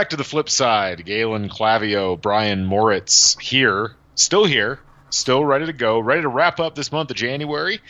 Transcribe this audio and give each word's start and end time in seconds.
Back 0.00 0.08
to 0.08 0.16
the 0.16 0.24
flip 0.24 0.48
side. 0.48 1.04
Galen 1.04 1.50
Clavio, 1.50 2.18
Brian 2.18 2.64
Moritz 2.64 3.36
here, 3.38 3.92
still 4.14 4.46
here, 4.46 4.80
still 5.10 5.44
ready 5.44 5.66
to 5.66 5.74
go, 5.74 6.00
ready 6.00 6.22
to 6.22 6.28
wrap 6.28 6.58
up 6.58 6.74
this 6.74 6.90
month 6.90 7.10
of 7.10 7.18
January, 7.18 7.82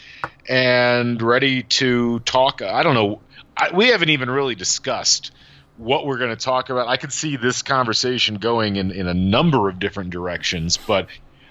and 0.49 1.23
ready 1.23 1.63
to 1.63 2.19
talk. 2.19 2.63
I 2.63 2.83
don't 2.83 2.95
know. 2.95 3.21
I, 3.57 3.71
we 3.73 3.91
haven't 3.91 4.09
even 4.09 4.29
really 4.29 4.57
discussed 4.57 5.31
what 5.77 6.05
we're 6.05 6.19
going 6.19 6.37
to 6.37 6.45
talk 6.45 6.69
about. 6.69 6.89
I 6.89 6.97
could 6.97 7.13
see 7.13 7.37
this 7.37 7.63
conversation 7.63 8.39
going 8.39 8.75
in, 8.75 8.91
in 8.91 9.07
a 9.07 9.15
number 9.15 9.69
of 9.69 9.79
different 9.79 10.11
directions, 10.11 10.79
but 10.79 11.07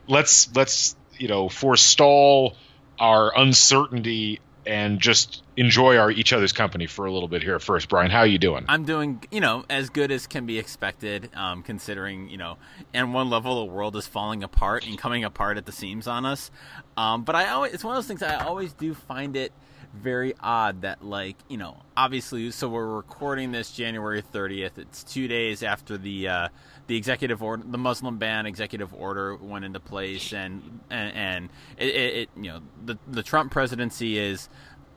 let's 0.10 0.54
let's 0.58 0.94
you 1.18 1.30
know 1.30 1.48
forestall 1.48 2.58
our 3.00 3.32
uncertainty 3.34 4.42
and 4.66 5.00
just 5.00 5.42
enjoy 5.60 5.98
our 5.98 6.10
each 6.10 6.32
other's 6.32 6.54
company 6.54 6.88
for 6.88 7.06
a 7.06 7.12
little 7.12 7.28
bit 7.28 7.44
here 7.44 7.60
first. 7.60 7.90
Brian, 7.90 8.10
how 8.10 8.20
are 8.20 8.28
you 8.28 8.38
doing? 8.38 8.64
I'm 8.70 8.86
doing, 8.86 9.22
you 9.30 9.42
know, 9.42 9.66
as 9.70 9.90
good 9.90 10.10
as 10.10 10.26
can 10.26 10.46
be 10.46 10.58
expected, 10.58 11.30
um, 11.36 11.64
considering, 11.64 12.30
you 12.30 12.38
know, 12.38 12.58
and 12.94 13.14
one 13.14 13.30
level 13.30 13.66
the 13.66 13.72
world 13.72 13.98
is 13.98 14.08
falling 14.08 14.42
apart 14.42 14.88
and 14.88 14.98
coming 14.98 15.26
apart 15.26 15.58
at 15.58 15.66
the 15.66 15.74
seams 15.74 16.08
on 16.08 16.26
us. 16.26 16.50
Um, 16.96 17.24
but 17.24 17.36
I 17.36 17.50
always, 17.50 17.74
it's 17.74 17.84
one 17.84 17.94
of 17.94 17.98
those 17.98 18.08
things 18.08 18.24
I 18.24 18.42
always 18.46 18.72
do 18.72 18.94
find 18.94 19.36
it 19.36 19.52
very 19.94 20.34
odd 20.40 20.84
that, 20.84 21.04
like, 21.04 21.36
you 21.50 21.58
know, 21.58 21.78
obviously, 21.98 22.52
so 22.52 22.70
we're 22.70 22.96
recording 22.96 23.52
this 23.52 23.72
January 23.72 24.22
30th. 24.22 24.78
It's 24.78 25.04
two 25.04 25.28
days 25.28 25.62
after 25.62 25.98
the 25.98 26.28
uh, 26.28 26.48
the 26.88 26.96
executive 26.96 27.44
order, 27.44 27.64
the 27.66 27.78
Muslim 27.78 28.18
ban 28.18 28.46
executive 28.46 28.94
order 28.94 29.36
went 29.36 29.66
into 29.66 29.80
place, 29.80 30.32
and 30.32 30.80
and, 30.90 31.16
and 31.16 31.50
it, 31.78 31.96
it, 31.96 32.30
you 32.36 32.52
know, 32.52 32.62
the 32.86 32.98
the 33.08 33.24
Trump 33.24 33.52
presidency 33.52 34.18
is 34.18 34.48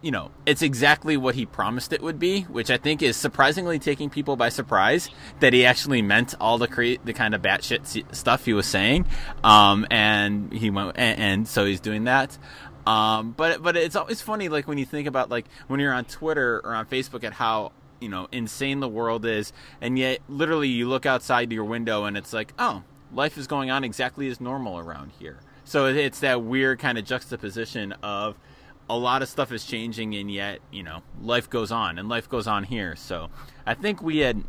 you 0.02 0.10
know, 0.10 0.32
it's 0.44 0.62
exactly 0.62 1.16
what 1.16 1.36
he 1.36 1.46
promised 1.46 1.92
it 1.92 2.02
would 2.02 2.18
be, 2.18 2.42
which 2.42 2.70
I 2.70 2.76
think 2.76 3.02
is 3.02 3.16
surprisingly 3.16 3.78
taking 3.78 4.10
people 4.10 4.36
by 4.36 4.48
surprise 4.48 5.08
that 5.40 5.52
he 5.52 5.64
actually 5.64 6.02
meant 6.02 6.34
all 6.40 6.58
the 6.58 6.66
create 6.66 7.06
the 7.06 7.12
kind 7.12 7.34
of 7.34 7.40
batshit 7.40 8.04
stuff 8.14 8.44
he 8.44 8.52
was 8.52 8.66
saying, 8.66 9.06
um, 9.44 9.86
and 9.90 10.52
he 10.52 10.70
went 10.70 10.92
and, 10.96 11.18
and 11.20 11.48
so 11.48 11.64
he's 11.64 11.80
doing 11.80 12.04
that. 12.04 12.36
Um, 12.86 13.30
but 13.32 13.62
but 13.62 13.76
it's 13.76 13.94
always 13.94 14.20
funny, 14.20 14.48
like 14.48 14.66
when 14.66 14.76
you 14.76 14.84
think 14.84 15.06
about 15.06 15.30
like 15.30 15.46
when 15.68 15.78
you're 15.78 15.94
on 15.94 16.04
Twitter 16.04 16.60
or 16.64 16.74
on 16.74 16.86
Facebook 16.86 17.22
at 17.22 17.32
how 17.32 17.70
you 18.00 18.08
know 18.08 18.26
insane 18.32 18.80
the 18.80 18.88
world 18.88 19.24
is, 19.24 19.52
and 19.80 19.96
yet 19.96 20.18
literally 20.28 20.68
you 20.68 20.88
look 20.88 21.06
outside 21.06 21.52
your 21.52 21.64
window 21.64 22.04
and 22.04 22.16
it's 22.16 22.32
like, 22.32 22.52
oh, 22.58 22.82
life 23.14 23.38
is 23.38 23.46
going 23.46 23.70
on 23.70 23.84
exactly 23.84 24.28
as 24.28 24.40
normal 24.40 24.78
around 24.78 25.12
here. 25.18 25.38
So 25.64 25.86
it's 25.86 26.20
that 26.20 26.42
weird 26.42 26.80
kind 26.80 26.98
of 26.98 27.04
juxtaposition 27.04 27.92
of 28.02 28.36
a 28.88 28.96
lot 28.96 29.22
of 29.22 29.28
stuff 29.28 29.52
is 29.52 29.64
changing, 29.64 30.14
and 30.14 30.30
yet 30.30 30.60
you 30.70 30.82
know 30.82 31.02
life 31.20 31.48
goes 31.48 31.72
on, 31.72 31.98
and 31.98 32.08
life 32.08 32.28
goes 32.28 32.46
on 32.46 32.64
here. 32.64 32.96
So 32.96 33.30
I 33.66 33.74
think 33.74 34.02
we 34.02 34.18
had 34.18 34.42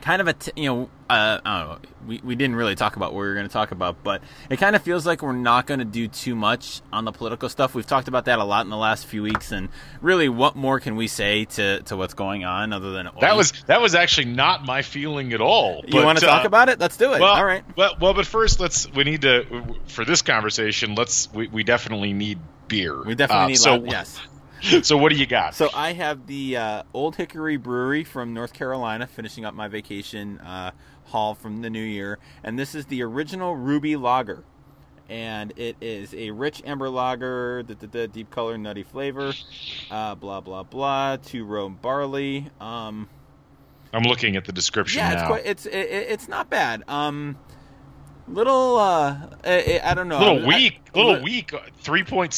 kind 0.00 0.22
of 0.22 0.28
a 0.28 0.32
t- 0.32 0.52
you 0.56 0.68
know 0.68 0.90
uh, 1.08 1.40
I 1.44 1.58
don't 1.60 1.68
know 1.68 1.88
we 2.06 2.20
we 2.24 2.34
didn't 2.34 2.56
really 2.56 2.74
talk 2.74 2.96
about 2.96 3.12
what 3.12 3.20
we 3.20 3.28
were 3.28 3.34
going 3.34 3.46
to 3.46 3.52
talk 3.52 3.72
about, 3.72 4.02
but 4.02 4.22
it 4.48 4.58
kind 4.58 4.74
of 4.74 4.82
feels 4.82 5.04
like 5.04 5.22
we're 5.22 5.32
not 5.32 5.66
going 5.66 5.80
to 5.80 5.84
do 5.84 6.08
too 6.08 6.34
much 6.34 6.80
on 6.92 7.04
the 7.04 7.12
political 7.12 7.48
stuff. 7.48 7.74
We've 7.74 7.86
talked 7.86 8.08
about 8.08 8.24
that 8.24 8.38
a 8.38 8.44
lot 8.44 8.64
in 8.64 8.70
the 8.70 8.76
last 8.76 9.06
few 9.06 9.22
weeks, 9.22 9.52
and 9.52 9.68
really, 10.00 10.28
what 10.28 10.56
more 10.56 10.80
can 10.80 10.96
we 10.96 11.08
say 11.08 11.44
to, 11.46 11.82
to 11.82 11.96
what's 11.96 12.14
going 12.14 12.44
on 12.44 12.72
other 12.72 12.92
than 12.92 13.08
that 13.20 13.36
was 13.36 13.52
that 13.66 13.82
was 13.82 13.94
actually 13.94 14.26
not 14.26 14.64
my 14.64 14.82
feeling 14.82 15.32
at 15.32 15.40
all. 15.40 15.84
You 15.86 16.02
want 16.02 16.18
to 16.20 16.26
uh, 16.26 16.36
talk 16.36 16.46
about 16.46 16.68
it? 16.68 16.78
Let's 16.78 16.96
do 16.96 17.12
it. 17.12 17.20
Well, 17.20 17.34
all 17.34 17.44
right. 17.44 17.64
Well, 17.76 17.96
well, 18.00 18.14
but 18.14 18.26
first, 18.26 18.60
let's 18.60 18.90
we 18.90 19.04
need 19.04 19.22
to 19.22 19.76
for 19.86 20.04
this 20.04 20.22
conversation. 20.22 20.94
Let's 20.94 21.32
we, 21.32 21.48
we 21.48 21.64
definitely 21.64 22.12
need 22.12 22.38
beer. 22.70 23.02
We 23.04 23.14
definitely 23.14 23.44
uh, 23.44 23.48
need 23.48 23.58
so, 23.58 23.84
yes. 23.84 24.20
so 24.82 24.96
what 24.96 25.10
do 25.10 25.18
you 25.18 25.26
got? 25.26 25.54
So 25.54 25.68
I 25.74 25.92
have 25.92 26.26
the 26.26 26.56
uh, 26.56 26.82
Olde 26.94 27.16
Hickory 27.16 27.58
Brewery 27.58 28.04
from 28.04 28.32
North 28.32 28.54
Carolina, 28.54 29.06
finishing 29.06 29.44
up 29.44 29.52
my 29.52 29.68
vacation 29.68 30.38
uh, 30.38 30.70
haul 31.06 31.34
from 31.34 31.60
the 31.60 31.68
new 31.68 31.82
year, 31.82 32.18
and 32.42 32.58
this 32.58 32.74
is 32.74 32.86
the 32.86 33.02
original 33.02 33.56
Ruby 33.56 33.96
Lager, 33.96 34.44
and 35.08 35.52
it 35.56 35.76
is 35.80 36.14
a 36.14 36.30
rich 36.30 36.62
amber 36.64 36.88
lager, 36.88 37.62
the, 37.64 37.74
the, 37.74 37.86
the 37.86 38.08
deep 38.08 38.30
color, 38.30 38.56
nutty 38.56 38.84
flavor, 38.84 39.32
uh, 39.90 40.14
blah 40.14 40.40
blah 40.40 40.62
blah, 40.62 41.16
two 41.16 41.44
row 41.44 41.68
barley. 41.68 42.50
Um, 42.60 43.08
I'm 43.92 44.04
looking 44.04 44.36
at 44.36 44.44
the 44.44 44.52
description 44.52 45.00
yeah, 45.00 45.14
now. 45.14 45.18
it's 45.18 45.26
quite, 45.26 45.46
it's 45.46 45.66
it, 45.66 45.88
it's 45.88 46.28
not 46.28 46.48
bad. 46.48 46.84
Um, 46.86 47.36
little 48.34 48.76
uh 48.76 49.16
I, 49.44 49.80
I, 49.82 49.94
don't 49.94 50.08
know 50.08 50.18
little 50.18 50.46
weak 50.46 50.80
I, 50.94 50.98
little 50.98 51.22
weak 51.22 51.50
3.7 51.50 52.30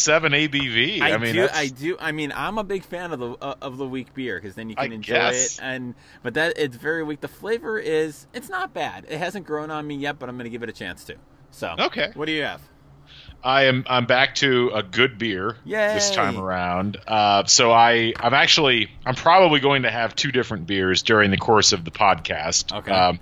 abv 0.49 1.01
i, 1.01 1.13
I 1.13 1.19
mean 1.19 1.35
do 1.35 1.49
i 1.53 1.69
do 1.69 1.97
i 2.01 2.13
mean 2.13 2.33
i'm 2.35 2.59
a 2.59 2.65
big 2.65 2.85
fan 2.85 3.13
of 3.13 3.21
the 3.21 3.33
uh, 3.41 3.55
of 3.61 3.77
the 3.77 3.87
weak 3.87 4.15
beer 4.15 4.41
because 4.41 4.55
then 4.55 4.69
you 4.71 4.77
can 4.77 4.93
enjoy 4.93 5.15
guess. 5.15 5.59
it 5.59 5.63
and 5.63 5.95
but 6.23 6.35
that 6.35 6.55
it's 6.57 6.77
very 6.77 7.03
weak 7.03 7.21
the 7.21 7.29
flavor 7.29 7.79
is 7.79 8.27
it's 8.33 8.49
not 8.49 8.73
bad 8.73 9.05
it 9.09 9.19
hasn't 9.19 9.47
grown 9.47 9.71
on 9.71 9.87
me 9.87 9.95
yet 9.95 10.19
but 10.19 10.29
i'm 10.29 10.37
gonna 10.37 10.49
give 10.49 10.63
it 10.63 10.69
a 10.69 10.73
chance 10.73 11.05
to 11.05 11.17
so 11.51 11.75
okay 11.79 12.11
what 12.15 12.27
do 12.27 12.33
you 12.33 12.43
have 12.43 12.61
I 13.45 13.65
am 13.65 13.85
I'm 13.89 14.07
back 14.07 14.37
to 14.37 14.71
a 14.73 14.83
good 14.83 15.19
beer 15.19 15.57
Yay. 15.65 15.95
this 15.95 16.11
time 16.11 16.39
around. 16.39 16.97
Uh, 17.07 17.45
so 17.45 17.73
I 17.73 18.13
I'm 18.19 18.35
actually 18.35 18.89
I'm 19.05 19.17
probably 19.17 19.59
going 19.59 19.83
to 19.83 19.91
have 19.91 20.15
two 20.15 20.31
different 20.31 20.67
beers 20.67 21.03
during 21.03 21.33
the 21.33 21.37
course 21.37 21.73
of 21.73 21.85
the 21.85 21.91
podcast. 21.91 22.73
Okay. 22.73 22.93
Um, 22.93 23.19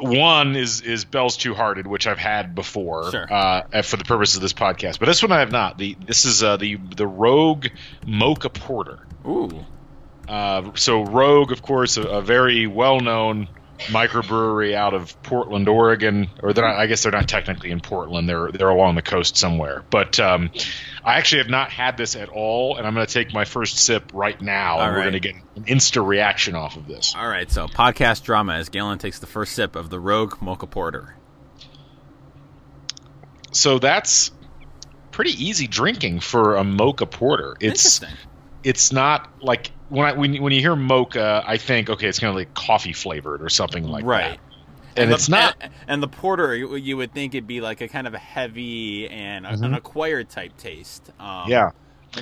one 0.00 0.56
is 0.56 0.80
is 0.80 1.04
Bell's 1.04 1.36
Two 1.36 1.54
Hearted, 1.54 1.86
which 1.86 2.06
I've 2.06 2.18
had 2.18 2.54
before 2.54 3.10
sure. 3.10 3.32
uh, 3.32 3.82
for 3.82 3.96
the 3.96 4.04
purpose 4.04 4.34
of 4.34 4.42
this 4.42 4.52
podcast, 4.52 4.98
but 4.98 5.06
this 5.06 5.22
one 5.22 5.32
I 5.32 5.40
have 5.40 5.52
not. 5.52 5.78
The 5.78 5.96
this 6.06 6.24
is 6.24 6.42
uh, 6.42 6.56
the 6.56 6.76
the 6.76 7.06
Rogue 7.06 7.66
Mocha 8.06 8.50
Porter. 8.50 9.06
Ooh. 9.26 9.64
Uh, 10.28 10.70
so 10.74 11.02
Rogue, 11.02 11.52
of 11.52 11.62
course, 11.62 11.96
a, 11.96 12.02
a 12.02 12.22
very 12.22 12.66
well 12.66 13.00
known 13.00 13.48
microbrewery 13.88 14.74
out 14.74 14.94
of 14.94 15.20
Portland, 15.22 15.68
Oregon, 15.68 16.28
or 16.42 16.52
they're 16.52 16.66
not, 16.66 16.76
I 16.76 16.86
guess 16.86 17.02
they're 17.02 17.12
not 17.12 17.28
technically 17.28 17.70
in 17.70 17.80
Portland. 17.80 18.28
They're 18.28 18.50
they're 18.50 18.68
along 18.68 18.94
the 18.94 19.02
coast 19.02 19.36
somewhere. 19.36 19.84
But 19.90 20.18
um, 20.20 20.50
I 21.04 21.18
actually 21.18 21.38
have 21.38 21.50
not 21.50 21.70
had 21.70 21.96
this 21.96 22.16
at 22.16 22.28
all, 22.28 22.76
and 22.76 22.86
I'm 22.86 22.94
going 22.94 23.06
to 23.06 23.12
take 23.12 23.32
my 23.32 23.44
first 23.44 23.78
sip 23.78 24.10
right 24.12 24.40
now, 24.40 24.74
all 24.74 24.80
and 24.82 24.90
right. 24.90 24.96
we're 24.96 25.10
going 25.10 25.22
to 25.22 25.28
get 25.28 25.34
an 25.56 25.64
insta 25.64 26.06
reaction 26.06 26.54
off 26.54 26.76
of 26.76 26.86
this. 26.86 27.14
All 27.16 27.28
right, 27.28 27.50
so 27.50 27.66
podcast 27.66 28.22
drama 28.24 28.54
as 28.54 28.68
Galen 28.68 28.98
takes 28.98 29.18
the 29.18 29.26
first 29.26 29.54
sip 29.54 29.76
of 29.76 29.90
the 29.90 30.00
Rogue 30.00 30.40
Mocha 30.40 30.66
Porter. 30.66 31.16
So 33.52 33.78
that's 33.78 34.32
pretty 35.10 35.32
easy 35.44 35.66
drinking 35.66 36.20
for 36.20 36.56
a 36.56 36.64
mocha 36.64 37.06
porter. 37.06 37.54
It's 37.60 38.00
Interesting. 38.00 38.08
It's 38.64 38.92
not 38.92 39.28
like 39.42 39.70
when 39.88 40.06
I 40.06 40.12
when, 40.12 40.40
when 40.42 40.52
you 40.52 40.60
hear 40.60 40.76
mocha, 40.76 41.42
I 41.46 41.56
think 41.56 41.90
okay, 41.90 42.06
it's 42.08 42.18
kind 42.18 42.30
of 42.30 42.36
like 42.36 42.54
coffee 42.54 42.92
flavored 42.92 43.42
or 43.42 43.48
something 43.48 43.84
like 43.84 44.04
right. 44.04 44.22
that. 44.22 44.28
Right. 44.30 44.40
And, 44.94 45.10
the, 45.10 45.14
it's 45.14 45.28
not. 45.28 45.56
And, 45.60 45.72
and 45.88 46.02
the 46.02 46.08
porter, 46.08 46.54
you, 46.54 46.96
would 46.98 47.14
think 47.14 47.34
it'd 47.34 47.46
be 47.46 47.62
like 47.62 47.80
a 47.80 47.88
kind 47.88 48.06
of 48.06 48.12
a 48.12 48.18
heavy 48.18 49.08
and 49.08 49.46
a, 49.46 49.52
Mhm. 49.52 49.62
an 49.64 49.74
acquired 49.74 50.28
type 50.28 50.54
taste. 50.58 51.10
Um, 51.18 51.48
yeah, 51.48 51.70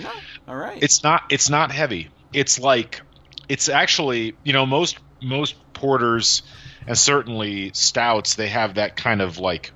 no, 0.00 0.10
all 0.46 0.54
right. 0.54 0.80
it's 0.80 1.02
not. 1.02 1.22
It's 1.30 1.50
not 1.50 1.72
heavy. 1.72 2.10
It's 2.32 2.60
like 2.60 3.00
it's 3.48 3.68
actually 3.68 4.34
you 4.44 4.52
know 4.52 4.66
most 4.66 4.98
most 5.20 5.56
porters 5.72 6.42
and 6.86 6.96
certainly 6.96 7.72
stouts 7.74 8.36
they 8.36 8.48
have 8.48 8.74
that 8.76 8.96
kind 8.96 9.20
of 9.20 9.38
like 9.38 9.72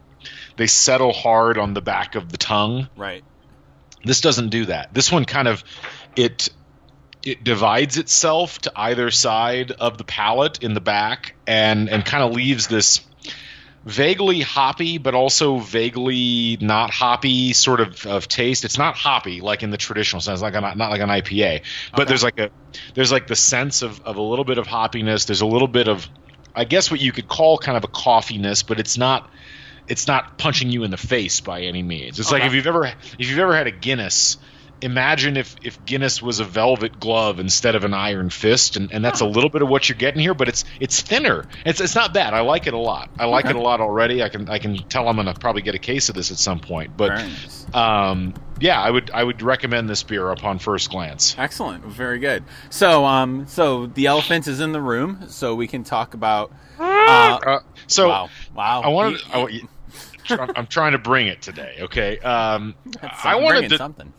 they 0.57 0.67
settle 0.69 1.13
hard 1.13 1.59
on 1.59 1.75
the 1.75 1.83
back 1.83 2.15
of 2.15 2.31
the 2.31 2.39
tongue. 2.39 2.89
right. 2.97 3.25
This 4.05 4.21
doesn't 4.21 4.51
do 4.51 4.67
that. 4.67 4.93
This 4.95 5.11
one 5.11 5.25
kind 5.25 5.49
of 5.49 5.65
it 6.15 6.51
it 7.25 7.43
divides 7.43 7.97
itself 7.97 8.59
to 8.61 8.73
either 8.77 9.11
side 9.11 9.73
of 9.73 9.99
the 9.99 10.05
palate 10.05 10.63
in 10.63 10.75
the 10.75 10.81
back 10.81 11.35
and 11.47 11.89
and 11.89 12.05
kind 12.05 12.23
of 12.23 12.33
leaves 12.33 12.67
this 12.69 13.01
vaguely 13.85 14.41
hoppy 14.41 14.99
but 14.99 15.15
also 15.15 15.59
vaguely 15.59 16.57
not 16.61 16.91
hoppy 16.91 17.53
sort 17.53 17.81
of, 17.81 18.07
of 18.07 18.27
taste. 18.29 18.65
It's 18.65 18.79
not 18.79 18.97
hoppy 18.97 19.41
like 19.41 19.63
in 19.63 19.71
the 19.71 19.77
traditional 19.77 20.21
sense 20.21 20.41
like 20.41 20.55
a, 20.55 20.61
not 20.61 20.77
like 20.91 21.01
an 21.01 21.11
ipa 21.11 21.63
but 21.93 22.01
Okay. 22.03 22.09
there's 22.09 22.25
like 22.25 22.39
a 22.39 22.51
there's 22.95 23.13
like 23.13 23.27
the 23.27 23.37
sense 23.37 23.83
of, 23.83 24.01
of 24.03 24.17
a 24.17 24.23
little 24.23 24.45
bit 24.45 24.59
of 24.59 24.67
hoppiness. 24.67 25.27
There's 25.27 25.43
a 25.43 25.47
little 25.47 25.69
bit 25.69 25.89
of 25.89 26.09
i 26.55 26.65
guess 26.65 26.91
what 26.91 27.01
you 27.01 27.13
could 27.13 27.29
call 27.29 27.59
kind 27.59 27.77
of 27.77 27.85
a 27.85 27.89
coffeeness 27.89 28.67
but 28.67 28.79
it's 28.81 28.97
not 28.97 29.29
it's 29.87 30.07
not 30.07 30.39
punching 30.39 30.71
you 30.71 30.85
in 30.85 30.91
the 30.91 30.97
face 30.97 31.41
by 31.43 31.63
any 31.63 31.83
means. 31.83 32.19
It's 32.19 32.33
like 32.33 32.45
if 32.45 32.55
you've 32.55 32.67
ever 32.67 32.87
if 32.87 33.29
you've 33.29 33.39
ever 33.39 33.55
had 33.55 33.67
a 33.67 33.71
guinness 33.71 34.39
imagine 34.85 35.37
if 35.37 35.57
if 35.63 35.85
Guinness 35.85 36.23
was 36.23 36.39
a 36.41 36.45
velvet 36.45 37.01
glove 37.01 37.41
instead 37.41 37.75
of 37.75 37.85
an 37.85 37.93
iron 37.95 38.31
fist, 38.31 38.77
and, 38.77 38.93
and 38.93 39.05
that's 39.05 39.21
a 39.21 39.27
little 39.27 39.51
bit 39.51 39.63
of 39.63 39.69
what 39.69 39.89
you're 39.89 39.99
getting 39.99 40.21
here, 40.21 40.35
but 40.35 40.49
it's 40.49 40.65
it's 40.79 41.01
thinner. 41.01 41.45
It's 41.67 41.81
it's 41.81 41.95
not 41.95 42.15
bad. 42.15 42.35
I 42.35 42.41
like 42.41 42.67
it 42.67 42.75
a 42.75 42.79
lot. 42.79 43.11
I 43.19 43.25
like 43.27 43.47
Okay. 43.47 43.57
it 43.57 43.57
a 43.57 43.63
lot 43.63 43.81
already. 43.81 44.23
I 44.23 44.29
can 44.29 44.49
I 44.49 44.59
can 44.59 44.77
tell 44.89 45.09
I'm 45.09 45.17
gonna 45.17 45.35
probably 45.35 45.63
get 45.63 45.75
a 45.75 45.79
case 45.79 46.09
of 46.09 46.15
this 46.15 46.31
at 46.31 46.37
some 46.39 46.61
point. 46.61 46.97
But 46.97 47.09
nice. 47.09 47.67
um, 47.75 48.35
yeah, 48.61 48.81
I 48.81 48.91
would 48.91 49.11
I 49.13 49.25
would 49.25 49.43
recommend 49.43 49.89
this 49.91 50.03
beer 50.03 50.31
upon 50.31 50.59
first 50.61 50.91
glance. 50.91 51.35
Excellent. 51.39 51.85
Very 51.85 52.19
good. 52.21 52.45
So, 52.71 53.05
um, 53.05 53.47
so 53.49 53.87
the 53.87 54.07
elephant 54.07 54.47
is 54.47 54.61
in 54.61 54.73
the 54.73 54.81
room, 54.81 55.25
so 55.29 55.55
we 55.55 55.67
can 55.67 55.83
talk 55.85 56.15
about. 56.15 56.53
Uh, 56.79 57.39
Uh, 57.47 57.59
so 57.87 58.09
wow, 58.09 58.29
wow. 58.55 58.81
I 58.83 58.89
wanted. 58.89 59.21
I, 59.33 59.63
I'm 60.57 60.67
trying 60.67 60.93
to 60.93 60.99
bring 60.99 61.27
it 61.27 61.43
today. 61.43 61.77
Okay. 61.83 62.19
Um, 62.19 62.75
I 63.23 63.37
wanted 63.37 63.69
to. 63.71 63.77
something. 63.77 64.13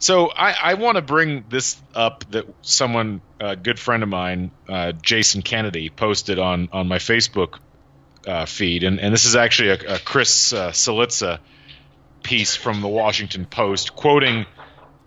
So 0.00 0.28
I, 0.30 0.54
I 0.70 0.74
want 0.74 0.96
to 0.96 1.02
bring 1.02 1.44
this 1.50 1.80
up 1.94 2.24
that 2.30 2.46
someone, 2.62 3.20
a 3.38 3.54
good 3.54 3.78
friend 3.78 4.02
of 4.02 4.08
mine, 4.08 4.50
uh, 4.68 4.92
Jason 4.92 5.42
Kennedy, 5.42 5.90
posted 5.90 6.38
on 6.38 6.68
on 6.72 6.88
my 6.88 6.98
Facebook 6.98 7.58
uh, 8.26 8.46
feed, 8.46 8.82
and, 8.82 8.98
and 8.98 9.12
this 9.12 9.26
is 9.26 9.36
actually 9.36 9.68
a, 9.70 9.94
a 9.96 9.98
Chris 9.98 10.52
uh, 10.52 10.70
Cillizza 10.70 11.38
piece 12.22 12.56
from 12.56 12.80
the 12.80 12.88
Washington 12.88 13.44
Post, 13.46 13.94
quoting 13.94 14.46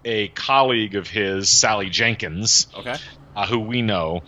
a 0.06 0.28
colleague 0.30 0.96
of 0.96 1.08
his, 1.10 1.50
Sally 1.50 1.90
Jenkins, 1.90 2.68
Okay. 2.78 2.96
uh, 3.36 3.48
who 3.48 3.60
we 3.60 3.82
know. 3.82 4.22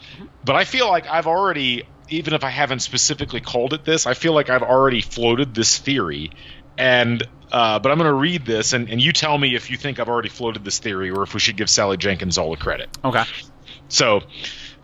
But 0.43 0.55
I 0.55 0.63
feel 0.65 0.87
like 0.87 1.07
I've 1.07 1.27
already, 1.27 1.83
even 2.09 2.33
if 2.33 2.43
I 2.43 2.49
haven't 2.49 2.79
specifically 2.79 3.41
called 3.41 3.73
it 3.73 3.85
this, 3.85 4.05
I 4.07 4.13
feel 4.13 4.33
like 4.33 4.49
I've 4.49 4.63
already 4.63 5.01
floated 5.01 5.53
this 5.53 5.77
theory. 5.77 6.31
And 6.77 7.27
uh, 7.55 7.79
but 7.79 7.89
I'm 7.89 7.97
going 7.97 8.09
to 8.09 8.13
read 8.13 8.45
this, 8.45 8.73
and, 8.73 8.89
and 8.89 9.01
you 9.01 9.13
tell 9.13 9.37
me 9.37 9.55
if 9.55 9.69
you 9.69 9.77
think 9.77 10.01
I've 10.01 10.09
already 10.09 10.27
floated 10.27 10.65
this 10.65 10.79
theory, 10.79 11.09
or 11.09 11.23
if 11.23 11.33
we 11.33 11.39
should 11.39 11.55
give 11.55 11.69
Sally 11.69 11.95
Jenkins 11.95 12.37
all 12.37 12.51
the 12.51 12.57
credit. 12.57 12.89
Okay. 13.01 13.23
So, 13.87 14.23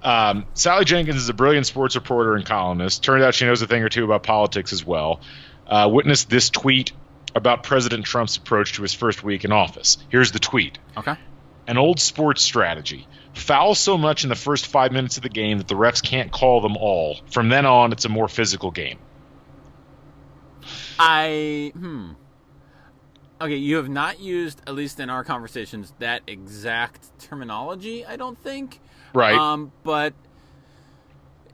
um, 0.01 0.45
Sally 0.53 0.85
Jenkins 0.85 1.17
is 1.17 1.27
a 1.27 1.33
brilliant 1.33 1.67
sports 1.67 1.95
reporter 1.95 2.33
and 2.33 2.45
columnist. 2.45 3.03
Turned 3.03 3.23
out 3.23 3.35
she 3.35 3.43
knows 3.43 3.61
a 3.61 3.67
thing 3.67 3.83
or 3.83 3.89
two 3.89 4.05
about 4.05 4.23
politics 4.23 4.71
as 4.71 4.85
well. 4.85 5.19
Uh, 5.67 5.89
witnessed 5.91 6.29
this 6.29 6.49
tweet 6.49 6.93
about 7.35 7.63
President 7.63 8.05
Trump's 8.05 8.37
approach 8.37 8.71
to 8.73 8.83
his 8.83 8.93
first 8.93 9.21
week 9.21 9.43
in 9.43 9.51
office. 9.51 9.97
Here's 10.07 10.31
the 10.31 10.39
tweet 10.39 10.79
Okay. 10.95 11.15
An 11.67 11.77
old 11.77 11.99
sports 11.99 12.41
strategy. 12.41 13.05
Foul 13.33 13.75
so 13.75 13.97
much 13.97 14.23
in 14.23 14.29
the 14.29 14.35
first 14.35 14.67
five 14.67 14.93
minutes 14.93 15.17
of 15.17 15.23
the 15.23 15.29
game 15.29 15.57
that 15.57 15.67
the 15.67 15.75
refs 15.75 16.01
can't 16.01 16.31
call 16.31 16.61
them 16.61 16.77
all. 16.77 17.19
From 17.31 17.49
then 17.49 17.65
on, 17.65 17.91
it's 17.91 18.05
a 18.05 18.09
more 18.09 18.29
physical 18.29 18.71
game. 18.71 18.97
I 20.97 21.73
hmm. 21.75 22.11
Okay, 23.41 23.55
you 23.55 23.77
have 23.77 23.89
not 23.89 24.19
used, 24.19 24.61
at 24.67 24.75
least 24.75 24.99
in 24.99 25.09
our 25.09 25.23
conversations, 25.23 25.93
that 25.97 26.21
exact 26.27 27.09
terminology. 27.17 28.05
I 28.05 28.15
don't 28.15 28.37
think. 28.37 28.79
Right. 29.15 29.35
Um, 29.35 29.71
but 29.83 30.13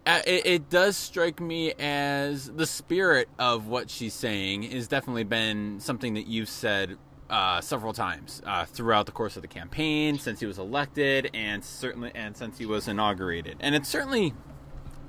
uh, 0.05 0.21
it, 0.27 0.45
it 0.45 0.69
does 0.69 0.97
strike 0.97 1.39
me 1.39 1.71
as 1.79 2.51
the 2.51 2.65
spirit 2.65 3.29
of 3.39 3.67
what 3.67 3.89
she's 3.89 4.13
saying 4.13 4.63
has 4.63 4.89
definitely 4.89 5.23
been 5.23 5.79
something 5.79 6.15
that 6.15 6.27
you've 6.27 6.49
said 6.49 6.97
uh, 7.29 7.61
several 7.61 7.93
times 7.93 8.41
uh, 8.45 8.65
throughout 8.65 9.05
the 9.05 9.11
course 9.13 9.37
of 9.37 9.41
the 9.41 9.47
campaign, 9.47 10.19
since 10.19 10.41
he 10.41 10.45
was 10.45 10.59
elected, 10.59 11.29
and 11.33 11.63
certainly 11.63 12.11
and 12.13 12.35
since 12.35 12.57
he 12.57 12.65
was 12.65 12.89
inaugurated. 12.89 13.55
And 13.61 13.75
it's 13.75 13.87
certainly 13.87 14.33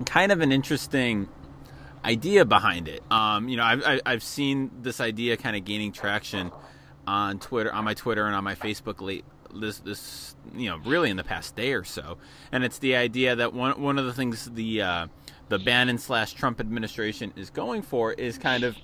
kind 0.07 0.31
of 0.31 0.41
an 0.41 0.53
interesting 0.53 1.29
idea 2.09 2.45
behind 2.45 2.89
it. 2.89 3.03
Um, 3.11 3.49
you 3.49 3.57
know, 3.57 3.65
I've, 3.65 4.01
I've 4.07 4.23
seen 4.23 4.71
this 4.83 5.01
idea 5.01 5.37
kind 5.37 5.57
of 5.57 5.65
gaining 5.65 5.93
traction 5.93 6.51
on 7.07 7.39
Twitter, 7.39 7.73
on 7.73 7.85
my 7.85 7.95
Twitter, 7.95 8.27
and 8.27 8.35
on 8.35 8.45
my 8.45 8.55
Facebook 8.55 9.01
late 9.01 9.25
this 9.55 9.79
this 9.79 10.37
you 10.55 10.69
know 10.69 10.77
really 10.85 11.09
in 11.11 11.17
the 11.17 11.25
past 11.25 11.57
day 11.57 11.73
or 11.73 11.85
so. 11.85 12.19
And 12.53 12.65
it's 12.65 12.79
the 12.79 12.97
idea 12.97 13.37
that 13.37 13.53
one 13.53 13.81
one 13.81 13.99
of 13.99 14.07
the 14.07 14.13
things 14.13 14.51
the 14.51 14.83
uh, 14.83 15.07
the 15.49 15.59
Bannon 15.59 15.99
slash 15.99 16.33
Trump 16.33 16.61
administration 16.61 17.33
is 17.37 17.51
going 17.51 17.83
for 17.83 18.13
is 18.13 18.39
kind 18.39 18.65
of 18.65 18.77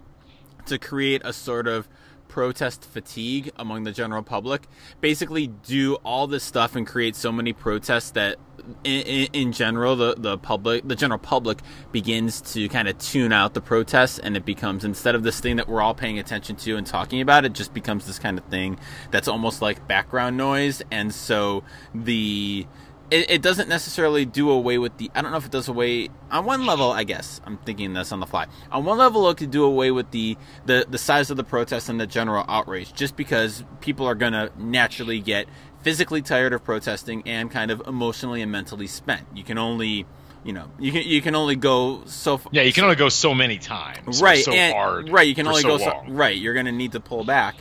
to 0.66 0.78
create 0.78 1.22
a 1.24 1.32
sort 1.32 1.66
of 1.66 1.88
protest 2.34 2.84
fatigue 2.84 3.52
among 3.56 3.84
the 3.84 3.92
general 3.92 4.20
public. 4.20 4.66
Basically, 5.00 5.46
do 5.46 5.94
all 6.02 6.26
this 6.26 6.42
stuff 6.42 6.74
and 6.74 6.84
create 6.84 7.14
so 7.14 7.30
many 7.30 7.52
protests 7.52 8.10
that, 8.10 8.38
in, 8.82 9.02
in, 9.02 9.28
in 9.32 9.52
general, 9.52 9.94
the 9.94 10.16
the 10.18 10.36
public, 10.36 10.86
the 10.88 10.96
general 10.96 11.20
public, 11.20 11.60
begins 11.92 12.40
to 12.40 12.68
kind 12.68 12.88
of 12.88 12.98
tune 12.98 13.32
out 13.32 13.54
the 13.54 13.60
protests, 13.60 14.18
and 14.18 14.36
it 14.36 14.44
becomes 14.44 14.84
instead 14.84 15.14
of 15.14 15.22
this 15.22 15.38
thing 15.38 15.54
that 15.54 15.68
we're 15.68 15.80
all 15.80 15.94
paying 15.94 16.18
attention 16.18 16.56
to 16.56 16.76
and 16.76 16.88
talking 16.88 17.20
about, 17.20 17.44
it 17.44 17.52
just 17.52 17.72
becomes 17.72 18.04
this 18.04 18.18
kind 18.18 18.36
of 18.36 18.44
thing 18.46 18.80
that's 19.12 19.28
almost 19.28 19.62
like 19.62 19.86
background 19.86 20.36
noise, 20.36 20.82
and 20.90 21.14
so 21.14 21.62
the 21.94 22.66
it, 23.14 23.30
it 23.30 23.42
doesn't 23.42 23.68
necessarily 23.68 24.24
do 24.24 24.50
away 24.50 24.78
with 24.78 24.96
the. 24.98 25.10
I 25.14 25.22
don't 25.22 25.30
know 25.30 25.36
if 25.38 25.46
it 25.46 25.52
does 25.52 25.68
away 25.68 26.08
on 26.30 26.44
one 26.44 26.66
level. 26.66 26.90
I 26.90 27.04
guess 27.04 27.40
I'm 27.44 27.56
thinking 27.58 27.92
this 27.94 28.12
on 28.12 28.20
the 28.20 28.26
fly. 28.26 28.46
On 28.72 28.84
one 28.84 28.98
level, 28.98 29.28
it 29.30 29.36
could 29.36 29.50
do 29.50 29.64
away 29.64 29.90
with 29.90 30.10
the 30.10 30.36
the 30.66 30.86
the 30.88 30.98
size 30.98 31.30
of 31.30 31.36
the 31.36 31.44
protest 31.44 31.88
and 31.88 32.00
the 32.00 32.06
general 32.06 32.44
outrage, 32.48 32.92
just 32.92 33.16
because 33.16 33.64
people 33.80 34.06
are 34.06 34.14
gonna 34.14 34.50
naturally 34.58 35.20
get 35.20 35.46
physically 35.82 36.22
tired 36.22 36.52
of 36.52 36.64
protesting 36.64 37.22
and 37.26 37.50
kind 37.50 37.70
of 37.70 37.82
emotionally 37.86 38.40
and 38.42 38.50
mentally 38.50 38.86
spent. 38.86 39.26
You 39.34 39.44
can 39.44 39.58
only, 39.58 40.06
you 40.42 40.52
know, 40.54 40.70
you 40.78 40.90
can 40.92 41.02
you 41.02 41.20
can 41.20 41.34
only 41.34 41.56
go 41.56 42.02
so 42.06 42.38
far. 42.38 42.50
yeah, 42.54 42.62
you 42.62 42.72
can 42.72 42.84
only 42.84 42.96
go 42.96 43.08
so 43.10 43.34
many 43.34 43.58
times. 43.58 44.22
right 44.22 44.42
So 44.44 44.52
and, 44.52 44.74
hard. 44.74 45.08
right 45.10 45.26
you 45.28 45.34
can 45.34 45.46
only 45.46 45.60
so 45.62 45.68
go 45.68 45.78
so, 45.78 45.84
long. 45.86 46.14
right 46.14 46.36
you're 46.36 46.54
going 46.54 46.66
to 46.66 46.72
need 46.72 46.92
to 46.92 47.00
pull 47.00 47.22
back 47.24 47.56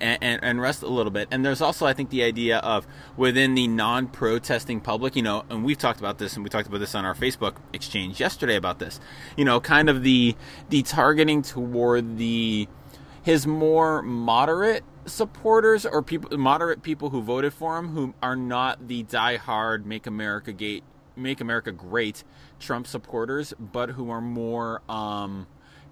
and, 0.00 0.18
and, 0.22 0.42
and 0.42 0.60
rest 0.60 0.82
a 0.82 0.88
little 0.88 1.12
bit. 1.12 1.28
And 1.30 1.44
there's 1.44 1.60
also 1.60 1.86
i 1.86 1.92
think 1.92 2.10
the 2.10 2.22
idea 2.22 2.58
of 2.58 2.86
within 3.16 3.54
the 3.54 3.66
non-protesting 3.66 4.80
public 4.80 5.16
you 5.16 5.22
know 5.22 5.44
and 5.50 5.64
we've 5.64 5.78
talked 5.78 5.98
about 5.98 6.18
this 6.18 6.34
and 6.34 6.44
we 6.44 6.50
talked 6.50 6.68
about 6.68 6.78
this 6.78 6.94
on 6.94 7.04
our 7.04 7.14
facebook 7.14 7.56
exchange 7.72 8.20
yesterday 8.20 8.56
about 8.56 8.78
this 8.78 9.00
you 9.36 9.44
know 9.44 9.60
kind 9.60 9.88
of 9.88 10.02
the 10.02 10.36
the 10.68 10.82
targeting 10.82 11.42
toward 11.42 12.18
the 12.18 12.68
his 13.22 13.46
more 13.46 14.02
moderate 14.02 14.84
supporters 15.06 15.86
or 15.86 16.02
people 16.02 16.36
moderate 16.38 16.82
people 16.82 17.10
who 17.10 17.22
voted 17.22 17.52
for 17.52 17.78
him 17.78 17.88
who 17.88 18.14
are 18.22 18.36
not 18.36 18.88
the 18.88 19.02
die-hard 19.04 19.86
make 19.86 20.06
america 20.06 20.52
gate 20.52 20.84
make 21.16 21.40
america 21.40 21.72
great 21.72 22.24
trump 22.60 22.86
supporters 22.86 23.54
but 23.58 23.90
who 23.90 24.10
are 24.10 24.20
more 24.20 24.82
um 24.88 25.46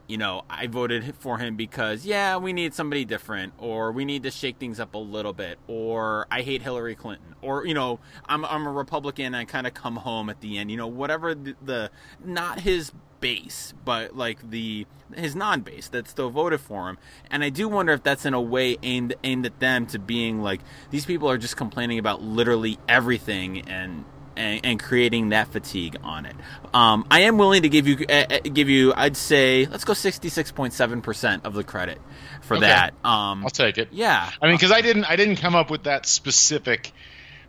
you 0.09 0.19
know, 0.19 0.45
I 0.49 0.67
voted 0.67 1.15
for 1.19 1.39
him 1.39 1.57
because, 1.57 2.07
yeah, 2.07 2.37
we 2.37 2.53
need 2.53 2.75
somebody 2.75 3.05
different, 3.05 3.55
or 3.59 3.93
we 3.93 4.05
need 4.05 4.23
to 4.23 4.31
shake 4.31 4.59
things 4.59 4.79
up 4.79 4.95
a 4.95 4.99
little 4.99 5.33
bit, 5.33 5.59
or 5.67 6.27
I 6.31 6.43
hate 6.43 6.63
Hillary 6.63 6.95
Clinton, 6.95 7.35
or, 7.43 7.67
you 7.67 7.75
know, 7.75 8.01
I'm, 8.27 8.45
I'm 8.45 8.67
a 8.67 8.73
Republican 8.73 9.27
and 9.27 9.37
I 9.37 9.45
kind 9.45 9.67
of 9.67 9.75
come 9.75 9.97
home 9.97 10.31
at 10.31 10.41
the 10.41 10.59
end, 10.59 10.71
you 10.71 10.77
know, 10.77 10.87
whatever 10.87 11.35
the, 11.35 11.57
the 11.63 11.91
not 12.25 12.61
his 12.61 12.93
base, 13.21 13.75
but 13.85 14.17
like 14.17 14.51
the 14.51 14.87
his 15.15 15.35
non 15.35 15.61
base 15.61 15.89
that 15.89 16.09
still 16.09 16.31
voted 16.31 16.61
for 16.61 16.89
him. 16.89 16.99
And 17.31 17.43
I 17.45 17.49
do 17.49 17.69
wonder 17.69 17.93
if 17.93 18.03
that's 18.03 18.27
in 18.27 18.35
a 18.35 18.41
way 18.41 18.77
aimed 18.83 19.15
aimed 19.25 19.47
at 19.47 19.59
them 19.61 19.87
to 19.87 19.99
being 19.99 20.43
like 20.43 20.61
these 20.91 21.07
people 21.07 21.29
are 21.31 21.39
just 21.39 21.57
complaining 21.57 21.99
about 21.99 22.23
literally 22.23 22.79
everything 22.89 23.69
and 23.69 24.05
and, 24.37 24.61
and 24.65 24.81
creating 24.83 25.31
that 25.31 25.49
fatigue 25.49 25.97
on 26.03 26.27
it. 26.27 26.35
Um, 26.75 27.07
I 27.11 27.21
am 27.23 27.39
willing 27.39 27.63
to 27.63 27.69
give 27.69 27.87
you 27.87 28.05
uh, 28.09 28.13
uh, 28.13 28.39
give 28.41 28.69
you 28.69 28.93
I'd 28.97 29.17
say 29.17 29.67
let's 29.67 29.85
go 29.85 29.95
sixty 29.95 30.29
six 30.29 30.53
point 30.53 30.73
seven 30.73 31.01
percent 31.03 31.45
of 31.47 31.55
the 31.55 31.65
credit 31.65 32.01
for 32.43 32.57
Okay. 32.57 32.67
that. 32.67 32.95
Um, 33.05 33.43
I'll 33.45 33.51
take 33.51 33.79
it. 33.79 33.89
yeah, 33.93 34.31
I 34.41 34.47
mean, 34.47 34.57
because 34.57 34.73
I 34.73 34.81
didn't, 34.81 35.05
I 35.05 35.17
didn't 35.17 35.37
come 35.37 35.55
up 35.55 35.71
with 35.71 35.85
that 35.85 36.07
specific, 36.07 36.93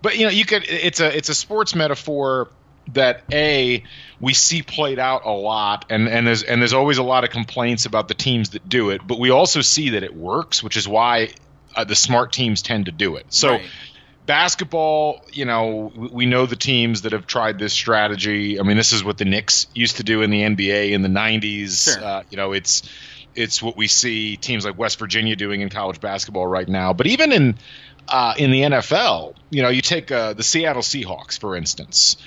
but 0.02 0.18
you 0.18 0.26
know, 0.26 0.32
you 0.32 0.46
could. 0.46 0.66
It's 0.68 1.00
a, 1.00 1.16
it's 1.16 1.30
a 1.30 1.36
sports 1.36 1.76
metaphor 1.76 2.50
that 2.94 3.24
a 3.34 3.84
we 4.22 4.34
see 4.34 4.62
played 4.62 4.98
out 4.98 5.26
a 5.26 5.32
lot, 5.32 5.86
and 5.90 6.08
and 6.08 6.26
there's 6.26 6.44
and 6.44 6.62
there's 6.62 6.74
always 6.74 6.98
a 6.98 7.04
lot 7.04 7.24
of 7.26 7.30
complaints 7.32 7.86
about 7.86 8.08
the 8.08 8.14
teams 8.14 8.52
that 8.52 8.68
do 8.70 8.92
it, 8.92 9.06
but 9.06 9.20
we 9.20 9.30
also 9.30 9.62
see 9.62 9.90
that 9.92 10.04
it 10.04 10.16
works, 10.16 10.64
which 10.64 10.78
is 10.78 10.88
why 10.88 11.30
uh, 11.76 11.84
the 11.84 11.96
smart 11.96 12.32
teams 12.32 12.62
tend 12.62 12.86
to 12.86 12.92
do 12.92 13.18
it. 13.18 13.26
So. 13.30 13.50
Right. 13.52 13.66
Basketball, 14.28 15.26
you 15.32 15.46
know, 15.46 15.92
we- 15.96 16.28
know 16.28 16.46
the 16.46 16.56
teams 16.56 17.02
that 17.04 17.14
have 17.14 17.26
tried 17.26 17.58
this 17.58 17.74
strategy. 17.74 18.60
I 18.60 18.64
mean, 18.64 18.78
this 18.78 18.94
is 18.94 19.04
what 19.04 19.18
the 19.18 19.26
Knicks 19.26 19.68
used 19.74 19.98
to 19.98 20.04
do 20.04 20.22
in 20.22 20.30
the 20.30 20.44
NBA 20.44 20.92
in 20.92 21.02
the 21.02 21.10
'90s. 21.10 21.86
Sure. 21.96 22.04
Uh, 22.04 22.24
you 22.30 22.38
know, 22.38 22.52
it's 22.52 22.84
it's 23.34 23.64
what 23.64 23.78
we 23.78 23.88
see 23.88 24.36
teams 24.36 24.66
like 24.66 24.78
West 24.78 25.00
Virginia 25.00 25.36
doing 25.36 25.62
in 25.62 25.70
college 25.70 26.00
basketball 26.02 26.46
right 26.46 26.68
now. 26.68 26.94
But 26.94 27.08
even 27.08 27.32
in 27.32 27.58
uh, 28.08 28.34
in 28.38 28.52
the 28.52 28.62
NFL, 28.62 29.34
you 29.50 29.62
know, 29.64 29.70
you 29.70 29.82
take 29.82 30.12
uh, 30.12 30.34
the 30.34 30.44
Seattle 30.44 30.82
Seahawks 30.82 31.40
for 31.40 31.56
instance. 31.56 32.18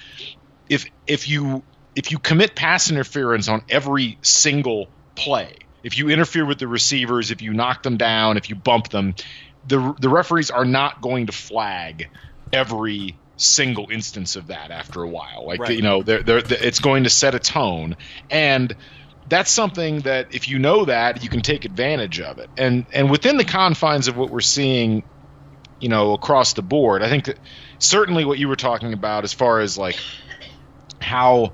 If 0.69 0.87
if 1.07 1.28
you 1.28 1.62
if 1.95 2.11
you 2.11 2.19
commit 2.19 2.54
pass 2.54 2.90
interference 2.90 3.49
on 3.49 3.62
every 3.69 4.19
single 4.23 4.88
play, 5.16 5.57
if 5.83 5.99
you 5.99 6.09
interfere 6.09 6.47
with 6.47 6.59
the 6.59 6.69
receivers, 6.69 7.30
if 7.30 7.42
you 7.42 7.52
knock 7.52 7.83
them 7.83 7.97
down, 7.97 8.37
if 8.37 8.49
you 8.49 8.57
bump 8.57 8.88
them, 8.88 9.14
the 9.67 9.95
the 10.00 10.09
referees 10.09 10.50
are 10.50 10.64
not 10.64 11.00
going 11.00 11.26
to 11.26 11.33
flag 11.33 12.09
every 12.52 13.17
single 13.37 13.88
instance 13.90 14.37
of 14.37 14.49
that 14.49 14.71
after 14.71 15.02
a 15.02 15.09
while. 15.09 15.47
Like 15.47 15.61
Right. 15.61 15.76
you 15.76 15.83
know, 15.83 16.02
they're, 16.02 16.23
they're, 16.23 16.38
it's 16.38 16.81
going 16.81 17.05
to 17.05 17.11
set 17.11 17.35
a 17.35 17.38
tone. 17.38 17.97
And 18.29 18.75
that's 19.29 19.50
something 19.50 20.00
that 20.00 20.35
if 20.35 20.49
you 20.49 20.59
know 20.59 20.85
that 20.85 21.23
you 21.23 21.31
can 21.31 21.40
take 21.40 21.64
advantage 21.64 22.21
of 22.21 22.38
it. 22.38 22.50
And 22.57 22.87
and 22.93 23.11
within 23.11 23.37
the 23.37 23.45
confines 23.45 24.09
of 24.09 24.17
what 24.17 24.31
we're 24.31 24.40
seeing 24.40 25.02
you 25.79 25.88
know 25.88 26.12
across 26.12 26.52
the 26.52 26.61
board 26.61 27.02
i 27.02 27.09
think 27.09 27.25
that 27.25 27.38
certainly 27.79 28.26
what 28.26 28.38
you 28.38 28.49
were 28.49 28.57
talking 28.57 28.93
about 28.93 29.25
as 29.25 29.33
far 29.33 29.61
as 29.61 29.79
like 29.79 29.97
how 31.00 31.52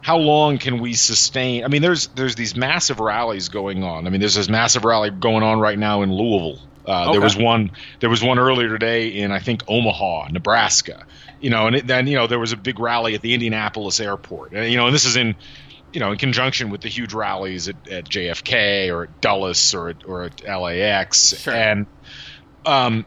how 0.00 0.18
long 0.18 0.58
can 0.58 0.80
we 0.80 0.94
sustain? 0.94 1.64
I 1.64 1.68
mean 1.68 1.82
there's 1.82 2.08
there's 2.08 2.34
these 2.34 2.56
massive 2.56 3.00
rallies 3.00 3.48
going 3.48 3.82
on. 3.84 4.06
I 4.06 4.10
mean 4.10 4.20
there's 4.20 4.36
this 4.36 4.48
massive 4.48 4.84
rally 4.84 5.10
going 5.10 5.42
on 5.42 5.60
right 5.60 5.78
now 5.78 6.02
in 6.02 6.12
louisville 6.12 6.60
uh, 6.88 7.02
Okay. 7.04 7.12
there 7.12 7.20
was 7.20 7.36
one 7.36 7.70
there 8.00 8.10
was 8.10 8.22
one 8.24 8.38
earlier 8.38 8.68
today 8.70 9.08
in 9.08 9.30
i 9.30 9.38
think 9.38 9.62
omaha 9.68 10.26
nebraska 10.30 11.04
you 11.40 11.50
know 11.50 11.66
and 11.66 11.76
it, 11.76 11.86
then 11.86 12.06
you 12.06 12.16
know 12.16 12.26
there 12.26 12.38
was 12.40 12.52
a 12.52 12.56
big 12.56 12.80
rally 12.80 13.14
at 13.14 13.20
the 13.20 13.34
indianapolis 13.34 14.00
airport 14.00 14.52
and, 14.52 14.70
you 14.70 14.76
know 14.78 14.86
and 14.86 14.94
this 14.94 15.04
is 15.04 15.16
in 15.16 15.36
you 15.92 16.00
know 16.00 16.12
in 16.12 16.18
conjunction 16.18 16.70
with 16.70 16.80
the 16.80 16.88
huge 16.88 17.12
rallies 17.12 17.68
at, 17.68 17.76
at 17.88 18.04
jfk 18.08 18.90
or 18.92 19.04
at 19.04 19.20
dulles 19.20 19.74
or 19.74 19.90
at, 19.90 20.04
or 20.06 20.22
at 20.24 20.42
lax 20.48 21.36
Sure. 21.38 21.54
and 21.54 21.86
um 22.66 23.04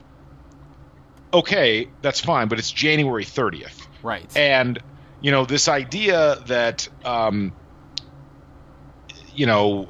okay, 1.34 1.88
that's 2.02 2.20
fine, 2.20 2.48
but 2.48 2.58
it's 2.58 2.70
January 2.70 3.24
30th. 3.24 3.86
Right. 4.02 4.30
And 4.36 4.78
you 5.22 5.30
know 5.30 5.46
this 5.46 5.66
idea 5.66 6.36
that 6.46 6.88
um, 7.06 7.52
you 9.34 9.46
know. 9.46 9.88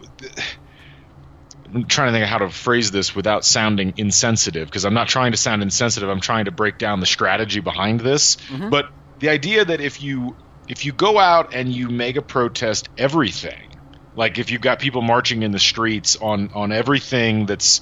I'm 1.75 1.87
trying 1.87 2.09
to 2.09 2.13
think 2.13 2.25
of 2.25 2.29
how 2.29 2.39
to 2.39 2.51
phrase 2.51 2.91
this 2.91 3.15
without 3.15 3.45
sounding 3.45 3.95
insensitive 3.97 4.69
because 4.69 4.85
I'm 4.85 4.95
not 4.95 5.09
trying 5.09 5.33
to 5.33 5.39
sound 5.39 5.63
insensitive. 5.63 6.09
I'm 6.09 6.21
trying 6.21 6.45
to 6.47 6.51
break 6.51 6.79
down 6.79 7.01
the 7.01 7.07
strategy 7.07 7.61
behind 7.61 8.01
this. 8.01 8.37
Mm-hmm. 8.37 8.69
But 8.71 8.91
the 9.19 9.31
idea 9.31 9.65
that 9.65 9.81
if 9.81 10.03
you 10.03 10.37
if 10.69 10.85
you 10.85 10.93
go 10.93 11.19
out 11.19 11.55
and 11.55 11.73
you 11.73 11.89
mega 11.89 12.23
protest 12.23 12.89
everything, 12.99 13.77
like 14.15 14.39
if 14.39 14.51
you've 14.51 14.61
got 14.61 14.81
people 14.81 15.03
marching 15.03 15.43
in 15.43 15.53
the 15.53 15.59
streets 15.59 16.17
on 16.17 16.51
on 16.55 16.73
everything 16.73 17.47
that's 17.47 17.81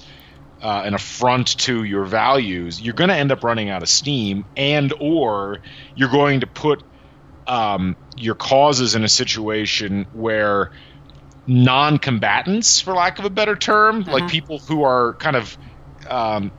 uh, 0.62 0.82
an 0.84 0.94
affront 0.94 1.58
to 1.58 1.82
your 1.82 2.04
values, 2.04 2.80
you're 2.80 2.94
going 2.94 3.08
to 3.08 3.16
end 3.16 3.32
up 3.32 3.42
running 3.42 3.70
out 3.70 3.82
of 3.82 3.88
steam, 3.88 4.44
and 4.56 4.92
or 5.00 5.58
you're 5.96 6.10
going 6.10 6.40
to 6.40 6.46
put 6.46 6.82
um, 7.46 7.96
your 8.16 8.34
causes 8.34 8.94
in 8.94 9.02
a 9.02 9.08
situation 9.08 10.06
where 10.12 10.70
non-combatants, 11.50 12.80
for 12.80 12.94
lack 12.94 13.18
of 13.18 13.24
a 13.24 13.30
better 13.30 13.56
term, 13.56 14.04
like 14.04 14.26
people 14.28 14.60
who 14.68 14.84
are 14.84 15.16
kind 15.16 15.36
of 15.36 15.58
um, 16.08 16.52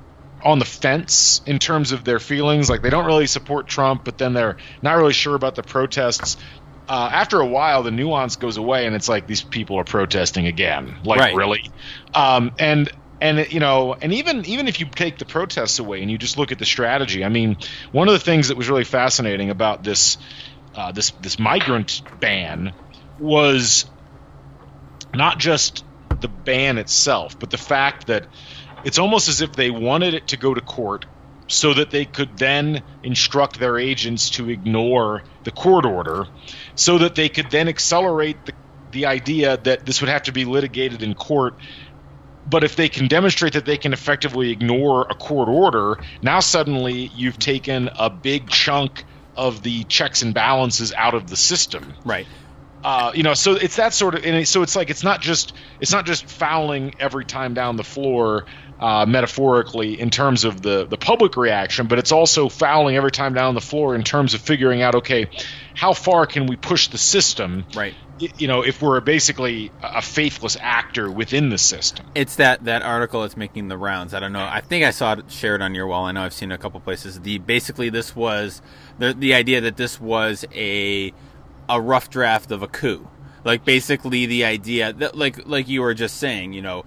on 0.44 0.60
the 0.60 0.66
fence 0.66 1.42
in 1.46 1.60
terms 1.60 1.92
of 1.94 2.04
their 2.04 2.20
feelings, 2.20 2.70
like 2.70 2.82
they 2.82 2.90
don't 2.90 3.06
really 3.06 3.28
support 3.28 3.68
Trump, 3.68 4.04
but 4.06 4.18
then 4.18 4.34
they're 4.34 4.58
not 4.82 4.98
really 4.98 5.14
sure 5.14 5.36
about 5.36 5.56
the 5.56 5.64
protests. 5.64 6.38
Uh, 6.88 7.10
after 7.12 7.40
a 7.40 7.46
while, 7.48 7.84
the 7.84 7.92
nuance 7.92 8.36
goes 8.36 8.58
away, 8.58 8.86
and 8.86 8.96
it's 8.96 9.08
like 9.08 9.28
these 9.28 9.44
people 9.44 9.78
are 9.78 9.86
protesting 9.86 10.48
again. 10.48 10.98
Like 11.04 11.20
Right. 11.20 11.34
really, 11.34 11.62
um, 12.14 12.52
and 12.60 12.90
and 13.22 13.52
you 13.52 13.60
know, 13.62 13.96
and 14.02 14.14
even 14.14 14.46
even 14.46 14.68
if 14.68 14.80
you 14.80 14.88
take 14.88 15.20
the 15.20 15.26
protests 15.26 15.80
away 15.80 16.02
and 16.02 16.12
you 16.12 16.18
just 16.18 16.38
look 16.38 16.52
at 16.52 16.60
the 16.60 16.66
strategy, 16.66 17.24
I 17.24 17.30
mean, 17.30 17.58
one 17.92 18.10
of 18.10 18.14
the 18.14 18.20
things 18.20 18.50
that 18.50 18.58
was 18.58 18.68
really 18.70 18.84
fascinating 18.84 19.50
about 19.52 19.84
this 19.84 20.18
uh, 20.76 20.92
this 20.92 21.12
this 21.12 21.40
migrant 21.40 22.02
ban 22.14 22.74
was 23.18 23.86
not 25.14 25.40
just 25.40 25.84
the 26.22 26.28
ban 26.28 26.78
itself, 26.78 27.38
but 27.40 27.50
the 27.50 27.58
fact 27.58 28.08
that 28.08 28.28
it's 28.84 29.00
almost 29.00 29.28
as 29.28 29.42
if 29.42 29.54
they 29.54 29.72
wanted 29.72 30.14
it 30.14 30.28
to 30.30 30.38
go 30.38 30.54
to 30.54 30.62
court 30.62 31.06
so 31.48 31.74
that 31.74 31.92
they 31.92 32.06
could 32.06 32.38
then 32.38 32.82
instruct 33.04 33.60
their 33.60 33.78
agents 33.78 34.30
to 34.32 34.50
ignore 34.50 35.24
the 35.44 35.52
court 35.52 35.86
order, 35.86 36.26
so 36.76 36.98
that 37.00 37.16
they 37.16 37.28
could 37.28 37.52
then 37.52 37.68
accelerate 37.68 38.46
the, 38.46 38.54
the 38.90 39.06
idea 39.06 39.58
that 39.58 39.86
this 39.86 40.00
would 40.02 40.10
have 40.10 40.24
to 40.24 40.32
be 40.32 40.46
litigated 40.46 41.04
in 41.04 41.14
court. 41.14 41.56
But 42.46 42.64
if 42.64 42.76
they 42.76 42.90
can 42.90 43.08
demonstrate 43.08 43.54
that 43.54 43.66
they 43.66 43.78
can 43.78 43.94
effectively 43.94 44.52
ignore 44.52 45.06
a 45.10 45.14
court 45.14 45.50
order, 45.50 45.98
now 46.22 46.40
suddenly 46.40 47.12
you've 47.14 47.38
taken 47.38 47.90
a 48.00 48.10
big 48.10 48.50
chunk 48.50 49.06
of 49.36 49.62
the 49.62 49.84
checks 49.86 50.22
and 50.22 50.34
balances 50.34 50.94
out 50.98 51.14
of 51.14 51.28
the 51.28 51.38
system 51.38 51.94
right. 52.04 52.28
Uh, 52.84 53.12
you 53.14 53.24
know, 53.24 53.34
so 53.34 53.54
it's 53.54 53.76
that 53.76 53.94
sort 53.94 54.16
of, 54.16 54.26
and 54.26 54.48
so 54.48 54.64
it's 54.64 54.76
like 54.76 54.90
it's 54.90 55.04
not 55.04 55.22
just 55.22 55.54
it's 55.80 55.92
not 55.92 56.06
just 56.06 56.26
fouling 56.26 56.96
every 57.00 57.26
time 57.26 57.54
down 57.54 57.76
the 57.76 57.84
floor, 57.84 58.46
uh, 58.80 59.06
metaphorically 59.06 60.00
in 60.00 60.10
terms 60.10 60.44
of 60.44 60.62
the 60.62 60.86
the 60.86 60.98
public 60.98 61.38
reaction, 61.38 61.88
but 61.88 62.00
it's 62.00 62.12
also 62.12 62.50
fouling 62.50 62.96
every 62.96 63.12
time 63.12 63.34
down 63.34 63.54
the 63.54 63.62
floor 63.62 63.94
in 63.94 64.04
terms 64.04 64.34
of 64.34 64.42
figuring 64.42 64.82
out, 64.82 64.96
okay, 64.96 65.28
how 65.76 65.94
far 65.94 66.26
can 66.26 66.48
we 66.48 66.56
push 66.56 66.88
the 66.88 66.98
system, 66.98 67.66
Right. 67.76 67.94
You 68.38 68.48
know, 68.48 68.62
if 68.62 68.84
we're 68.84 69.00
basically 69.00 69.72
a 69.82 70.02
faithless 70.02 70.56
actor 70.62 71.10
within 71.10 71.50
the 71.50 71.58
system. 71.58 72.06
It's 72.14 72.36
that 72.36 72.66
that 72.66 72.84
article 72.84 73.22
that's 73.22 73.36
making 73.36 73.68
the 73.68 73.78
rounds. 73.78 74.14
I 74.14 74.20
don't 74.20 74.32
know. 74.32 74.44
I 74.44 74.62
think 74.62 74.86
I 74.86 74.92
saw 74.92 75.14
it 75.14 75.32
shared 75.32 75.64
on 75.64 75.74
your 75.74 75.88
wall. 75.88 76.06
I 76.06 76.12
know 76.12 76.22
I've 76.22 76.34
seen 76.34 76.52
it 76.52 76.56
a 76.56 76.58
couple 76.60 76.80
places. 76.82 77.20
The 77.22 77.40
basically 77.40 77.90
this 77.90 78.16
was 78.16 78.62
the 79.00 79.14
the 79.14 79.34
idea 79.34 79.62
that 79.62 79.76
this 79.76 80.00
was 80.00 80.46
a 80.54 81.14
a 81.72 81.80
rough 81.80 82.10
draft 82.10 82.52
of 82.52 82.62
a 82.62 82.68
coup. 82.68 83.08
Like 83.44 83.66
basically 83.66 84.26
the 84.26 84.46
idea 84.46 84.94
that 84.94 85.18
like 85.18 85.48
like 85.48 85.68
you 85.68 85.82
were 85.82 85.94
just 85.94 86.18
saying, 86.18 86.54
you 86.54 86.62
know, 86.62 86.86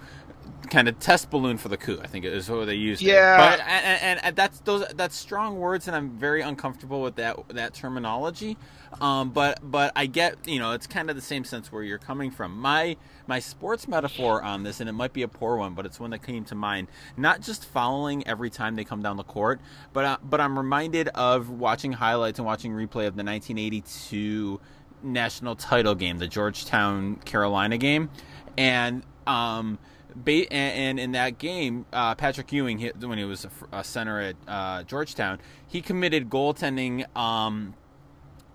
kind 0.70 0.88
of 0.88 0.98
test 0.98 1.30
balloon 1.30 1.58
for 1.58 1.68
the 1.68 1.76
coup. 1.76 1.98
I 2.02 2.06
think 2.06 2.24
is 2.24 2.50
what 2.50 2.66
they 2.66 2.74
used. 2.74 3.02
Yeah. 3.02 3.36
but 3.36 3.60
and, 3.66 4.20
and, 4.22 4.36
that's 4.36 4.60
those 4.60 4.86
that's 4.94 5.16
strong 5.16 5.58
words, 5.58 5.86
and 5.86 5.96
I'm 5.96 6.10
very 6.10 6.42
uncomfortable 6.42 7.02
with 7.02 7.16
that 7.16 7.36
that 7.50 7.74
terminology. 7.74 8.56
Um, 9.00 9.30
but 9.30 9.58
but 9.62 9.92
I 9.96 10.06
get 10.06 10.46
you 10.46 10.58
know 10.58 10.72
it's 10.72 10.86
kind 10.86 11.10
of 11.10 11.16
the 11.16 11.22
same 11.22 11.44
sense 11.44 11.72
where 11.72 11.82
you're 11.82 11.98
coming 11.98 12.30
from. 12.30 12.58
My 12.58 12.96
my 13.26 13.38
sports 13.38 13.88
metaphor 13.88 14.42
on 14.42 14.62
this, 14.62 14.80
and 14.80 14.88
it 14.88 14.92
might 14.92 15.12
be 15.12 15.22
a 15.22 15.28
poor 15.28 15.56
one, 15.56 15.74
but 15.74 15.86
it's 15.86 15.98
one 15.98 16.10
that 16.10 16.22
came 16.22 16.44
to 16.46 16.54
mind. 16.54 16.88
Not 17.16 17.40
just 17.40 17.64
following 17.64 18.26
every 18.26 18.50
time 18.50 18.76
they 18.76 18.84
come 18.84 19.02
down 19.02 19.16
the 19.16 19.24
court, 19.24 19.60
but 19.92 20.04
uh, 20.04 20.16
but 20.22 20.40
I'm 20.40 20.58
reminded 20.58 21.08
of 21.08 21.50
watching 21.50 21.92
highlights 21.92 22.38
and 22.38 22.46
watching 22.46 22.72
replay 22.72 23.06
of 23.06 23.16
the 23.16 23.24
1982 23.24 24.60
national 25.02 25.56
title 25.56 25.94
game, 25.94 26.18
the 26.18 26.26
Georgetown 26.26 27.16
Carolina 27.16 27.78
game, 27.78 28.10
and 28.56 29.02
um, 29.26 29.78
ba- 30.14 30.52
and, 30.52 30.98
in 30.98 31.12
that 31.12 31.38
game, 31.38 31.86
uh, 31.92 32.14
Patrick 32.14 32.52
Ewing, 32.52 32.78
he, 32.78 32.88
when 33.00 33.18
he 33.18 33.24
was 33.24 33.46
a, 33.72 33.84
center 33.84 34.20
at 34.20 34.36
uh, 34.46 34.82
Georgetown, 34.84 35.38
he 35.66 35.80
committed 35.80 36.30
goaltending 36.30 37.04
um, 37.16 37.74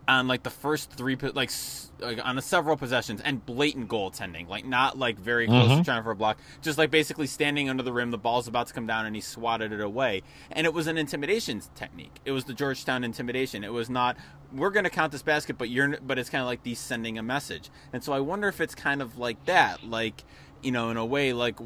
on 0.08 0.28
like 0.28 0.44
the 0.44 0.50
first 0.50 0.92
three, 0.92 1.16
like, 1.16 1.52
like 2.00 2.20
on 2.26 2.36
the 2.36 2.42
several 2.42 2.76
possessions, 2.78 3.22
and 3.22 3.46
blatant 3.46 3.88
goaltending, 3.88 4.48
like 4.48 4.66
not 4.66 4.98
like 4.98 5.20
very 5.20 5.46
close 5.46 5.78
to 5.78 5.84
trying 5.84 6.04
for 6.04 6.12
a 6.12 6.16
block, 6.16 6.40
just 6.62 6.78
like 6.78 6.90
basically 6.90 7.28
standing 7.28 7.70
under 7.70 7.84
the 7.84 7.94
rim, 7.94 8.10
the 8.12 8.18
ball's 8.18 8.48
about 8.48 8.68
to 8.68 8.74
come 8.74 8.88
down, 8.88 9.06
and 9.06 9.16
he 9.16 9.22
swatted 9.22 9.72
it 9.72 9.82
away, 9.82 10.24
and 10.52 10.66
it 10.66 10.74
was 10.74 10.88
an 10.88 10.98
intimidation 10.98 11.62
technique. 11.76 12.20
It 12.26 12.32
was 12.32 12.46
the 12.46 12.54
Georgetown 12.54 13.04
intimidation. 13.04 13.64
It 13.64 13.74
was 13.74 13.90
not 13.90 14.18
we're 14.52 14.72
going 14.72 14.84
to 14.84 14.90
count 14.90 15.12
this 15.12 15.22
basket, 15.22 15.60
but 15.60 15.70
you're, 15.70 16.00
but 16.00 16.18
it's 16.18 16.30
kind 16.30 16.42
of 16.42 16.48
like 16.48 16.64
these 16.64 16.80
sending 16.80 17.20
a 17.20 17.24
message, 17.24 17.70
and 17.94 18.04
so 18.04 18.14
I 18.14 18.20
wonder 18.20 18.48
if 18.48 18.60
it's 18.60 18.76
kind 18.76 19.02
of 19.02 19.18
like 19.18 19.46
that, 19.46 19.84
like 19.84 20.24
you 20.64 20.72
know, 20.72 20.90
in 20.90 20.98
a 20.98 21.06
way, 21.06 21.34
like 21.34 21.58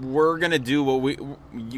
we're 0.00 0.38
gonna 0.38 0.58
do 0.58 0.82
what 0.82 1.00
we 1.00 1.18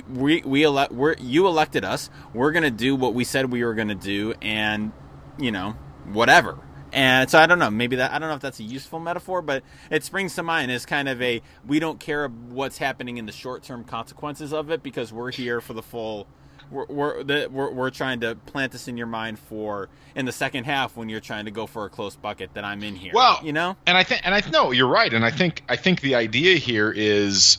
we 0.08 0.42
we 0.42 0.62
elect 0.62 0.92
we're 0.92 1.14
you 1.18 1.46
elected 1.46 1.84
us. 1.84 2.10
We're 2.32 2.52
gonna 2.52 2.70
do 2.70 2.96
what 2.96 3.14
we 3.14 3.24
said 3.24 3.50
we 3.50 3.64
were 3.64 3.74
gonna 3.74 3.94
do, 3.94 4.34
and 4.40 4.92
you 5.38 5.50
know 5.50 5.76
whatever. 6.12 6.58
And 6.94 7.28
so 7.28 7.38
I 7.38 7.46
don't 7.46 7.58
know. 7.58 7.70
Maybe 7.70 7.96
that 7.96 8.12
I 8.12 8.18
don't 8.18 8.28
know 8.28 8.36
if 8.36 8.40
that's 8.40 8.60
a 8.60 8.64
useful 8.64 9.00
metaphor, 9.00 9.42
but 9.42 9.62
it 9.90 10.04
springs 10.04 10.34
to 10.36 10.42
mind 10.42 10.70
as 10.70 10.86
kind 10.86 11.08
of 11.08 11.20
a 11.20 11.42
we 11.66 11.80
don't 11.80 11.98
care 11.98 12.28
what's 12.28 12.78
happening 12.78 13.16
in 13.18 13.26
the 13.26 13.32
short 13.32 13.62
term 13.64 13.84
consequences 13.84 14.52
of 14.52 14.70
it 14.70 14.82
because 14.82 15.12
we're 15.12 15.32
here 15.32 15.60
for 15.60 15.72
the 15.74 15.82
full. 15.82 16.26
We're 16.70 16.86
we're, 16.86 17.22
the, 17.24 17.48
we're 17.50 17.70
we're 17.72 17.90
trying 17.90 18.20
to 18.20 18.36
plant 18.36 18.72
this 18.72 18.88
in 18.88 18.96
your 18.96 19.06
mind 19.06 19.38
for 19.38 19.88
in 20.14 20.24
the 20.24 20.32
second 20.32 20.64
half 20.64 20.96
when 20.96 21.08
you're 21.08 21.20
trying 21.20 21.44
to 21.44 21.50
go 21.50 21.66
for 21.66 21.84
a 21.84 21.90
close 21.90 22.16
bucket 22.16 22.54
that 22.54 22.64
I'm 22.64 22.82
in 22.82 22.94
here. 22.96 23.12
Well, 23.14 23.38
you 23.42 23.52
know, 23.52 23.76
and 23.86 23.98
I 23.98 24.04
think, 24.04 24.22
and 24.24 24.34
I 24.34 24.40
know 24.50 24.70
you're 24.70 24.88
right, 24.88 25.12
and 25.12 25.24
I 25.24 25.30
think, 25.30 25.62
I 25.68 25.76
think 25.76 26.00
the 26.00 26.14
idea 26.14 26.56
here 26.56 26.90
is 26.90 27.58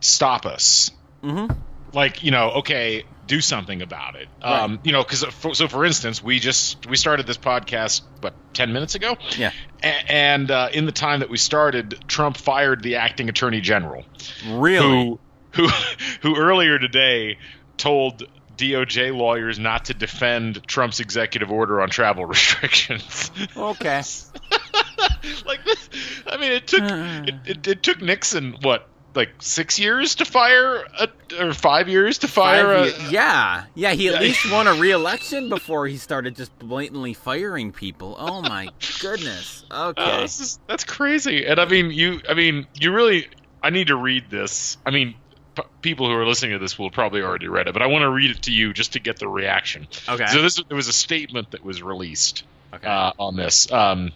stop 0.00 0.46
us. 0.46 0.90
Mhm. 1.24 1.56
Like, 1.96 2.22
you 2.22 2.30
know, 2.30 2.50
okay, 2.56 3.04
do 3.26 3.40
something 3.40 3.80
about 3.80 4.16
it. 4.16 4.28
Um, 4.42 4.80
you 4.84 4.92
know, 4.92 5.02
because 5.02 5.24
so 5.56 5.66
for 5.66 5.82
instance, 5.86 6.22
we 6.22 6.38
just 6.38 6.86
we 6.86 6.96
started 6.98 7.26
this 7.26 7.38
podcast, 7.38 8.02
what, 8.20 8.34
ten 8.52 8.74
minutes 8.74 8.94
ago? 8.94 9.16
yeah, 9.38 9.50
A- 9.82 10.12
and 10.12 10.50
uh, 10.50 10.68
in 10.74 10.84
the 10.84 10.92
time 10.92 11.20
that 11.20 11.30
we 11.30 11.38
started, 11.38 11.98
Trump 12.06 12.36
fired 12.36 12.82
the 12.82 12.96
acting 12.96 13.30
attorney 13.30 13.62
general, 13.62 14.04
really. 14.46 14.78
who 14.86 15.20
who 15.52 15.68
who 16.20 16.36
earlier 16.36 16.78
today 16.78 17.38
told 17.78 18.24
DOJ 18.58 19.16
lawyers 19.16 19.58
not 19.58 19.86
to 19.86 19.94
defend 19.94 20.66
Trump's 20.66 21.00
executive 21.00 21.50
order 21.50 21.80
on 21.80 21.88
travel 21.88 22.26
restrictions. 22.26 23.30
Okay. 23.56 24.02
like 25.46 25.64
this, 25.64 25.88
I 26.26 26.36
mean, 26.36 26.52
it 26.52 26.66
took 26.66 26.82
it, 26.82 27.34
it, 27.46 27.66
it 27.66 27.82
took 27.82 28.02
Nixon 28.02 28.56
what 28.60 28.86
like 29.16 29.30
six 29.40 29.78
years 29.80 30.16
to 30.16 30.24
fire 30.24 30.84
a, 30.98 31.08
or 31.40 31.52
five 31.54 31.88
years 31.88 32.18
to 32.18 32.28
fire 32.28 32.72
a, 32.72 33.10
yeah, 33.10 33.64
yeah. 33.74 33.92
He 33.92 34.08
at 34.08 34.14
Yeah. 34.14 34.20
least 34.20 34.50
won 34.52 34.66
a 34.66 34.74
re-election 34.80 35.48
before 35.48 35.86
he 35.86 35.96
started 35.96 36.36
just 36.36 36.56
blatantly 36.58 37.14
firing 37.14 37.72
people. 37.72 38.14
Oh 38.18 38.42
my 38.42 38.68
goodness. 39.00 39.64
Oh, 39.70 39.88
Okay. 39.88 40.20
this 40.22 40.40
is, 40.40 40.58
that's 40.68 40.84
crazy. 40.84 41.46
And 41.46 41.58
I 41.58 41.64
mean, 41.66 41.90
you. 41.90 42.20
I 42.28 42.34
mean, 42.34 42.66
you 42.78 42.92
really. 42.92 43.28
I 43.62 43.70
need 43.70 43.88
to 43.88 43.96
read 43.96 44.30
this. 44.30 44.76
I 44.86 44.90
mean, 44.90 45.14
p- 45.56 45.62
people 45.82 46.06
who 46.08 46.12
are 46.14 46.26
listening 46.26 46.52
to 46.52 46.58
this 46.58 46.78
will 46.78 46.90
probably 46.90 47.22
already 47.22 47.48
read 47.48 47.66
it, 47.66 47.72
but 47.72 47.82
I 47.82 47.86
want 47.86 48.02
to 48.02 48.10
read 48.10 48.30
it 48.30 48.42
to 48.42 48.52
you 48.52 48.72
just 48.72 48.92
to 48.92 49.00
get 49.00 49.18
the 49.18 49.26
reaction. 49.28 49.88
Okay. 50.08 50.26
So 50.26 50.42
this 50.42 50.62
there 50.68 50.76
was 50.76 50.86
a 50.88 50.92
statement 50.92 51.50
that 51.52 51.64
was 51.64 51.82
released 51.82 52.44
Okay. 52.74 52.86
uh, 52.86 53.12
on 53.18 53.36
this. 53.36 53.70
Um, 53.72 54.12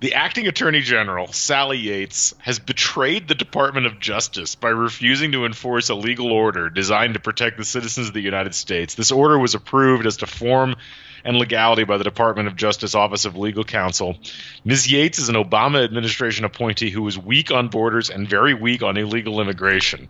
the 0.00 0.14
acting 0.14 0.46
attorney 0.46 0.80
general, 0.80 1.32
Sally 1.32 1.78
Yates, 1.78 2.34
has 2.38 2.58
betrayed 2.58 3.26
the 3.26 3.34
Department 3.34 3.86
of 3.86 3.98
Justice 3.98 4.54
by 4.54 4.68
refusing 4.68 5.32
to 5.32 5.44
enforce 5.44 5.88
a 5.88 5.94
legal 5.94 6.30
order 6.30 6.70
designed 6.70 7.14
to 7.14 7.20
protect 7.20 7.56
the 7.56 7.64
citizens 7.64 8.08
of 8.08 8.14
the 8.14 8.20
United 8.20 8.54
States. 8.54 8.94
This 8.94 9.10
order 9.10 9.38
was 9.38 9.54
approved 9.54 10.06
as 10.06 10.18
to 10.18 10.26
form 10.26 10.76
and 11.24 11.36
legality 11.36 11.84
by 11.84 11.98
the 11.98 12.04
Department 12.04 12.48
of 12.48 12.56
Justice 12.56 12.94
Office 12.94 13.24
of 13.24 13.36
Legal 13.36 13.64
Counsel. 13.64 14.16
Ms. 14.64 14.90
Yates 14.90 15.18
is 15.18 15.28
an 15.28 15.34
Obama 15.34 15.84
administration 15.84 16.44
appointee 16.44 16.90
who 16.90 17.06
is 17.06 17.18
weak 17.18 17.50
on 17.50 17.68
borders 17.68 18.10
and 18.10 18.28
very 18.28 18.54
weak 18.54 18.82
on 18.82 18.96
illegal 18.96 19.40
immigration. 19.40 20.08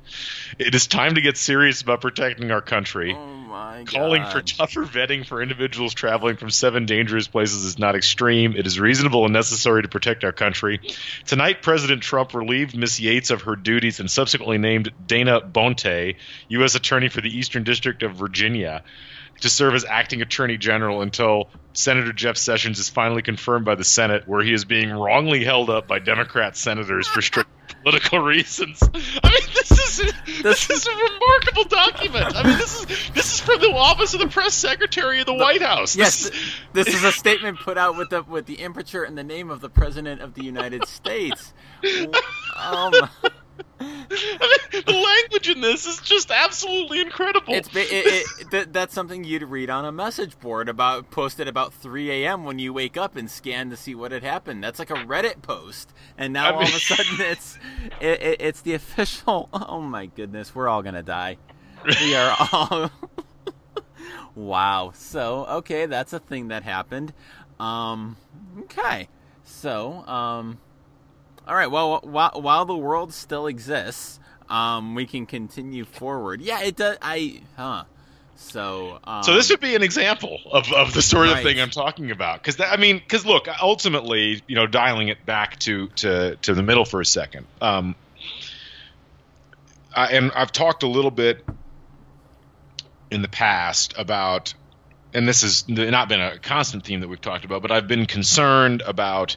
It 0.59 0.75
is 0.75 0.87
time 0.87 1.15
to 1.15 1.21
get 1.21 1.37
serious 1.37 1.83
about 1.83 2.00
protecting 2.00 2.50
our 2.50 2.62
country. 2.62 3.15
Oh 3.15 3.27
my 3.49 3.85
Calling 3.85 4.25
for 4.27 4.43
tougher 4.43 4.85
vetting 4.85 5.27
for 5.27 5.43
individuals 5.43 5.95
traveling 5.95 6.37
from 6.37 6.50
seven 6.50 6.87
dangerous 6.87 7.29
places 7.29 7.65
is 7.65 7.79
not 7.79 7.97
extreme. 7.97 8.55
It 8.57 8.67
is 8.67 8.79
reasonable 8.79 9.25
and 9.25 9.33
necessary 9.33 9.83
to 9.83 9.88
protect 9.88 10.25
our 10.25 10.33
country. 10.33 10.81
Tonight, 11.27 11.62
President 11.62 12.03
Trump 12.03 12.35
relieved 12.35 12.77
Ms. 12.77 13.00
Yates 13.00 13.31
of 13.31 13.43
her 13.43 13.57
duties 13.57 14.00
and 14.00 14.11
subsequently 14.11 14.59
named 14.59 14.93
Dana 15.07 15.41
Boente, 15.41 16.17
U.S. 16.49 16.75
Attorney 16.75 17.09
for 17.09 17.21
the 17.21 17.37
Eastern 17.37 17.65
District 17.65 18.03
of 18.03 18.17
Virginia, 18.17 18.83
to 19.40 19.49
serve 19.50 19.75
as 19.75 19.85
acting 19.85 20.23
Attorney 20.23 20.57
General 20.57 21.00
until 21.02 21.49
Senator 21.73 22.12
Jeff 22.12 22.37
Sessions 22.37 22.78
is 22.78 22.88
finally 22.88 23.23
confirmed 23.23 23.64
by 23.64 23.75
the 23.76 23.85
Senate, 23.85 24.26
where 24.26 24.42
he 24.42 24.52
is 24.52 24.64
being 24.64 24.90
wrongly 24.90 25.45
held 25.45 25.71
up 25.71 25.87
by 25.87 25.99
Democrat 26.00 26.57
senators 26.57 27.07
for 27.07 27.23
strict 27.23 27.49
political 27.83 28.18
reasons. 28.18 28.83
I 28.83 28.88
mean, 29.30 29.49
this 29.54 29.71
is 30.00 30.12
this 30.42 30.71
is 30.71 30.87
a 30.87 30.90
remarkable 30.90 31.64
document. 31.64 32.35
I 32.37 32.42
mean, 32.42 32.59
this 32.59 32.80
is 32.80 33.11
this 33.14 33.33
is 33.35 33.40
from 33.40 33.61
the 33.61 33.71
office 33.73 34.14
of 34.14 34.21
the 34.21 34.26
press 34.28 34.54
secretary 34.54 35.21
of 35.21 35.26
the 35.26 35.35
White 35.35 35.62
House. 35.62 35.95
Yes, 35.97 36.25
This 36.25 36.33
is- 36.35 36.52
this 36.73 36.88
is 36.95 37.04
a 37.04 37.12
statement 37.12 37.59
put 37.61 37.78
out 37.78 37.97
with 37.97 38.11
the 38.11 38.23
with 38.23 38.47
the 38.47 38.54
imprimatur 38.57 39.04
and 39.04 39.16
the 39.16 39.25
name 39.25 39.50
of 39.50 39.61
the 39.61 39.68
president 39.68 40.21
of 40.21 40.35
the 40.35 40.42
United 40.45 40.87
States. 40.87 41.52
Um, 42.61 42.92
I 43.81 43.85
mean, 44.73 44.83
the 44.87 44.93
language 44.93 45.49
in 45.49 45.61
this 45.61 45.87
is 45.87 46.00
just 46.00 46.31
absolutely 46.31 47.00
incredible. 47.00 47.55
it's 47.55 47.69
it, 47.75 47.88
it, 47.91 48.27
th- 48.50 48.69
that's 48.73 48.95
something 48.95 49.25
you'd 49.25 49.43
read 49.43 49.71
on 49.71 49.85
a 49.85 49.93
message 49.93 50.38
board 50.41 50.69
about 50.69 51.11
posted 51.11 51.49
about 51.49 51.73
3 51.75 52.11
a.m. 52.11 52.45
when 52.45 52.59
you 52.59 52.73
wake 52.73 52.97
up 52.97 53.17
and 53.17 53.31
scan 53.31 53.71
to 53.71 53.77
see 53.77 53.95
what 53.95 54.12
had 54.12 54.23
happened. 54.23 54.62
That's 54.62 54.79
like 54.79 54.91
a 54.91 54.95
Reddit 54.95 55.43
post, 55.43 55.93
and 56.17 56.33
now 56.33 56.50
I 56.50 56.53
all 56.53 56.62
of 56.62 56.69
a 56.69 56.79
sudden 56.79 57.17
it's 57.21 57.59
it, 58.00 58.23
it, 58.23 58.37
it's 58.41 58.61
the 58.62 58.75
official. 58.75 59.49
Oh 59.53 59.81
my 59.81 60.07
goodness, 60.07 60.55
we're 60.55 60.69
all 60.69 60.83
gonna 60.83 61.03
die. 61.03 61.37
We 62.00 62.15
are 62.17 62.37
all. 62.53 62.91
wow. 64.35 64.93
So 64.95 65.47
okay, 65.47 65.87
that's 65.87 66.12
a 66.12 66.19
thing 66.19 66.49
that 66.49 66.62
happened. 66.62 67.12
Um, 67.61 68.17
okay. 68.61 69.09
So 69.45 70.07
um, 70.07 70.59
all 71.49 71.55
right. 71.55 71.71
Well, 71.71 72.00
while 72.02 72.33
while 72.35 72.64
the 72.64 72.76
world 72.76 73.12
still 73.12 73.47
exists, 73.47 74.21
um, 74.49 74.95
we 74.95 75.07
can 75.07 75.26
continue 75.26 75.85
forward. 75.85 76.40
Yeah, 76.43 76.62
it 76.62 76.76
does. 76.76 76.99
I 77.02 77.40
huh. 77.57 77.85
So 78.37 79.00
um, 79.02 79.25
So 79.25 79.35
this 79.35 79.50
would 79.50 79.59
be 79.61 79.75
an 79.75 79.83
example 79.83 80.38
of, 80.52 80.73
of 80.73 80.95
the 80.95 81.02
sort 81.02 81.26
of 81.26 81.33
Right. 81.35 81.43
thing 81.43 81.61
I'm 81.61 81.71
talking 81.71 82.12
about. 82.12 82.40
Because 82.43 82.61
I 82.61 82.76
mean, 82.76 82.99
because 82.99 83.26
look, 83.26 83.49
ultimately, 83.61 84.43
you 84.47 84.55
know, 84.55 84.67
dialing 84.67 85.09
it 85.09 85.26
back 85.26 85.59
to 85.61 85.88
to 85.97 86.37
to 86.37 86.55
the 86.55 86.62
middle 86.62 86.85
for 86.85 87.00
a 87.00 87.05
second. 87.07 87.47
Um, 87.61 87.97
I, 89.95 90.07
and 90.12 90.31
I've 90.33 90.52
talked 90.52 90.83
a 90.85 90.87
little 90.87 91.11
bit 91.11 91.45
in 93.11 93.23
the 93.23 93.28
past 93.28 93.95
about, 93.99 94.55
and 95.14 95.26
this 95.26 95.43
has 95.43 95.69
not 95.69 96.09
been 96.09 96.21
a 96.21 96.38
constant 96.38 96.85
theme 96.85 97.00
that 97.00 97.09
we've 97.09 97.21
talked 97.21 97.45
about, 97.45 97.62
but 97.62 97.73
I've 97.73 97.88
been 97.88 98.07
concerned 98.07 98.83
about 98.87 99.37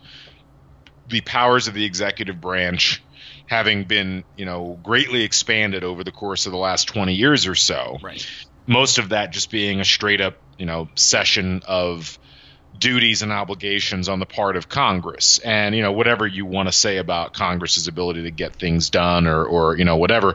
the 1.08 1.22
powers 1.22 1.68
of 1.68 1.74
the 1.74 1.86
executive 1.86 2.40
branch 2.40 3.04
having 3.48 3.84
been, 3.84 4.24
you 4.38 4.46
know, 4.46 4.80
greatly 4.82 5.24
expanded 5.24 5.84
over 5.84 6.04
the 6.04 6.12
course 6.12 6.46
of 6.46 6.52
the 6.52 6.58
last 6.58 6.88
20 6.88 7.14
years 7.14 7.48
or 7.48 7.56
so 7.56 7.98
right. 8.02 8.26
most 8.66 8.98
of 8.98 9.10
that 9.10 9.32
just 9.32 9.52
being 9.52 9.82
a 9.82 9.86
straight 9.86 10.22
up, 10.22 10.38
you 10.58 10.66
know, 10.66 10.88
cession 10.96 11.62
of 11.68 12.18
duties 12.78 13.22
and 13.22 13.32
obligations 13.32 14.10
on 14.10 14.20
the 14.20 14.26
part 14.26 14.56
of 14.56 14.70
Congress. 14.70 15.40
And, 15.40 15.76
you 15.76 15.82
know, 15.82 15.92
whatever 15.92 16.26
you 16.26 16.46
want 16.46 16.70
to 16.70 16.72
say 16.72 16.98
about 16.98 17.34
Congress's 17.34 17.88
ability 17.88 18.24
to 18.24 18.32
get 18.32 18.56
things 18.56 18.90
done 18.90 19.28
or, 19.28 19.44
or 19.44 19.78
you 19.78 19.86
know, 19.86 19.98
whatever, 19.98 20.34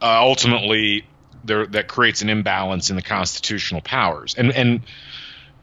uh, 0.00 0.20
ultimately 0.20 1.04
there, 1.44 1.66
that 1.66 1.88
creates 1.88 2.22
an 2.22 2.30
imbalance 2.30 2.90
in 2.90 2.96
the 2.96 3.02
constitutional 3.02 3.80
powers. 3.80 4.34
And, 4.36 4.52
and, 4.52 4.80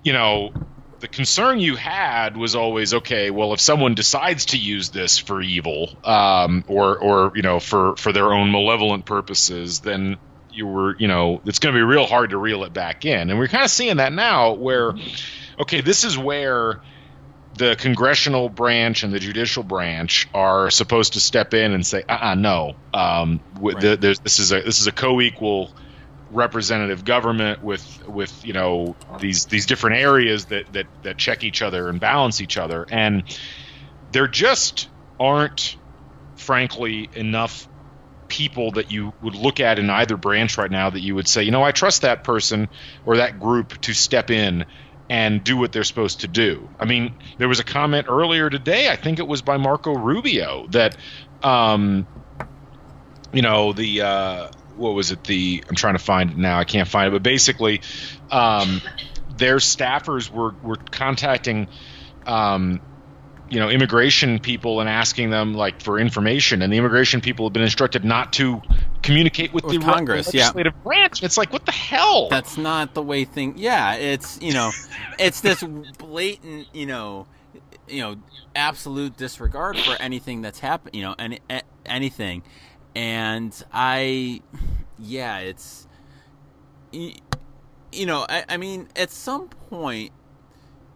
you 0.04 0.14
know, 0.14 0.52
the 1.00 1.08
concern 1.08 1.60
you 1.60 1.76
had 1.76 2.38
was 2.38 2.56
always 2.56 2.94
okay. 2.94 3.30
Well, 3.30 3.54
if 3.54 3.60
someone 3.60 3.96
decides 3.96 4.48
to 4.48 4.58
use 4.58 4.90
this 4.90 5.18
for 5.18 5.42
evil, 5.42 6.00
um, 6.04 6.64
or 6.68 6.98
or 6.98 7.32
you 7.36 7.42
know 7.42 7.60
for 7.60 7.96
for 7.98 8.12
their 8.12 8.34
own 8.34 8.52
malevolent 8.52 9.06
purposes, 9.06 9.82
then 9.82 10.18
you 10.50 10.68
were 10.68 10.96
you 10.98 11.08
know 11.08 11.42
it's 11.46 11.60
going 11.60 11.74
to 11.74 11.80
be 11.80 11.84
real 11.84 12.06
hard 12.06 12.30
to 12.30 12.38
reel 12.38 12.64
it 12.64 12.74
back 12.74 13.06
in. 13.06 13.30
And 13.30 13.38
we're 13.38 13.48
kind 13.48 13.66
of 13.66 13.72
seeing 13.72 13.98
that 13.98 14.14
now, 14.14 14.54
where 14.54 14.94
okay, 15.60 15.82
this 15.82 16.04
is 16.04 16.18
where 16.18 16.82
the 17.58 17.76
congressional 17.78 18.50
branch 18.50 19.04
and 19.04 19.14
the 19.14 19.20
judicial 19.20 19.64
branch 19.64 20.28
are 20.34 20.70
supposed 20.70 21.14
to 21.14 21.22
step 21.22 21.54
in 21.54 21.72
and 21.72 21.86
say, 21.86 22.04
uh, 22.08 22.18
uh 22.22 22.36
no, 22.36 22.74
um, 22.94 23.42
Right. 23.60 23.80
the, 23.80 24.18
this 24.24 24.40
is 24.40 24.52
a 24.52 24.62
this 24.62 24.80
is 24.82 24.88
a 24.88 24.92
co-equal 24.92 25.76
representative 26.30 27.06
government 27.06 27.62
with 27.62 28.02
with 28.08 28.44
you 28.44 28.54
know 28.54 28.96
these 29.20 29.46
these 29.46 29.66
different 29.66 29.98
areas 29.98 30.46
that 30.48 30.72
that 30.74 30.88
that 31.04 31.18
check 31.18 31.44
each 31.44 31.62
other 31.62 31.88
and 31.88 32.00
balance 32.00 32.42
each 32.42 32.58
other 32.58 32.86
and 32.90 33.24
there 34.12 34.28
just 34.28 34.90
aren't 35.20 35.78
frankly 36.36 37.10
enough 37.14 37.68
people 38.28 38.72
that 38.72 38.92
you 38.92 39.14
would 39.22 39.36
look 39.36 39.60
at 39.60 39.78
in 39.78 39.90
either 39.90 40.18
branch 40.18 40.58
right 40.58 40.72
now 40.72 40.90
that 40.90 41.02
you 41.02 41.14
would 41.14 41.28
say 41.28 41.44
you 41.44 41.52
know 41.52 41.62
I 41.64 41.72
trust 41.72 42.02
that 42.02 42.24
person 42.24 42.70
or 43.06 43.18
that 43.18 43.40
group 43.40 43.80
to 43.82 43.94
step 43.94 44.32
in 44.32 44.66
and 45.10 45.44
do 45.44 45.56
what 45.58 45.72
they're 45.72 45.84
supposed 45.84 46.22
to 46.22 46.28
do. 46.28 46.68
I 46.80 46.86
mean, 46.86 47.16
there 47.38 47.48
was 47.48 47.60
a 47.60 47.64
comment 47.64 48.08
earlier 48.10 48.50
today, 48.50 48.90
I 48.90 48.96
think 48.96 49.20
it 49.20 49.28
was 49.28 49.42
by 49.44 49.58
Marco 49.58 49.94
Rubio 49.94 50.66
that 50.70 50.98
um 51.44 52.08
you 53.32 53.42
know, 53.42 53.74
the 53.74 54.02
uh 54.02 54.48
what 54.78 54.94
was 54.94 55.12
it 55.12 55.24
the 55.24 55.64
I'm 55.68 55.76
trying 55.76 55.96
to 55.96 56.04
find 56.04 56.32
it 56.32 56.38
now 56.38 56.60
I 56.60 56.64
can't 56.64 56.88
find 56.88 57.08
it 57.08 57.12
but 57.12 57.24
basically 57.24 57.82
um, 58.32 58.82
their 59.38 59.58
staffers 59.58 60.30
were 60.30 60.54
were 60.64 60.78
contacting 60.78 61.68
um, 62.26 62.82
you 63.50 63.60
know 63.60 63.70
immigration 63.70 64.40
people 64.40 64.80
and 64.80 64.90
asking 64.90 65.30
them 65.30 65.54
like 65.54 65.82
for 65.82 66.00
information 66.00 66.62
and 66.62 66.72
the 66.74 66.78
immigration 66.78 67.22
people 67.22 67.46
have 67.46 67.54
been 67.54 67.64
instructed 67.64 68.04
not 68.04 68.34
to 68.34 68.62
communicate 69.04 69.54
with, 69.54 69.64
With 69.66 69.80
the 69.80 69.86
Congress, 69.86 70.34
yeah. 70.34 70.46
legislative 70.46 70.84
branch 70.84 71.24
it's 71.24 71.38
like 71.38 71.54
what 71.54 71.66
the 71.66 71.72
hell 71.72 72.30
That's 72.30 72.58
not 72.58 72.94
the 72.94 73.02
way 73.02 73.26
thing. 73.26 73.56
Yeah, 73.58 73.96
it's 73.96 74.42
you 74.42 74.54
know, 74.54 74.72
it's 75.20 75.42
this 75.42 75.64
blatant 75.98 76.68
you 76.74 76.86
know, 76.86 77.28
you 77.88 78.02
know, 78.02 78.16
absolute 78.56 79.18
disregard 79.18 79.78
for 79.78 79.96
anything 80.02 80.42
that's 80.42 80.60
happened. 80.60 80.96
You 80.96 81.04
know, 81.04 81.16
any 81.18 81.40
anything, 81.86 82.44
and 82.96 83.64
I, 83.72 84.42
yeah, 84.98 85.40
it's, 85.40 85.88
you 86.92 88.06
know, 88.06 88.26
I, 88.28 88.46
I 88.50 88.58
mean, 88.58 88.88
at 88.96 89.12
some 89.12 89.50
point. 89.50 90.12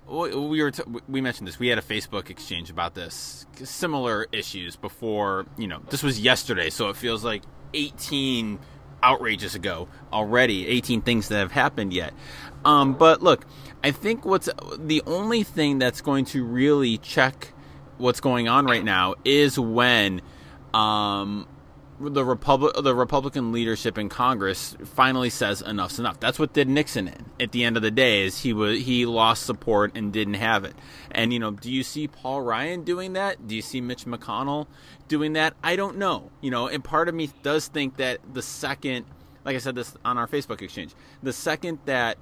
We 0.07 0.33
we 0.33 0.63
were 0.63 0.71
t- 0.71 0.81
we 1.07 1.21
mentioned 1.21 1.47
this. 1.47 1.59
We 1.59 1.67
had 1.67 1.77
a 1.77 1.83
Facebook 1.83 2.31
exchange 2.31 2.71
about 2.71 2.95
this 2.95 3.45
similar 3.63 4.25
issues 4.31 4.75
before. 4.75 5.45
You 5.55 5.67
know, 5.67 5.81
this 5.91 6.01
was 6.01 6.19
yesterday, 6.19 6.71
so 6.71 6.89
it 6.89 6.95
feels 6.95 7.23
like 7.23 7.43
18 7.75 8.57
outrages 9.01 9.55
ago 9.55 9.87
already 10.11 10.67
18 10.67 11.01
things 11.01 11.29
that 11.29 11.37
have 11.37 11.51
happened 11.51 11.93
yet 11.93 12.13
um, 12.65 12.93
but 12.93 13.21
look 13.21 13.45
i 13.83 13.91
think 13.91 14.25
what's 14.25 14.49
the 14.77 15.01
only 15.05 15.43
thing 15.43 15.79
that's 15.79 16.01
going 16.01 16.25
to 16.25 16.43
really 16.43 16.97
check 16.97 17.53
what's 17.97 18.19
going 18.19 18.47
on 18.47 18.65
right 18.65 18.83
now 18.83 19.15
is 19.23 19.57
when 19.57 20.21
um, 20.73 21.47
the 21.99 22.23
Republic, 22.23 22.75
the 22.81 22.95
Republican 22.95 23.51
leadership 23.51 23.97
in 23.97 24.09
Congress 24.09 24.75
finally 24.83 25.29
says 25.29 25.61
enough's 25.61 25.99
enough. 25.99 26.19
That's 26.19 26.39
what 26.39 26.53
did 26.53 26.69
Nixon 26.69 27.07
in. 27.07 27.25
At 27.39 27.51
the 27.51 27.63
end 27.63 27.75
of 27.77 27.83
the 27.83 27.91
day, 27.91 28.23
is 28.23 28.41
he 28.41 28.53
was 28.53 28.81
he 28.81 29.05
lost 29.05 29.45
support 29.45 29.91
and 29.95 30.13
didn't 30.13 30.35
have 30.35 30.63
it. 30.63 30.75
And 31.11 31.33
you 31.33 31.39
know, 31.39 31.51
do 31.51 31.71
you 31.71 31.83
see 31.83 32.07
Paul 32.07 32.41
Ryan 32.41 32.83
doing 32.83 33.13
that? 33.13 33.47
Do 33.47 33.55
you 33.55 33.61
see 33.61 33.81
Mitch 33.81 34.05
McConnell 34.05 34.67
doing 35.07 35.33
that? 35.33 35.53
I 35.63 35.75
don't 35.75 35.97
know. 35.97 36.31
You 36.41 36.51
know, 36.51 36.67
and 36.67 36.83
part 36.83 37.09
of 37.09 37.15
me 37.15 37.29
does 37.43 37.67
think 37.67 37.97
that 37.97 38.19
the 38.33 38.41
second, 38.41 39.05
like 39.43 39.55
I 39.55 39.59
said 39.59 39.75
this 39.75 39.95
on 40.05 40.17
our 40.17 40.27
Facebook 40.27 40.61
exchange, 40.61 40.93
the 41.21 41.33
second 41.33 41.79
that 41.85 42.17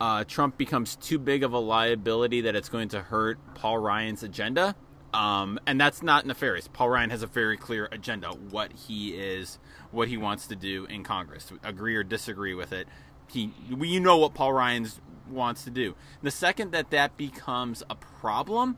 uh, 0.00 0.24
Trump 0.24 0.56
becomes 0.56 0.96
too 0.96 1.18
big 1.18 1.42
of 1.42 1.52
a 1.52 1.58
liability 1.58 2.42
that 2.42 2.54
it's 2.54 2.68
going 2.68 2.88
to 2.90 3.00
hurt 3.00 3.38
Paul 3.54 3.78
Ryan's 3.78 4.22
agenda. 4.22 4.74
Um, 5.14 5.58
and 5.66 5.80
that's 5.80 6.02
not 6.02 6.26
nefarious. 6.26 6.68
Paul 6.68 6.90
Ryan 6.90 7.10
has 7.10 7.22
a 7.22 7.26
very 7.26 7.56
clear 7.56 7.88
agenda, 7.90 8.28
what 8.28 8.72
he 8.72 9.14
is, 9.14 9.58
what 9.90 10.08
he 10.08 10.16
wants 10.16 10.46
to 10.48 10.56
do 10.56 10.84
in 10.84 11.02
Congress. 11.02 11.50
Agree 11.64 11.96
or 11.96 12.02
disagree 12.02 12.54
with 12.54 12.72
it, 12.72 12.86
he, 13.26 13.52
you 13.68 14.00
know 14.00 14.18
what 14.18 14.34
Paul 14.34 14.52
Ryan 14.52 14.86
wants 15.30 15.64
to 15.64 15.70
do. 15.70 15.94
The 16.22 16.30
second 16.30 16.72
that 16.72 16.90
that 16.90 17.16
becomes 17.16 17.82
a 17.88 17.94
problem, 17.94 18.76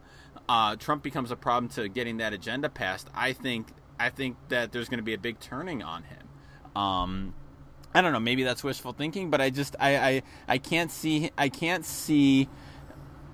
uh, 0.49 0.77
Trump 0.77 1.03
becomes 1.03 1.31
a 1.31 1.37
problem 1.37 1.69
to 1.71 1.89
getting 1.89 2.19
that 2.19 2.33
agenda 2.33 2.69
passed. 2.69 3.09
I 3.15 3.33
think, 3.33 3.69
I 3.99 4.11
think 4.11 4.37
that 4.49 4.73
there's 4.73 4.89
going 4.89 4.99
to 4.99 5.05
be 5.05 5.15
a 5.15 5.19
big 5.19 5.41
turning 5.41 5.83
on 5.83 6.05
him. 6.05 6.29
Um, 6.81 7.35
I 7.93 8.03
don't 8.03 8.13
know. 8.13 8.21
Maybe 8.21 8.45
that's 8.45 8.63
wishful 8.63 8.93
thinking, 8.93 9.31
but 9.31 9.41
I 9.41 9.51
just 9.51 9.75
I 9.81 9.97
I, 9.97 10.23
I 10.47 10.59
can't 10.59 10.93
see 10.93 11.31
I 11.37 11.49
can't 11.49 11.85
see, 11.85 12.49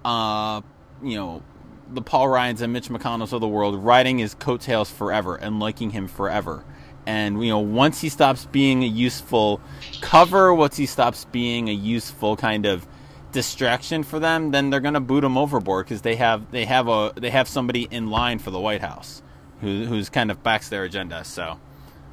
uh, 0.04 0.62
you 1.02 1.16
know, 1.16 1.42
the 1.88 2.02
Paul 2.02 2.28
Ryans 2.28 2.60
and 2.60 2.72
Mitch 2.72 2.88
McConnells 2.88 3.32
of 3.32 3.40
the 3.40 3.48
world 3.48 3.76
riding 3.76 4.18
his 4.18 4.34
coattails 4.34 4.90
forever 4.90 5.36
and 5.36 5.60
liking 5.60 5.90
him 5.90 6.08
forever. 6.08 6.64
And 7.06 7.42
you 7.42 7.50
know, 7.50 7.60
once 7.60 8.00
he 8.00 8.08
stops 8.08 8.46
being 8.46 8.82
a 8.82 8.86
useful 8.86 9.60
cover, 10.00 10.52
once 10.52 10.76
he 10.76 10.86
stops 10.86 11.24
being 11.26 11.68
a 11.68 11.72
useful 11.72 12.36
kind 12.36 12.66
of 12.66 12.86
distraction 13.32 14.02
for 14.02 14.18
them, 14.18 14.50
then 14.50 14.70
they're 14.70 14.80
going 14.80 14.94
to 14.94 15.00
boot 15.00 15.22
him 15.22 15.38
overboard 15.38 15.86
because 15.86 16.02
they 16.02 16.16
have 16.16 16.50
they 16.50 16.64
have 16.64 16.88
a 16.88 17.12
they 17.16 17.30
have 17.30 17.46
somebody 17.46 17.86
in 17.90 18.10
line 18.10 18.38
for 18.38 18.50
the 18.50 18.58
White 18.58 18.80
House 18.80 19.22
who 19.60 19.84
who's 19.84 20.08
kind 20.08 20.30
of 20.30 20.42
backs 20.42 20.68
their 20.68 20.84
agenda. 20.84 21.24
So 21.24 21.58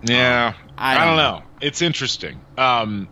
yeah, 0.03 0.53
um, 0.55 0.71
I, 0.77 0.93
don't 0.93 1.01
I, 1.01 1.05
don't 1.05 1.17
know. 1.17 1.39
know. 1.39 1.43
It's 1.61 1.81
interesting. 1.81 2.39
Um, 2.57 3.07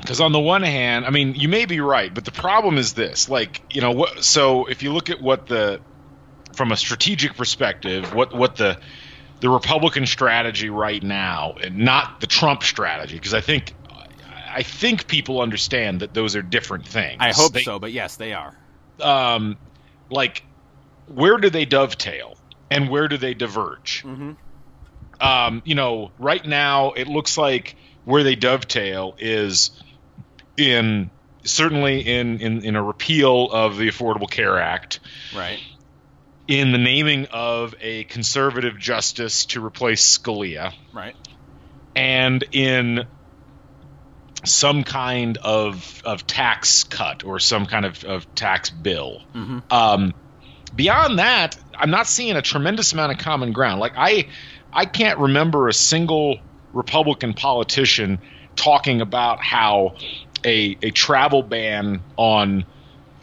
because 0.00 0.20
on 0.20 0.32
the 0.32 0.40
one 0.40 0.62
hand, 0.62 1.04
I 1.04 1.10
mean, 1.10 1.34
you 1.34 1.48
may 1.48 1.66
be 1.66 1.80
right, 1.80 2.12
but 2.12 2.24
the 2.24 2.32
problem 2.32 2.78
is 2.78 2.94
this: 2.94 3.28
like, 3.28 3.62
you 3.70 3.80
know, 3.80 3.92
what? 3.92 4.24
So 4.24 4.66
if 4.66 4.82
you 4.82 4.92
look 4.92 5.10
at 5.10 5.20
what 5.20 5.46
the, 5.46 5.80
from 6.54 6.72
a 6.72 6.76
strategic 6.76 7.36
perspective, 7.36 8.14
what 8.14 8.34
what 8.34 8.56
the 8.56 8.78
the 9.40 9.48
Republican 9.48 10.06
strategy 10.06 10.70
right 10.70 11.02
now, 11.02 11.54
and 11.62 11.78
not 11.78 12.20
the 12.20 12.26
Trump 12.26 12.62
strategy, 12.62 13.14
because 13.14 13.34
I 13.34 13.40
think 13.40 13.74
I 14.52 14.62
think 14.62 15.06
people 15.06 15.40
understand 15.40 16.00
that 16.00 16.14
those 16.14 16.36
are 16.36 16.42
different 16.42 16.86
things. 16.86 17.18
I 17.20 17.32
hope 17.32 17.52
they, 17.52 17.62
so, 17.62 17.78
but 17.78 17.92
yes, 17.92 18.16
they 18.16 18.32
are. 18.32 18.56
Um, 19.00 19.56
like, 20.10 20.44
where 21.06 21.38
do 21.38 21.50
they 21.50 21.64
dovetail, 21.64 22.36
and 22.70 22.88
where 22.90 23.08
do 23.08 23.16
they 23.16 23.34
diverge? 23.34 24.02
Mm-hmm. 24.04 24.32
Um, 25.20 25.62
you 25.64 25.74
know, 25.74 26.10
right 26.18 26.44
now 26.44 26.92
it 26.92 27.06
looks 27.06 27.36
like 27.38 27.76
where 28.04 28.22
they 28.22 28.34
dovetail 28.34 29.14
is 29.18 29.70
in 30.60 31.10
certainly 31.44 32.00
in, 32.00 32.38
in, 32.40 32.64
in 32.64 32.76
a 32.76 32.82
repeal 32.82 33.50
of 33.50 33.76
the 33.76 33.88
Affordable 33.88 34.30
Care 34.30 34.58
Act. 34.58 35.00
Right. 35.34 35.58
In 36.46 36.72
the 36.72 36.78
naming 36.78 37.26
of 37.32 37.74
a 37.80 38.04
conservative 38.04 38.78
justice 38.78 39.46
to 39.46 39.64
replace 39.64 40.18
Scalia. 40.18 40.72
Right. 40.92 41.16
And 41.94 42.44
in 42.52 43.06
some 44.44 44.84
kind 44.84 45.36
of 45.38 46.02
of 46.04 46.26
tax 46.26 46.84
cut 46.84 47.24
or 47.24 47.38
some 47.38 47.66
kind 47.66 47.84
of, 47.84 48.04
of 48.04 48.34
tax 48.34 48.70
bill. 48.70 49.22
Mm-hmm. 49.34 49.58
Um, 49.70 50.14
beyond 50.74 51.18
that, 51.18 51.58
I'm 51.74 51.90
not 51.90 52.06
seeing 52.06 52.36
a 52.36 52.42
tremendous 52.42 52.92
amount 52.92 53.12
of 53.12 53.18
common 53.18 53.52
ground. 53.52 53.80
Like 53.80 53.92
I, 53.96 54.28
I 54.72 54.86
can't 54.86 55.18
remember 55.18 55.68
a 55.68 55.74
single 55.74 56.38
Republican 56.72 57.34
politician 57.34 58.18
talking 58.56 59.00
about 59.00 59.40
how 59.40 59.96
a 60.44 60.76
a 60.82 60.90
travel 60.90 61.42
ban 61.42 62.02
on 62.16 62.64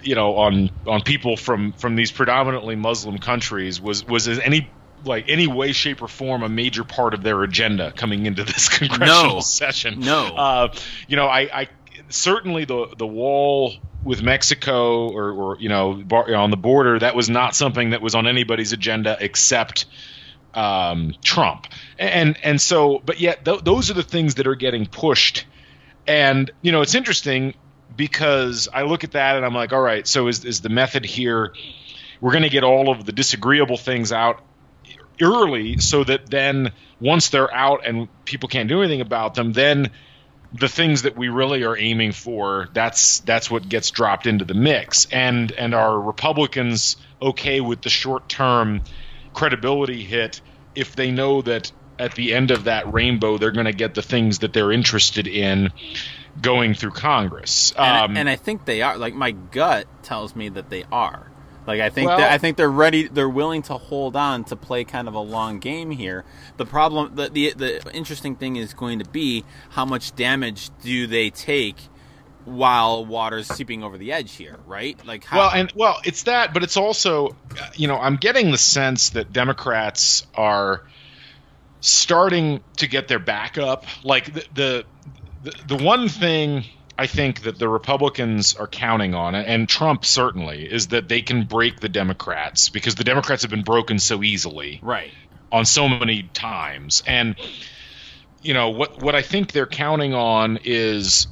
you 0.02 0.16
know 0.16 0.36
on 0.36 0.70
on 0.86 1.02
people 1.02 1.38
from 1.38 1.74
from 1.74 1.96
these 1.96 2.12
predominantly 2.12 2.76
Muslim 2.76 3.18
countries 3.18 3.82
was 3.82 4.06
was 4.06 4.28
any 4.28 4.70
like 5.06 5.26
any 5.28 5.48
way, 5.48 5.72
shape, 5.72 6.02
or 6.02 6.08
form 6.08 6.44
a 6.44 6.50
major 6.50 6.84
part 6.84 7.14
of 7.14 7.24
their 7.24 7.44
agenda 7.44 7.92
coming 7.92 8.26
into 8.26 8.44
this 8.44 8.70
congressional 8.78 9.36
no. 9.36 9.40
session. 9.40 10.00
No, 10.00 10.26
uh, 10.36 10.74
you 11.08 11.16
know, 11.16 11.28
I, 11.28 11.40
I 11.62 11.68
certainly 12.10 12.66
the 12.66 12.88
the 12.98 13.08
wall 13.08 13.74
with 14.04 14.22
Mexico 14.22 15.10
or, 15.10 15.32
or 15.32 15.58
you 15.60 15.70
know 15.70 15.94
bar, 15.94 16.34
on 16.36 16.52
the 16.52 16.58
border 16.58 17.00
that 17.00 17.16
was 17.16 17.30
not 17.30 17.56
something 17.56 17.92
that 17.92 18.02
was 18.02 18.16
on 18.16 18.28
anybody's 18.28 18.74
agenda 18.74 19.18
except 19.20 19.86
um, 20.54 21.14
Trump. 21.24 21.68
And 22.00 22.38
and 22.44 22.60
so, 22.62 23.02
but 23.06 23.20
yet 23.20 23.46
th- 23.46 23.62
those 23.64 23.90
are 23.90 23.94
the 23.94 24.04
things 24.04 24.36
that 24.36 24.48
are 24.48 24.56
getting 24.56 24.86
pushed 24.86 25.46
and 26.08 26.50
you 26.62 26.72
know, 26.72 26.82
it's 26.82 26.96
interesting 26.96 27.54
because 27.96 28.68
I 28.72 28.84
look 28.84 29.04
at 29.04 29.12
that 29.12 29.38
and 29.38 29.46
I'm 29.46 29.54
like, 29.54 29.74
all 29.74 29.82
right, 29.82 30.08
so 30.08 30.28
is 30.28 30.46
is 30.46 30.62
the 30.62 30.70
method 30.70 31.06
here? 31.06 31.54
We're 32.22 32.32
going 32.32 32.44
to 32.44 32.50
get 32.50 32.64
all 32.64 32.90
of 32.90 33.06
the 33.06 33.12
disagreeable 33.12 33.78
things 33.78 34.12
out 34.12 34.42
early, 35.22 35.78
so 35.78 36.04
that 36.04 36.30
then 36.30 36.72
once 37.00 37.30
they're 37.30 37.54
out 37.54 37.86
and 37.86 38.08
people 38.26 38.50
can't 38.50 38.70
do 38.70 38.82
anything 38.82 39.02
about 39.02 39.36
them, 39.36 39.54
then 39.54 39.92
the 40.54 40.68
things 40.70 41.04
that 41.04 41.18
we 41.18 41.30
really 41.30 41.64
are 41.64 41.78
aiming 41.78 42.12
for 42.12 42.70
that's 42.74 43.20
that's 43.22 43.52
what 43.52 43.68
gets 43.68 43.92
dropped 43.92 44.26
into 44.28 44.46
the 44.46 44.54
mix 44.54 45.06
and 45.12 45.52
and 45.52 45.76
are 45.76 46.00
republicans 46.00 46.96
okay 47.22 47.60
with 47.60 47.82
the 47.82 47.90
short 47.90 48.30
term 48.30 48.82
credibility 49.34 50.04
hit 50.04 50.42
if 50.74 50.96
they 50.96 51.12
know 51.12 51.42
that 51.42 51.72
at 52.00 52.16
the 52.16 52.34
end 52.34 52.52
of 52.52 52.66
that 52.66 52.92
rainbow, 52.92 53.38
they're 53.38 53.52
going 53.52 53.66
to 53.66 53.74
get 53.74 53.96
the 53.96 54.02
things 54.02 54.40
that 54.40 54.54
they're 54.54 54.72
interested 54.72 55.28
in 55.28 55.72
going 56.42 56.74
through 56.74 56.92
Congress. 56.92 57.74
Um, 57.76 58.12
and, 58.12 58.18
and, 58.20 58.30
I 58.30 58.36
think 58.36 58.66
they 58.66 58.82
are. 58.82 58.98
Like 58.98 59.14
my 59.14 59.32
gut 59.32 59.88
tells 60.04 60.36
me 60.36 60.50
that 60.50 60.70
they 60.70 60.84
are. 60.92 61.32
Like 61.66 61.82
I 61.82 61.90
think 61.90 62.08
well, 62.08 62.22
I 62.22 62.38
think 62.38 62.56
they're 62.56 62.72
ready. 62.72 63.10
They're 63.10 63.28
willing 63.28 63.62
to 63.64 63.74
hold 63.74 64.16
on 64.16 64.46
to 64.46 64.56
play 64.56 64.86
kind 64.86 65.08
of 65.10 65.14
a 65.14 65.20
long 65.20 65.60
game 65.60 65.92
here. 65.92 66.24
The 66.56 66.66
problem, 66.66 67.16
the, 67.16 67.28
the 67.28 67.54
the 67.54 67.94
interesting 67.94 68.38
thing 68.38 68.56
is 68.56 68.74
going 68.74 69.00
to 69.00 69.06
be 69.06 69.44
how 69.72 69.84
much 69.84 70.16
damage 70.16 70.70
do 70.82 71.08
they 71.08 71.30
take 71.30 71.76
while 72.46 73.06
water's 73.06 73.48
seeping 73.48 73.84
over 73.84 73.98
the 73.98 74.14
edge 74.14 74.36
here, 74.36 74.56
right? 74.66 74.98
Like 75.06 75.26
how- 75.26 75.38
well, 75.38 75.52
and 75.54 75.72
well, 75.76 75.98
it's 76.06 76.24
that, 76.24 76.54
but 76.54 76.64
it's 76.64 76.78
also, 76.78 77.36
you 77.76 77.90
know, 77.90 77.98
I'm 77.98 78.16
getting 78.16 78.52
the 78.52 78.58
sense 78.58 79.10
that 79.10 79.34
Democrats 79.34 80.26
are 80.34 80.84
starting 81.82 82.62
to 82.78 82.88
get 82.88 83.08
their 83.08 83.20
back 83.20 83.58
up. 83.58 83.86
Like 84.04 84.34
the, 84.34 84.46
the 84.54 84.86
the, 85.68 85.76
one 85.76 86.10
thing 86.10 86.66
I 86.98 87.08
think 87.08 87.42
that 87.44 87.60
the 87.60 87.70
Republicans 87.70 88.56
are 88.56 88.68
counting 88.68 89.14
on, 89.14 89.36
and 89.36 89.70
Trump 89.70 90.04
certainly, 90.04 90.64
is 90.70 90.88
that 90.88 91.08
they 91.08 91.22
can 91.22 91.46
break 91.46 91.80
the 91.80 91.90
Democrats 91.90 92.70
because 92.70 92.96
the 92.96 93.04
Democrats 93.04 93.44
have 93.44 93.52
been 93.52 93.64
broken 93.64 94.00
so 94.00 94.24
easily, 94.24 94.80
right, 94.82 95.12
on 95.52 95.66
so 95.66 95.88
many 95.88 96.24
times. 96.24 97.04
And 97.06 97.36
you 98.42 98.54
know 98.54 98.70
what 98.70 99.02
what 99.02 99.16
I 99.16 99.22
think 99.22 99.52
they're 99.52 99.68
counting 99.68 100.14
on 100.14 100.60
is 100.64 101.28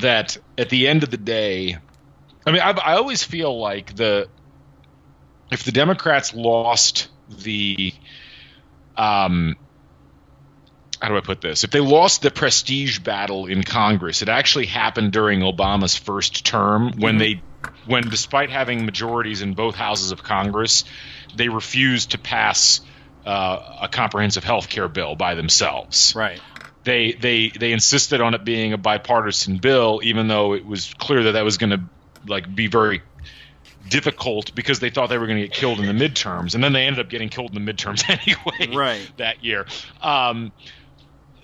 that 0.00 0.36
at 0.58 0.70
the 0.70 0.88
end 0.88 1.02
of 1.02 1.10
the 1.10 1.16
day, 1.16 1.76
I 2.46 2.50
mean, 2.50 2.60
I, 2.60 2.70
I 2.70 2.96
always 2.96 3.22
feel 3.22 3.58
like 3.58 3.94
the 3.94 4.28
if 5.50 5.64
the 5.64 5.72
Democrats 5.72 6.34
lost 6.34 7.08
the 7.28 7.94
um, 8.96 9.56
how 11.04 11.10
do 11.10 11.18
I 11.18 11.20
put 11.20 11.42
this? 11.42 11.64
If 11.64 11.70
they 11.70 11.80
lost 11.80 12.22
the 12.22 12.30
prestige 12.30 12.98
battle 12.98 13.44
in 13.44 13.62
Congress, 13.62 14.22
it 14.22 14.30
actually 14.30 14.64
happened 14.64 15.12
during 15.12 15.40
Obama's 15.40 15.94
first 15.94 16.46
term 16.46 16.92
when 16.96 17.18
mm-hmm. 17.18 17.18
they 17.18 17.42
when 17.84 18.08
despite 18.08 18.48
having 18.48 18.86
majorities 18.86 19.42
in 19.42 19.52
both 19.52 19.74
houses 19.74 20.12
of 20.12 20.22
Congress, 20.22 20.84
they 21.36 21.50
refused 21.50 22.12
to 22.12 22.18
pass 22.18 22.80
uh, 23.26 23.80
a 23.82 23.88
comprehensive 23.88 24.44
health 24.44 24.70
care 24.70 24.88
bill 24.88 25.14
by 25.14 25.34
themselves. 25.34 26.14
Right. 26.16 26.40
They 26.84 27.12
they 27.12 27.50
they 27.50 27.72
insisted 27.72 28.22
on 28.22 28.32
it 28.32 28.42
being 28.42 28.72
a 28.72 28.78
bipartisan 28.78 29.58
bill, 29.58 30.00
even 30.02 30.26
though 30.26 30.54
it 30.54 30.64
was 30.64 30.94
clear 30.94 31.24
that 31.24 31.32
that 31.32 31.44
was 31.44 31.58
going 31.58 31.70
to 31.70 31.82
like 32.26 32.54
be 32.54 32.68
very 32.68 33.02
difficult 33.90 34.54
because 34.54 34.80
they 34.80 34.88
thought 34.88 35.10
they 35.10 35.18
were 35.18 35.26
going 35.26 35.38
to 35.38 35.48
get 35.48 35.52
killed 35.52 35.80
in 35.80 35.86
the 35.86 36.08
midterms, 36.08 36.54
and 36.54 36.64
then 36.64 36.72
they 36.72 36.86
ended 36.86 37.04
up 37.04 37.10
getting 37.10 37.28
killed 37.28 37.54
in 37.54 37.62
the 37.62 37.72
midterms 37.72 38.08
anyway. 38.58 38.74
Right. 38.74 39.12
That 39.18 39.44
year. 39.44 39.66
Um, 40.00 40.50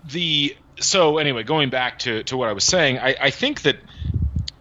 the 0.05 0.57
so 0.79 1.19
anyway, 1.19 1.43
going 1.43 1.71
back 1.71 2.01
to 2.01 2.23
to 2.25 2.37
what 2.37 2.49
I 2.49 2.53
was 2.53 2.65
saying, 2.65 2.99
I, 2.99 3.17
I 3.21 3.31
think 3.31 3.63
that 3.63 3.77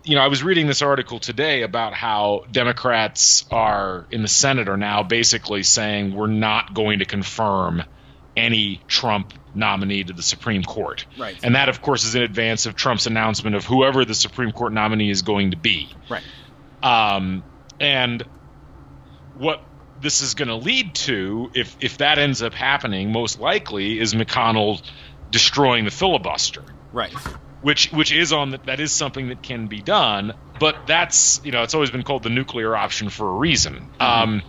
you 0.04 0.16
know 0.16 0.22
I 0.22 0.28
was 0.28 0.44
reading 0.44 0.68
this 0.68 0.82
article 0.82 1.20
today 1.20 1.62
about 1.64 1.94
how 1.94 2.46
Democrats 2.52 3.46
are 3.52 4.06
in 4.12 4.22
the 4.22 4.28
Senate 4.28 4.70
are 4.70 4.78
now 4.78 5.04
basically 5.04 5.64
saying 5.64 6.14
we're 6.16 6.28
not 6.28 6.74
going 6.74 7.00
to 7.00 7.06
confirm 7.06 7.84
any 8.36 8.82
Trump 8.88 9.34
nominee 9.54 10.04
to 10.04 10.14
the 10.14 10.22
Supreme 10.22 10.64
Court. 10.64 11.06
Right. 11.18 11.38
And 11.44 11.56
that, 11.56 11.70
of 11.70 11.82
course, 11.82 12.06
is 12.06 12.16
in 12.16 12.22
advance 12.22 12.66
of 12.66 12.76
Trump's 12.76 13.06
announcement 13.06 13.56
of 13.56 13.66
whoever 13.66 14.06
the 14.06 14.14
Supreme 14.14 14.52
Court 14.52 14.72
nominee 14.72 15.10
is 15.10 15.24
going 15.24 15.52
to 15.52 15.58
be. 15.58 15.90
Right. 16.10 16.24
Um, 16.82 17.44
and 17.80 18.24
what 19.38 19.62
this 20.02 20.22
is 20.22 20.36
going 20.36 20.48
to 20.48 20.56
lead 20.56 20.96
to, 20.96 21.52
if 21.54 21.76
if 21.82 21.98
that 21.98 22.20
ends 22.20 22.42
up 22.42 22.54
happening, 22.54 23.12
most 23.12 23.40
likely 23.40 24.00
is 24.00 24.14
McConnell 24.14 24.82
destroying 25.32 25.86
the 25.86 25.92
filibuster. 25.92 26.64
Right. 26.92 27.14
Which 27.62 27.92
which 27.92 28.12
is 28.12 28.32
on 28.32 28.52
the, 28.52 28.58
that 28.66 28.80
is 28.80 28.92
something 28.92 29.30
that 29.30 29.44
can 29.44 29.68
be 29.68 29.82
done, 29.82 30.34
but 30.60 30.88
that's 30.88 31.42
you 31.44 31.52
know 31.52 31.64
it's 31.64 31.74
always 31.74 31.92
been 31.92 32.04
called 32.04 32.24
the 32.24 32.30
nuclear 32.30 32.76
option 32.76 33.10
for 33.10 33.30
a 33.30 33.34
reason. 33.34 33.90
Mm-hmm. 34.00 34.02
Um, 34.02 34.42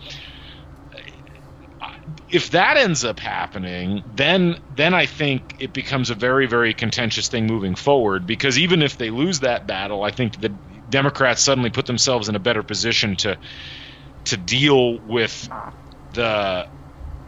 if 2.29 2.51
that 2.51 2.77
ends 2.77 3.03
up 3.03 3.19
happening, 3.19 4.03
then 4.15 4.61
then 4.75 4.93
I 4.93 5.05
think 5.05 5.57
it 5.59 5.73
becomes 5.73 6.09
a 6.09 6.15
very 6.15 6.47
very 6.47 6.73
contentious 6.73 7.27
thing 7.27 7.47
moving 7.47 7.75
forward. 7.75 8.25
Because 8.25 8.57
even 8.57 8.81
if 8.81 8.97
they 8.97 9.09
lose 9.09 9.41
that 9.41 9.67
battle, 9.67 10.03
I 10.03 10.11
think 10.11 10.39
the 10.39 10.53
Democrats 10.89 11.41
suddenly 11.41 11.69
put 11.69 11.85
themselves 11.85 12.29
in 12.29 12.35
a 12.35 12.39
better 12.39 12.63
position 12.63 13.17
to 13.17 13.37
to 14.25 14.37
deal 14.37 14.99
with 14.99 15.49
the 16.13 16.67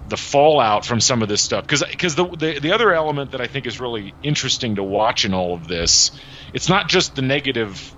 the 0.09 0.17
fallout 0.17 0.85
from 0.85 0.99
some 0.99 1.21
of 1.21 1.29
this 1.29 1.41
stuff 1.41 1.63
because 1.63 1.83
because 1.83 2.15
the, 2.15 2.25
the 2.25 2.59
the 2.59 2.71
other 2.73 2.93
element 2.93 3.31
that 3.31 3.41
I 3.41 3.47
think 3.47 3.65
is 3.65 3.79
really 3.79 4.13
interesting 4.21 4.75
to 4.75 4.83
watch 4.83 5.25
in 5.25 5.33
all 5.33 5.53
of 5.53 5.67
this, 5.67 6.11
it's 6.53 6.69
not 6.69 6.89
just 6.89 7.15
the 7.15 7.21
negative 7.21 7.95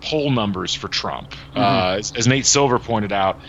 poll 0.00 0.30
numbers 0.30 0.74
for 0.74 0.88
Trump. 0.88 1.30
Mm-hmm. 1.30 1.58
Uh, 1.58 1.96
as, 1.98 2.12
as, 2.12 2.26
Nate 2.26 2.46
Silver 2.46 2.78
pointed 2.78 3.12
out, 3.12 3.40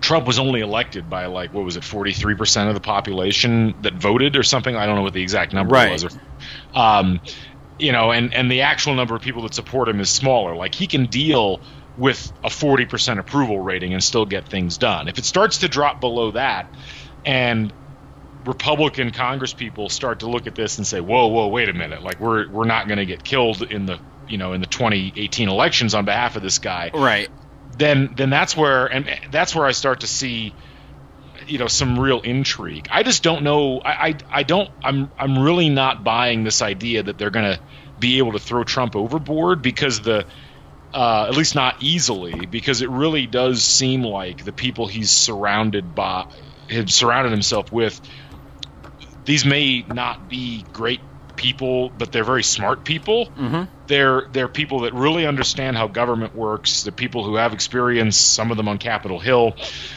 Trump 0.00 0.26
was 0.26 0.38
only 0.38 0.60
elected 0.60 1.08
by 1.08 1.26
like 1.26 1.54
what 1.54 1.64
was 1.64 1.76
it, 1.76 1.84
forty 1.84 2.12
three 2.12 2.34
percent 2.34 2.68
of 2.68 2.74
the 2.74 2.80
population 2.80 3.74
that 3.82 3.94
voted 3.94 4.36
or 4.36 4.42
something. 4.42 4.76
I 4.76 4.86
don't 4.86 4.96
know 4.96 5.02
what 5.02 5.14
the 5.14 5.22
exact 5.22 5.52
number 5.52 5.74
right. 5.74 5.92
was. 5.92 6.04
Or, 6.04 6.10
um, 6.74 7.20
you 7.78 7.92
know, 7.92 8.10
and 8.10 8.34
and 8.34 8.50
the 8.50 8.62
actual 8.62 8.94
number 8.94 9.14
of 9.14 9.22
people 9.22 9.42
that 9.42 9.54
support 9.54 9.88
him 9.88 10.00
is 10.00 10.10
smaller. 10.10 10.54
Like 10.54 10.74
he 10.74 10.86
can 10.86 11.06
deal 11.06 11.60
with 11.98 12.32
a 12.44 12.48
40% 12.48 13.18
approval 13.18 13.58
rating 13.58 13.92
and 13.92 14.02
still 14.02 14.24
get 14.24 14.48
things 14.48 14.78
done. 14.78 15.08
If 15.08 15.18
it 15.18 15.24
starts 15.24 15.58
to 15.58 15.68
drop 15.68 16.00
below 16.00 16.30
that 16.30 16.72
and 17.24 17.72
Republican 18.44 19.10
Congress 19.10 19.52
people 19.52 19.88
start 19.88 20.20
to 20.20 20.28
look 20.28 20.46
at 20.46 20.54
this 20.54 20.78
and 20.78 20.86
say, 20.86 21.00
"Whoa, 21.00 21.26
whoa, 21.26 21.48
wait 21.48 21.68
a 21.68 21.74
minute! 21.74 22.02
Like 22.02 22.20
we're 22.20 22.48
we're 22.48 22.64
not 22.64 22.86
going 22.86 22.98
to 22.98 23.04
get 23.04 23.22
killed 23.22 23.62
in 23.62 23.84
the 23.84 23.98
you 24.26 24.38
know 24.38 24.52
in 24.54 24.60
the 24.60 24.66
2018 24.66 25.48
elections 25.48 25.94
on 25.94 26.04
behalf 26.04 26.36
of 26.36 26.42
this 26.42 26.58
guy." 26.58 26.90
Right. 26.94 27.28
Then 27.76 28.14
then 28.16 28.30
that's 28.30 28.56
where 28.56 28.86
and 28.86 29.06
that's 29.30 29.54
where 29.54 29.66
I 29.66 29.72
start 29.72 30.00
to 30.00 30.06
see 30.06 30.54
you 31.46 31.58
know 31.58 31.66
some 31.66 31.98
real 31.98 32.20
intrigue. 32.20 32.88
I 32.90 33.02
just 33.02 33.22
don't 33.22 33.42
know. 33.42 33.80
I 33.80 33.90
I, 33.90 34.14
I 34.30 34.42
don't. 34.44 34.70
I'm 34.82 35.10
I'm 35.18 35.38
really 35.40 35.68
not 35.68 36.02
buying 36.02 36.44
this 36.44 36.62
idea 36.62 37.02
that 37.02 37.18
they're 37.18 37.30
going 37.30 37.56
to 37.56 37.60
be 37.98 38.18
able 38.18 38.32
to 38.32 38.38
throw 38.38 38.64
Trump 38.64 38.96
overboard 38.96 39.60
because 39.60 40.00
the 40.00 40.24
uh, 40.92 41.26
at 41.28 41.36
least 41.36 41.54
not 41.54 41.82
easily, 41.82 42.46
because 42.46 42.82
it 42.82 42.90
really 42.90 43.26
does 43.26 43.62
seem 43.62 44.02
like 44.02 44.44
the 44.44 44.52
people 44.52 44.86
he's 44.86 45.10
surrounded 45.10 45.94
by, 45.94 46.26
has 46.68 46.94
surrounded 46.94 47.30
himself 47.30 47.70
with, 47.72 48.00
these 49.24 49.44
may 49.44 49.82
not 49.82 50.28
be 50.28 50.64
great 50.72 51.00
people, 51.36 51.90
but 51.90 52.12
they're 52.12 52.24
very 52.24 52.42
smart 52.42 52.84
people. 52.84 53.26
Mm-hmm. 53.26 53.64
They're 53.86 54.28
they're 54.32 54.48
people 54.48 54.80
that 54.80 54.92
really 54.92 55.26
understand 55.26 55.76
how 55.76 55.86
government 55.86 56.34
works. 56.34 56.82
The 56.82 56.92
people 56.92 57.24
who 57.24 57.36
have 57.36 57.52
experience, 57.52 58.16
some 58.16 58.50
of 58.50 58.56
them 58.56 58.68
on 58.68 58.78
Capitol 58.78 59.18
Hill, 59.18 59.54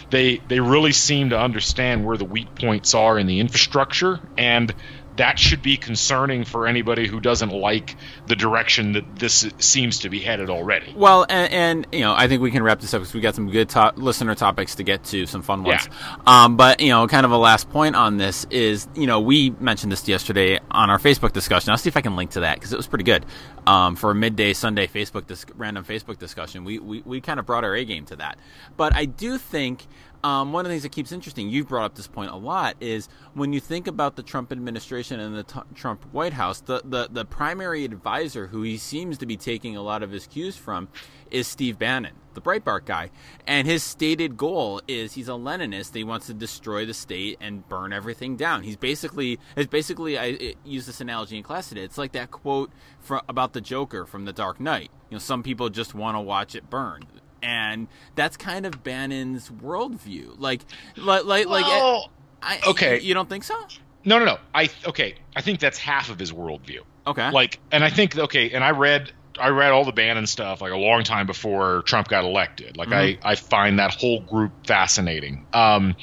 they 0.10 0.38
they 0.48 0.60
really 0.60 0.92
seem 0.92 1.32
to 1.32 1.40
understand 1.40 2.06
where 2.06 2.16
the 2.16 2.26
weak 2.26 2.54
points 2.56 2.94
are 2.94 3.18
in 3.18 3.28
the 3.28 3.40
infrastructure 3.40 4.20
and 4.38 4.74
that 5.18 5.38
should 5.38 5.62
be 5.62 5.78
concerning 5.78 6.46
for 6.46 6.68
anybody 6.68 7.08
who 7.08 7.20
doesn't 7.20 7.50
like 7.52 7.96
the 8.28 8.36
direction 8.36 8.94
that 8.94 9.16
this 9.18 9.48
seems 9.60 10.00
to 10.00 10.10
be 10.10 10.20
headed 10.20 10.50
already. 10.50 10.94
Well, 10.96 11.26
and, 11.28 11.52
and 11.52 11.88
you 11.92 12.02
know, 12.02 12.14
I 12.16 12.28
think 12.28 12.42
we 12.42 12.52
can 12.52 12.64
wrap 12.64 12.80
this 12.80 12.94
up 12.94 13.02
because 13.02 13.14
we 13.14 13.22
got 13.22 13.36
some 13.36 13.50
good 13.50 13.70
to- 13.70 13.94
listener 13.98 14.36
topics 14.36 14.76
to 14.76 14.84
get 14.84 15.04
to, 15.06 15.26
some 15.26 15.42
fun 15.42 15.64
ones. 15.64 15.88
Yeah. 15.90 16.16
Um, 16.26 16.56
but 16.56 16.80
you 16.80 16.90
know, 16.90 17.08
kind 17.08 17.26
of 17.26 17.32
a 17.32 17.38
last 17.38 17.70
point 17.70 17.96
on 17.96 18.18
this 18.18 18.46
is, 18.50 18.88
you 18.96 19.08
know, 19.08 19.20
we 19.20 19.50
mentioned 19.60 19.92
this 19.92 20.08
yesterday 20.08 20.60
on 20.72 20.90
our 20.90 21.00
Facebook 21.00 21.34
discussion. 21.34 21.72
I'll 21.72 21.78
see 21.78 21.90
if 21.90 21.98
I 21.98 22.02
can 22.02 22.16
link 22.16 22.32
to 22.32 22.42
that 22.42 22.56
because 22.56 22.72
it 22.72 22.78
was 22.78 22.88
pretty 22.88 23.04
good. 23.04 23.26
Um, 23.68 23.96
for 23.96 24.10
a 24.12 24.16
midday 24.16 24.54
Sunday 24.54 24.88
Facebook 24.88 25.28
dis- 25.28 25.46
random 25.56 25.84
Facebook 25.84 26.18
discussion, 26.18 26.64
we, 26.64 26.80
we 26.80 27.04
we 27.06 27.22
kind 27.22 27.40
of 27.40 27.46
brought 27.46 27.64
our 27.64 27.76
A 27.76 27.86
game 27.86 28.06
to 28.06 28.16
that. 28.16 28.40
But 28.76 28.96
I 28.96 29.06
do 29.06 29.38
think 29.38 29.86
um, 30.24 30.52
one 30.54 30.66
of 30.66 30.70
the 30.70 30.74
things 30.74 30.84
that 30.84 30.92
keeps 30.92 31.12
interesting, 31.12 31.50
you've 31.50 31.68
brought 31.68 31.86
up 31.86 31.96
this 31.96 32.08
point 32.08 32.32
a 32.32 32.36
lot, 32.36 32.76
is 32.80 33.10
when 33.34 33.54
you 33.54 33.60
think 33.60 33.88
about 33.88 34.16
the 34.16 34.24
Trump 34.24 34.52
administration 34.52 35.20
and 35.20 35.36
the 35.36 35.44
t- 35.44 35.60
Trump 35.76 36.06
White 36.12 36.34
House, 36.34 36.62
the, 36.62 36.82
the, 36.84 37.08
the 37.12 37.26
primary 37.26 37.86
advisor 37.86 38.48
who 38.48 38.62
he 38.62 38.78
seems 38.78 39.18
to 39.20 39.26
be 39.26 39.38
taking 39.38 39.76
a 39.76 39.82
lot 39.82 40.04
of 40.04 40.12
his 40.12 40.28
cues 40.28 40.56
from 40.56 40.90
is 41.30 41.48
Steve 41.48 41.80
Bannon, 41.80 42.14
the 42.34 42.42
Breitbart 42.42 42.86
guy. 42.86 43.10
And 43.48 43.68
his 43.68 43.84
stated 43.84 44.38
goal 44.38 44.82
is 44.88 45.14
he's 45.14 45.30
a 45.30 45.32
Leninist. 45.32 45.96
He 45.96 46.04
wants 46.04 46.28
to 46.28 46.34
destroy 46.34 46.86
the 46.86 46.94
state 46.94 47.38
and 47.40 47.68
burn 47.70 47.94
everything 47.94 48.36
down. 48.36 48.64
He's 48.64 48.78
basically, 48.78 49.40
it's 49.56 49.70
basically, 49.70 50.20
I 50.20 50.56
use 50.66 50.86
this 50.86 51.02
analogy 51.02 51.38
in 51.38 51.44
class 51.44 51.70
today. 51.70 51.84
It's 51.84 51.98
like 51.98 52.12
that 52.12 52.32
quote 52.32 52.72
from, 53.00 53.22
about 53.30 53.54
the 53.54 53.62
Joker 53.62 54.06
from 54.06 54.26
The 54.26 54.34
Dark 54.34 54.60
Knight. 54.60 54.92
You 55.10 55.16
know, 55.16 55.20
some 55.20 55.42
people 55.42 55.70
just 55.70 55.94
want 55.94 56.16
to 56.16 56.22
watch 56.22 56.56
it 56.56 56.70
burn 56.70 57.04
and 57.42 57.88
that's 58.16 58.38
kind 58.38 58.66
of 58.66 58.84
Bannon's 58.84 59.50
worldview. 59.50 60.40
Like, 60.40 60.62
like, 60.98 61.26
like, 61.26 61.48
well, 61.48 62.02
like. 62.02 62.10
I, 62.44 62.70
okay, 62.70 63.00
you, 63.00 63.10
you 63.10 63.14
don't 63.14 63.30
think 63.30 63.44
so? 63.44 63.56
No, 64.04 64.20
no, 64.20 64.26
no. 64.26 64.38
I 64.54 64.70
okay. 64.88 65.16
I 65.36 65.42
think 65.42 65.60
that's 65.60 65.78
half 65.78 66.10
of 66.10 66.18
his 66.18 66.32
worldview. 66.32 66.82
Okay. 67.06 67.32
Like, 67.32 67.60
and 67.72 67.84
I 67.84 67.90
think 67.90 68.18
okay, 68.18 68.52
and 68.52 68.64
I 68.64 68.72
read 68.72 69.12
I 69.40 69.50
read 69.50 69.72
all 69.72 69.86
the 69.86 69.92
Bannon 69.92 70.28
stuff 70.28 70.62
like 70.62 70.72
a 70.72 70.78
long 70.78 71.04
time 71.04 71.28
before 71.28 71.84
Trump 71.84 72.08
got 72.08 72.24
elected. 72.24 72.78
Like, 72.78 72.90
mm-hmm. 72.90 73.26
I 73.26 73.32
I 73.32 73.36
find 73.36 73.80
that 73.80 73.92
whole 73.92 74.22
group 74.22 74.52
fascinating. 74.66 75.46
Um, 75.54 75.96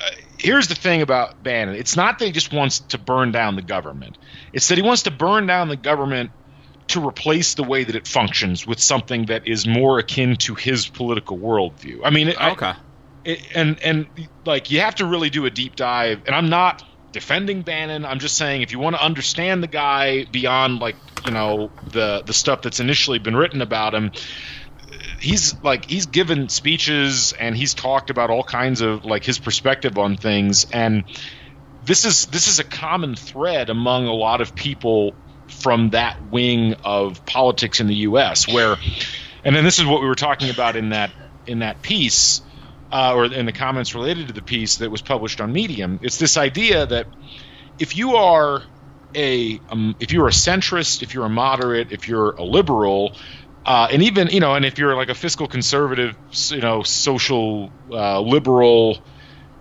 uh, 0.00 0.10
here's 0.38 0.68
the 0.68 0.74
thing 0.74 1.02
about 1.02 1.42
Bannon. 1.42 1.74
It's 1.74 1.96
not 1.96 2.18
that 2.18 2.24
he 2.24 2.32
just 2.32 2.52
wants 2.52 2.80
to 2.80 2.98
burn 2.98 3.32
down 3.32 3.56
the 3.56 3.62
government. 3.62 4.18
It's 4.52 4.68
that 4.68 4.78
he 4.78 4.82
wants 4.82 5.02
to 5.02 5.10
burn 5.10 5.46
down 5.46 5.68
the 5.68 5.76
government 5.76 6.30
to 6.88 7.06
replace 7.06 7.54
the 7.54 7.62
way 7.62 7.84
that 7.84 7.96
it 7.96 8.06
functions 8.06 8.66
with 8.66 8.80
something 8.80 9.26
that 9.26 9.46
is 9.46 9.66
more 9.66 9.98
akin 9.98 10.36
to 10.36 10.54
his 10.54 10.88
political 10.88 11.38
worldview. 11.38 12.00
I 12.04 12.10
mean, 12.10 12.30
okay, 12.30 12.66
I, 12.66 12.76
it, 13.24 13.40
and 13.54 13.80
and 13.82 14.06
like 14.44 14.70
you 14.70 14.80
have 14.80 14.96
to 14.96 15.06
really 15.06 15.30
do 15.30 15.46
a 15.46 15.50
deep 15.50 15.76
dive. 15.76 16.22
And 16.26 16.34
I'm 16.34 16.50
not 16.50 16.82
defending 17.12 17.62
Bannon. 17.62 18.04
I'm 18.04 18.18
just 18.18 18.36
saying 18.36 18.62
if 18.62 18.72
you 18.72 18.78
want 18.78 18.96
to 18.96 19.02
understand 19.02 19.62
the 19.62 19.68
guy 19.68 20.24
beyond 20.24 20.80
like 20.80 20.96
you 21.24 21.32
know 21.32 21.70
the 21.90 22.22
the 22.24 22.34
stuff 22.34 22.62
that's 22.62 22.80
initially 22.80 23.18
been 23.18 23.36
written 23.36 23.62
about 23.62 23.94
him. 23.94 24.12
He's 25.20 25.54
like 25.62 25.86
he's 25.86 26.06
given 26.06 26.48
speeches 26.50 27.32
and 27.32 27.56
he's 27.56 27.72
talked 27.72 28.10
about 28.10 28.30
all 28.30 28.44
kinds 28.44 28.82
of 28.82 29.04
like 29.04 29.24
his 29.24 29.38
perspective 29.38 29.96
on 29.96 30.16
things 30.16 30.66
and 30.70 31.04
this 31.84 32.04
is 32.04 32.26
this 32.26 32.48
is 32.48 32.58
a 32.58 32.64
common 32.64 33.14
thread 33.14 33.70
among 33.70 34.06
a 34.06 34.12
lot 34.12 34.40
of 34.40 34.54
people 34.54 35.14
from 35.48 35.90
that 35.90 36.22
wing 36.30 36.74
of 36.84 37.24
politics 37.26 37.80
in 37.80 37.86
the 37.86 37.94
U.S. 37.96 38.48
Where, 38.48 38.76
and 39.44 39.54
then 39.54 39.64
this 39.64 39.78
is 39.78 39.86
what 39.86 40.00
we 40.00 40.06
were 40.06 40.14
talking 40.14 40.50
about 40.50 40.76
in 40.76 40.90
that 40.90 41.10
in 41.46 41.60
that 41.60 41.82
piece, 41.82 42.40
uh, 42.90 43.14
or 43.14 43.26
in 43.26 43.46
the 43.46 43.52
comments 43.52 43.94
related 43.94 44.28
to 44.28 44.32
the 44.32 44.42
piece 44.42 44.78
that 44.78 44.90
was 44.90 45.02
published 45.02 45.40
on 45.40 45.52
Medium. 45.52 45.98
It's 46.02 46.18
this 46.18 46.36
idea 46.36 46.86
that 46.86 47.06
if 47.78 47.96
you 47.96 48.16
are 48.16 48.62
a 49.14 49.60
um, 49.68 49.96
if 50.00 50.12
you're 50.12 50.28
a 50.28 50.32
centrist, 50.32 51.02
if 51.02 51.14
you're 51.14 51.26
a 51.26 51.30
moderate, 51.30 51.92
if 51.92 52.08
you're 52.08 52.30
a 52.32 52.42
liberal, 52.42 53.16
uh, 53.64 53.88
and 53.90 54.02
even 54.02 54.28
you 54.28 54.40
know, 54.40 54.54
and 54.54 54.64
if 54.64 54.78
you're 54.78 54.96
like 54.96 55.08
a 55.08 55.14
fiscal 55.14 55.46
conservative, 55.46 56.16
you 56.50 56.60
know, 56.60 56.82
social 56.82 57.70
uh, 57.90 58.20
liberal 58.20 59.04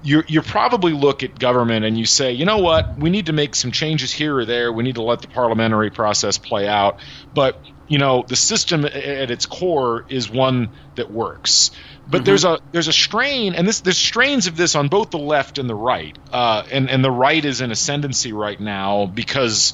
you 0.04 0.24
you 0.28 0.42
probably 0.42 0.94
look 0.94 1.24
at 1.24 1.40
government 1.40 1.86
and 1.86 1.98
you 1.98 2.06
say, 2.06 2.34
you 2.34 2.46
know 2.46 2.60
what, 2.60 2.98
we 2.98 3.10
need 3.10 3.28
to 3.28 3.34
make 3.34 3.56
some 3.56 3.72
changes 3.72 4.12
here 4.12 4.38
or 4.38 4.46
there. 4.46 4.72
We 4.72 4.84
need 4.84 4.96
to 4.96 5.02
let 5.02 5.22
the 5.22 5.28
parliamentary 5.28 5.90
process 5.90 6.38
play 6.38 6.68
out. 6.68 7.00
But 7.34 7.60
you 7.88 7.98
know, 7.98 8.24
the 8.28 8.36
system 8.36 8.86
at 8.86 9.32
its 9.32 9.46
core 9.46 10.06
is 10.10 10.30
one 10.30 10.70
that 10.96 11.12
works. 11.12 11.72
But 12.06 12.18
mm-hmm. 12.18 12.26
there's 12.26 12.44
a 12.44 12.60
there's 12.72 12.88
a 12.88 12.94
strain, 12.94 13.56
and 13.56 13.68
this 13.68 13.82
there's 13.82 13.98
strains 13.98 14.48
of 14.48 14.58
this 14.58 14.76
on 14.76 14.90
both 14.90 15.12
the 15.12 15.20
left 15.20 15.58
and 15.58 15.70
the 15.70 15.76
right, 15.76 16.18
uh, 16.32 16.64
and 16.72 16.90
and 16.90 17.04
the 17.04 17.12
right 17.12 17.44
is 17.44 17.62
in 17.62 17.72
ascendancy 17.72 18.34
right 18.34 18.60
now 18.60 19.06
because 19.06 19.74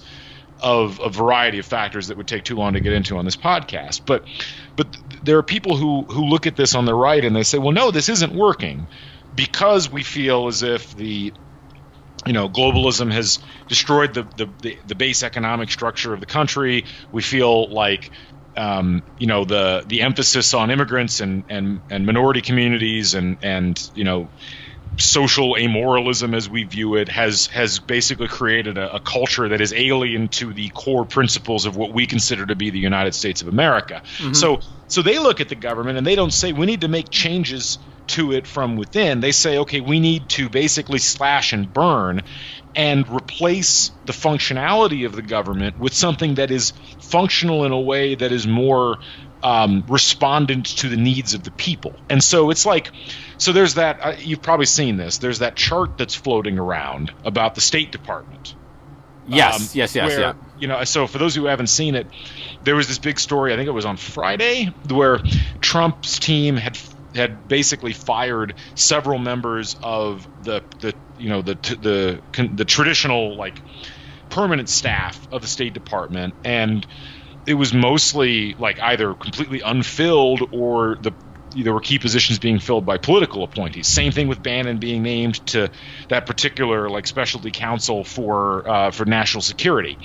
of 0.62 1.00
a 1.00 1.10
variety 1.10 1.60
of 1.60 1.66
factors 1.66 2.08
that 2.08 2.18
would 2.18 2.28
take 2.28 2.44
too 2.44 2.56
long 2.56 2.74
to 2.74 2.82
get 2.82 2.94
into 2.94 3.18
on 3.18 3.26
this 3.26 3.38
podcast. 3.38 4.02
But 4.06 4.26
but 4.76 4.96
there 5.24 5.38
are 5.38 5.44
people 5.44 5.76
who 5.76 6.04
who 6.04 6.26
look 6.26 6.46
at 6.46 6.56
this 6.56 6.76
on 6.76 6.86
the 6.86 6.94
right 6.94 7.24
and 7.24 7.36
they 7.36 7.44
say, 7.44 7.58
well, 7.58 7.72
no, 7.72 7.90
this 7.92 8.10
isn't 8.10 8.34
working 8.34 8.88
because 9.40 9.90
we 9.90 10.04
feel 10.04 10.48
as 10.48 10.64
if 10.64 10.98
the 10.98 11.32
you 12.26 12.34
know 12.34 12.50
globalism 12.50 13.10
has 13.10 13.40
destroyed 13.70 14.14
the, 14.14 14.24
the, 14.36 14.50
the, 14.62 14.78
the 14.86 14.96
base 14.96 15.24
economic 15.24 15.72
structure 15.72 16.14
of 16.14 16.20
the 16.20 16.26
country. 16.26 16.84
We 17.14 17.22
feel 17.22 17.70
like 17.70 18.12
um, 18.58 19.02
you 19.18 19.28
know 19.28 19.46
the 19.46 19.86
the 19.88 20.02
emphasis 20.02 20.54
on 20.54 20.72
immigrants 20.72 21.22
and, 21.22 21.46
and, 21.48 21.80
and 21.90 22.06
minority 22.06 22.42
communities 22.42 23.14
and 23.14 23.38
and 23.42 23.92
you 23.96 24.04
know 24.04 24.28
social 24.98 25.54
amoralism 25.54 26.36
as 26.36 26.50
we 26.50 26.66
view 26.66 26.96
it 26.96 27.08
has 27.08 27.48
has 27.48 27.80
basically 27.80 28.28
created 28.28 28.78
a, 28.78 28.96
a, 28.96 29.00
culture 29.00 29.48
that 29.48 29.62
is 29.62 29.72
alien 29.72 30.28
to 30.28 30.52
the 30.52 30.68
core 30.70 31.06
principles 31.06 31.66
of 31.66 31.78
what 31.78 31.94
we 31.94 32.06
consider 32.06 32.46
to 32.46 32.56
be 32.56 32.72
the 32.72 32.80
United 32.80 33.16
States 33.16 33.42
of 33.42 33.48
America. 33.48 34.02
Mm-hmm. 34.18 34.34
So 34.34 34.60
so 34.90 35.02
they 35.02 35.18
look 35.18 35.40
at 35.40 35.48
the 35.48 35.56
government 35.56 35.98
and 35.98 36.06
they 36.06 36.16
don't 36.16 36.34
say 36.34 36.52
we 36.52 36.66
need 36.66 36.82
to 36.82 36.90
make 36.90 37.10
changes 37.10 37.80
to 38.10 38.34
it 38.34 38.46
from 38.46 38.78
within. 38.78 39.20
They 39.20 39.32
say, 39.32 39.60
okay, 39.60 39.80
we 39.80 40.00
need 40.00 40.30
to 40.30 40.50
basically 40.50 41.00
slash 41.00 41.54
and 41.54 41.72
burn 41.74 42.22
and 42.76 43.08
replace 43.10 43.92
the 44.06 44.14
functionality 44.14 45.06
of 45.06 45.16
the 45.16 45.22
government 45.22 45.80
with 45.80 45.94
something 45.94 46.36
that 46.36 46.52
is 46.52 46.74
functional 47.02 47.66
in 47.66 47.72
a 47.72 47.80
way 47.80 48.16
that 48.16 48.32
is 48.32 48.46
more 48.46 49.00
um, 49.42 49.84
respondent 49.88 50.66
to 50.66 50.90
the 50.90 50.98
needs 50.98 51.34
of 51.34 51.44
the 51.44 51.52
people. 51.52 51.94
And 52.10 52.24
so 52.24 52.52
it's 52.52 52.66
like, 52.66 52.92
so 53.38 53.54
there's 53.54 53.76
that, 53.76 54.00
uh, 54.02 54.16
you've 54.20 54.42
probably 54.42 54.66
seen 54.66 54.98
this, 54.98 55.18
there's 55.18 55.40
that 55.40 55.56
chart 55.56 55.98
that's 55.98 56.16
floating 56.16 56.60
around 56.60 57.12
about 57.24 57.56
the 57.56 57.62
State 57.62 57.92
Department. 57.92 58.56
Yes, 59.28 59.56
um, 59.56 59.68
yes, 59.74 59.96
yes, 59.96 60.08
where, 60.10 60.20
yeah. 60.20 60.34
You 60.60 60.68
know, 60.68 60.84
so 60.84 61.08
for 61.08 61.20
those 61.20 61.36
who 61.36 61.46
haven't 61.46 61.68
seen 61.68 61.96
it, 61.96 62.08
there 62.64 62.76
was 62.76 62.88
this 62.88 62.98
big 62.98 63.20
story, 63.20 63.54
I 63.54 63.56
think 63.56 63.68
it 63.68 63.74
was 63.74 63.86
on 63.86 63.96
Friday, 63.96 64.74
where 64.90 65.20
Trump's 65.62 66.20
team 66.20 66.58
had 66.58 66.78
had 67.16 67.48
basically 67.48 67.94
fired 67.94 68.56
several 68.76 69.20
members 69.20 69.76
of 69.82 70.28
the 70.40 70.64
the 70.80 70.96
you 71.16 71.30
know 71.30 71.42
the 71.42 71.56
the 71.56 72.22
the, 72.54 72.66
traditional 72.66 73.38
like 73.38 73.62
permanent 74.30 74.70
staff 74.70 75.28
of 75.32 75.42
the 75.42 75.48
State 75.48 75.74
Department, 75.74 76.36
and 76.44 76.86
it 77.46 77.56
was 77.56 77.74
mostly 77.74 78.56
like 78.58 78.80
either 78.80 79.14
completely 79.16 79.62
unfilled 79.62 80.42
or 80.52 80.98
the 81.02 81.14
there 81.52 81.74
were 81.74 81.82
key 81.82 81.98
positions 81.98 82.38
being 82.38 82.60
filled 82.60 82.86
by 82.86 82.98
political 82.98 83.44
appointees. 83.44 83.88
Same 83.88 84.12
thing 84.12 84.28
with 84.28 84.42
Bannon 84.42 84.78
being 84.78 85.02
named 85.02 85.44
to 85.48 85.72
that 86.10 86.28
particular 86.28 86.90
like 86.90 87.08
specialty 87.08 87.52
counsel 87.52 88.04
for 88.04 88.70
uh, 88.70 88.92
for 88.92 89.06
national 89.06 89.42
security. 89.42 89.98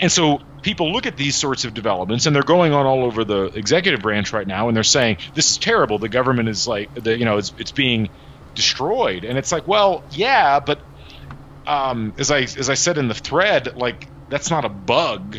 And 0.00 0.10
so 0.10 0.40
people 0.62 0.92
look 0.92 1.06
at 1.06 1.16
these 1.16 1.36
sorts 1.36 1.64
of 1.64 1.74
developments, 1.74 2.26
and 2.26 2.34
they're 2.34 2.42
going 2.42 2.72
on 2.72 2.86
all 2.86 3.04
over 3.04 3.24
the 3.24 3.44
executive 3.44 4.00
branch 4.00 4.32
right 4.32 4.46
now, 4.46 4.68
and 4.68 4.76
they're 4.76 4.82
saying 4.82 5.18
this 5.34 5.50
is 5.50 5.58
terrible. 5.58 5.98
The 5.98 6.08
government 6.08 6.48
is 6.48 6.66
like, 6.66 6.92
the, 6.94 7.18
you 7.18 7.24
know, 7.24 7.38
it's, 7.38 7.52
it's 7.58 7.72
being 7.72 8.08
destroyed, 8.54 9.24
and 9.24 9.38
it's 9.38 9.52
like, 9.52 9.68
well, 9.68 10.02
yeah, 10.10 10.60
but 10.60 10.80
um, 11.66 12.14
as 12.18 12.30
I 12.30 12.40
as 12.40 12.70
I 12.70 12.74
said 12.74 12.98
in 12.98 13.08
the 13.08 13.14
thread, 13.14 13.76
like 13.76 14.08
that's 14.28 14.50
not 14.50 14.64
a 14.64 14.68
bug, 14.68 15.38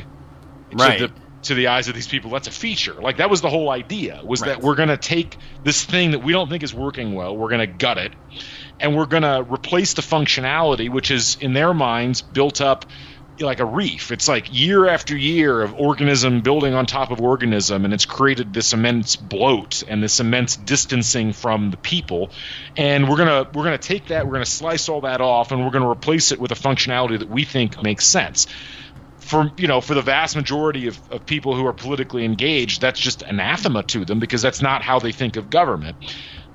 right? 0.71 0.99
To 0.99 1.07
the, 1.07 1.13
to 1.43 1.55
the 1.55 1.67
eyes 1.67 1.87
of 1.87 1.95
these 1.95 2.07
people, 2.07 2.29
that's 2.29 2.47
a 2.47 2.51
feature. 2.51 2.93
Like 2.93 3.17
that 3.17 3.29
was 3.29 3.41
the 3.41 3.49
whole 3.49 3.69
idea 3.69 4.21
was 4.23 4.41
right. 4.41 4.49
that 4.49 4.61
we're 4.61 4.75
going 4.75 4.89
to 4.89 4.97
take 4.97 5.37
this 5.63 5.83
thing 5.83 6.11
that 6.11 6.19
we 6.19 6.33
don't 6.33 6.49
think 6.49 6.61
is 6.61 6.73
working 6.73 7.15
well, 7.15 7.35
we're 7.35 7.49
going 7.49 7.67
to 7.67 7.67
gut 7.67 7.97
it, 7.97 8.13
and 8.79 8.95
we're 8.95 9.07
going 9.07 9.23
to 9.23 9.45
replace 9.51 9.95
the 9.95 10.03
functionality, 10.03 10.89
which 10.89 11.09
is 11.09 11.37
in 11.41 11.53
their 11.53 11.73
minds 11.73 12.21
built 12.21 12.61
up 12.61 12.85
like 13.41 13.59
a 13.59 13.65
reef. 13.65 14.11
It's 14.11 14.27
like 14.27 14.47
year 14.51 14.87
after 14.87 15.15
year 15.15 15.61
of 15.61 15.73
organism 15.73 16.41
building 16.41 16.73
on 16.73 16.85
top 16.85 17.11
of 17.11 17.21
organism, 17.21 17.85
and 17.85 17.93
it's 17.93 18.05
created 18.05 18.53
this 18.53 18.73
immense 18.73 19.15
bloat 19.15 19.83
and 19.87 20.01
this 20.01 20.19
immense 20.19 20.55
distancing 20.55 21.33
from 21.33 21.71
the 21.71 21.77
people. 21.77 22.31
And 22.77 23.09
we're 23.09 23.17
gonna 23.17 23.47
we're 23.53 23.63
gonna 23.63 23.77
take 23.77 24.07
that, 24.07 24.25
we're 24.25 24.33
gonna 24.33 24.45
slice 24.45 24.89
all 24.89 25.01
that 25.01 25.21
off, 25.21 25.51
and 25.51 25.63
we're 25.63 25.71
gonna 25.71 25.89
replace 25.89 26.31
it 26.31 26.39
with 26.39 26.51
a 26.51 26.55
functionality 26.55 27.19
that 27.19 27.29
we 27.29 27.43
think 27.43 27.81
makes 27.83 28.05
sense. 28.05 28.47
For 29.19 29.51
you 29.57 29.67
know, 29.67 29.81
for 29.81 29.93
the 29.93 30.01
vast 30.01 30.35
majority 30.35 30.87
of, 30.87 30.99
of 31.11 31.25
people 31.25 31.55
who 31.55 31.65
are 31.65 31.73
politically 31.73 32.25
engaged, 32.25 32.81
that's 32.81 32.99
just 32.99 33.21
anathema 33.21 33.83
to 33.83 34.05
them 34.05 34.19
because 34.19 34.41
that's 34.41 34.61
not 34.61 34.81
how 34.81 34.99
they 34.99 35.11
think 35.11 35.35
of 35.35 35.49
government. 35.49 35.97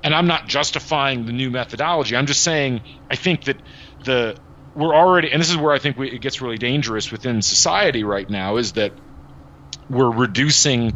And 0.03 0.13
I'm 0.13 0.27
not 0.27 0.47
justifying 0.47 1.25
the 1.25 1.31
new 1.31 1.49
methodology. 1.49 2.15
I'm 2.15 2.27
just 2.27 2.43
saying 2.43 2.81
I 3.09 3.15
think 3.15 3.45
that 3.45 3.61
the 4.03 4.37
we're 4.77 4.93
already, 4.93 5.31
and 5.31 5.41
this 5.41 5.49
is 5.49 5.57
where 5.57 5.73
I 5.73 5.79
think 5.79 5.97
we, 5.97 6.11
it 6.11 6.21
gets 6.21 6.39
really 6.39 6.59
dangerous 6.59 7.11
within 7.11 7.41
society 7.41 8.03
right 8.03 8.29
now, 8.29 8.57
is 8.57 8.73
that 8.73 8.93
we're 9.89 10.11
reducing, 10.11 10.93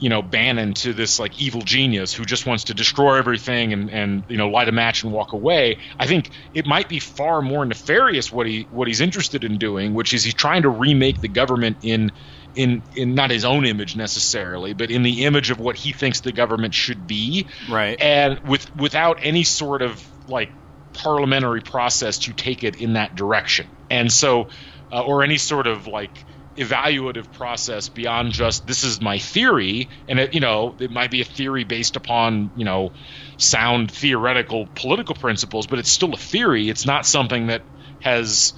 you 0.00 0.08
know, 0.08 0.22
Bannon 0.22 0.74
to 0.74 0.92
this 0.92 1.20
like 1.20 1.40
evil 1.40 1.62
genius 1.62 2.12
who 2.12 2.24
just 2.24 2.46
wants 2.46 2.64
to 2.64 2.74
destroy 2.74 3.16
everything 3.16 3.72
and 3.72 3.90
and 3.90 4.24
you 4.28 4.36
know 4.36 4.48
light 4.48 4.68
a 4.68 4.72
match 4.72 5.04
and 5.04 5.12
walk 5.12 5.32
away. 5.34 5.78
I 6.00 6.08
think 6.08 6.30
it 6.52 6.66
might 6.66 6.88
be 6.88 6.98
far 6.98 7.42
more 7.42 7.64
nefarious 7.64 8.32
what 8.32 8.48
he 8.48 8.66
what 8.72 8.88
he's 8.88 9.00
interested 9.00 9.44
in 9.44 9.58
doing, 9.58 9.94
which 9.94 10.12
is 10.12 10.24
he's 10.24 10.34
trying 10.34 10.62
to 10.62 10.68
remake 10.68 11.20
the 11.20 11.28
government 11.28 11.78
in 11.82 12.10
in 12.56 12.82
in 12.96 13.14
not 13.14 13.30
his 13.30 13.44
own 13.44 13.64
image 13.66 13.94
necessarily, 13.94 14.72
but 14.72 14.90
in 14.90 15.04
the 15.04 15.26
image 15.26 15.50
of 15.50 15.60
what 15.60 15.76
he 15.76 15.92
thinks 15.92 16.22
the 16.22 16.32
government 16.32 16.74
should 16.74 17.06
be. 17.06 17.46
Right. 17.70 18.00
And 18.00 18.40
with 18.40 18.74
without 18.74 19.18
any 19.22 19.44
sort 19.44 19.82
of 19.82 20.04
like 20.28 20.50
parliamentary 20.96 21.60
process 21.60 22.18
to 22.20 22.32
take 22.32 22.64
it 22.64 22.76
in 22.76 22.94
that 22.94 23.14
direction. 23.14 23.68
And 23.90 24.12
so, 24.12 24.48
uh, 24.90 25.02
or 25.02 25.22
any 25.22 25.36
sort 25.36 25.66
of 25.66 25.86
like 25.86 26.24
evaluative 26.56 27.30
process 27.30 27.88
beyond 27.88 28.32
just 28.32 28.66
this 28.66 28.82
is 28.82 29.00
my 29.00 29.18
theory, 29.18 29.90
and 30.08 30.18
it 30.18 30.34
you 30.34 30.40
know 30.40 30.76
it 30.80 30.90
might 30.90 31.10
be 31.10 31.20
a 31.20 31.24
theory 31.24 31.64
based 31.64 31.96
upon 31.96 32.50
you 32.54 32.64
know 32.64 32.92
sound 33.36 33.90
theoretical 33.90 34.68
political 34.74 35.14
principles, 35.14 35.66
but 35.66 35.78
it's 35.78 35.90
still 35.90 36.14
a 36.14 36.18
theory. 36.18 36.68
It's 36.68 36.86
not 36.86 37.06
something 37.06 37.48
that 37.48 37.66
has 38.00 38.54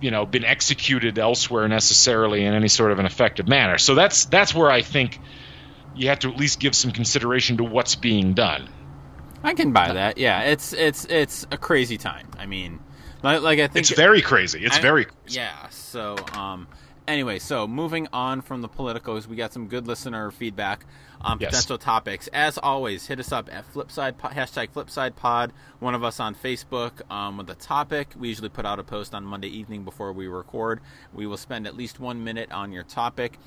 you 0.00 0.10
know 0.10 0.26
been 0.26 0.44
executed 0.44 1.18
elsewhere 1.18 1.68
necessarily 1.68 2.44
in 2.44 2.54
any 2.54 2.68
sort 2.68 2.92
of 2.92 2.98
an 2.98 3.06
effective 3.06 3.48
manner. 3.48 3.78
So 3.78 3.94
that's 3.94 4.24
that's 4.26 4.54
where 4.54 4.70
I 4.70 4.82
think 4.82 5.20
you 5.92 6.08
have 6.08 6.20
to 6.20 6.30
at 6.30 6.36
least 6.36 6.60
give 6.60 6.74
some 6.74 6.90
consideration 6.90 7.56
to 7.58 7.64
what's 7.64 7.96
being 7.96 8.34
done. 8.34 8.68
I 9.46 9.54
can 9.54 9.72
buy 9.72 9.92
that. 9.92 10.18
Yeah, 10.18 10.42
it's 10.42 10.72
it's 10.72 11.04
it's 11.04 11.46
a 11.52 11.56
crazy 11.56 11.98
time. 11.98 12.26
I 12.36 12.46
mean, 12.46 12.80
like, 13.22 13.42
like 13.42 13.60
I 13.60 13.68
think 13.68 13.88
it's 13.88 13.96
very 13.96 14.20
crazy. 14.20 14.64
It's 14.64 14.78
I, 14.78 14.80
very 14.80 15.04
crazy. 15.04 15.38
yeah. 15.38 15.68
So 15.68 16.16
um, 16.34 16.66
anyway, 17.06 17.38
so 17.38 17.68
moving 17.68 18.08
on 18.12 18.40
from 18.40 18.60
the 18.60 18.68
politicals, 18.68 19.28
we 19.28 19.36
got 19.36 19.52
some 19.52 19.68
good 19.68 19.86
listener 19.86 20.32
feedback 20.32 20.84
on 21.20 21.38
yes. 21.40 21.50
potential 21.50 21.78
topics. 21.78 22.28
As 22.32 22.58
always, 22.58 23.06
hit 23.06 23.20
us 23.20 23.30
up 23.30 23.48
at 23.52 23.72
Flipside 23.72 24.16
hashtag 24.16 24.70
Flipside 24.70 25.14
Pod. 25.14 25.52
One 25.78 25.94
of 25.94 26.02
us 26.02 26.18
on 26.18 26.34
Facebook 26.34 27.08
um, 27.08 27.36
with 27.36 27.48
a 27.48 27.54
topic. 27.54 28.14
We 28.16 28.28
usually 28.28 28.48
put 28.48 28.66
out 28.66 28.80
a 28.80 28.84
post 28.84 29.14
on 29.14 29.24
Monday 29.24 29.48
evening 29.48 29.84
before 29.84 30.12
we 30.12 30.26
record. 30.26 30.80
We 31.12 31.28
will 31.28 31.36
spend 31.36 31.68
at 31.68 31.76
least 31.76 32.00
one 32.00 32.24
minute 32.24 32.50
on 32.50 32.72
your 32.72 32.84
topic. 32.84 33.38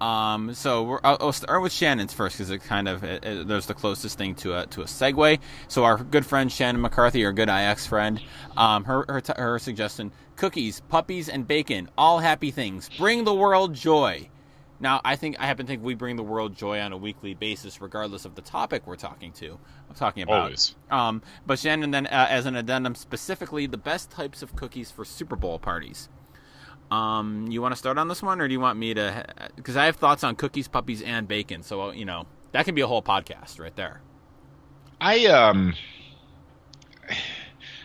Um, 0.00 0.54
so 0.54 0.98
I'll, 1.04 1.16
I'll, 1.20 1.32
start 1.32 1.62
with 1.62 1.72
Shannon's 1.72 2.12
first 2.12 2.36
because 2.36 2.50
it 2.50 2.58
kind 2.58 2.88
of 2.88 3.04
it, 3.04 3.24
it, 3.24 3.48
there's 3.48 3.66
the 3.66 3.74
closest 3.74 4.18
thing 4.18 4.34
to 4.36 4.58
a 4.58 4.66
to 4.66 4.82
a 4.82 4.86
segue. 4.86 5.38
So 5.68 5.84
our 5.84 5.98
good 5.98 6.26
friend 6.26 6.50
Shannon 6.50 6.80
McCarthy, 6.80 7.24
our 7.24 7.32
good 7.32 7.48
IX 7.48 7.86
friend, 7.86 8.20
um, 8.56 8.84
her 8.84 9.04
her, 9.08 9.20
t- 9.20 9.32
her 9.36 9.58
suggestion: 9.58 10.10
cookies, 10.36 10.80
puppies, 10.88 11.28
and 11.28 11.46
bacon, 11.46 11.88
all 11.96 12.18
happy 12.18 12.50
things, 12.50 12.90
bring 12.98 13.24
the 13.24 13.34
world 13.34 13.74
joy. 13.74 14.28
Now, 14.80 15.00
I 15.04 15.16
think 15.16 15.36
I 15.38 15.46
happen 15.46 15.66
to 15.66 15.70
think 15.70 15.84
we 15.84 15.94
bring 15.94 16.16
the 16.16 16.24
world 16.24 16.56
joy 16.56 16.80
on 16.80 16.92
a 16.92 16.96
weekly 16.96 17.34
basis, 17.34 17.80
regardless 17.80 18.24
of 18.24 18.34
the 18.34 18.42
topic 18.42 18.86
we're 18.86 18.96
talking 18.96 19.32
to. 19.34 19.58
I'm 19.88 19.94
talking 19.94 20.24
about. 20.24 20.42
Always. 20.42 20.74
Um, 20.90 21.22
but 21.46 21.58
Shannon 21.58 21.92
then, 21.92 22.06
uh, 22.06 22.26
as 22.28 22.46
an 22.46 22.56
addendum, 22.56 22.94
specifically 22.94 23.66
the 23.66 23.78
best 23.78 24.10
types 24.10 24.42
of 24.42 24.56
cookies 24.56 24.90
for 24.90 25.04
Super 25.04 25.36
Bowl 25.36 25.58
parties. 25.58 26.08
Um, 26.90 27.48
you 27.50 27.62
want 27.62 27.72
to 27.72 27.76
start 27.76 27.98
on 27.98 28.08
this 28.08 28.22
one, 28.22 28.40
or 28.40 28.48
do 28.48 28.52
you 28.52 28.60
want 28.60 28.78
me 28.78 28.94
to? 28.94 29.26
Because 29.56 29.76
I 29.76 29.86
have 29.86 29.96
thoughts 29.96 30.22
on 30.24 30.36
cookies, 30.36 30.68
puppies, 30.68 31.02
and 31.02 31.26
bacon. 31.26 31.62
So 31.62 31.90
you 31.90 32.04
know 32.04 32.26
that 32.52 32.64
can 32.64 32.74
be 32.74 32.82
a 32.82 32.86
whole 32.86 33.02
podcast 33.02 33.58
right 33.58 33.74
there. 33.74 34.00
I 35.00 35.26
um, 35.26 35.74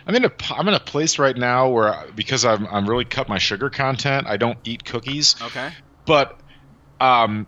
I'm 0.06 0.14
in 0.14 0.24
a 0.24 0.32
I'm 0.50 0.68
in 0.68 0.74
a 0.74 0.80
place 0.80 1.18
right 1.18 1.36
now 1.36 1.70
where 1.70 2.06
because 2.14 2.44
I'm 2.44 2.66
I'm 2.66 2.88
really 2.88 3.04
cut 3.04 3.28
my 3.28 3.38
sugar 3.38 3.70
content. 3.70 4.26
I 4.26 4.36
don't 4.36 4.58
eat 4.64 4.84
cookies. 4.84 5.36
Okay. 5.40 5.70
But 6.06 6.38
um, 7.00 7.46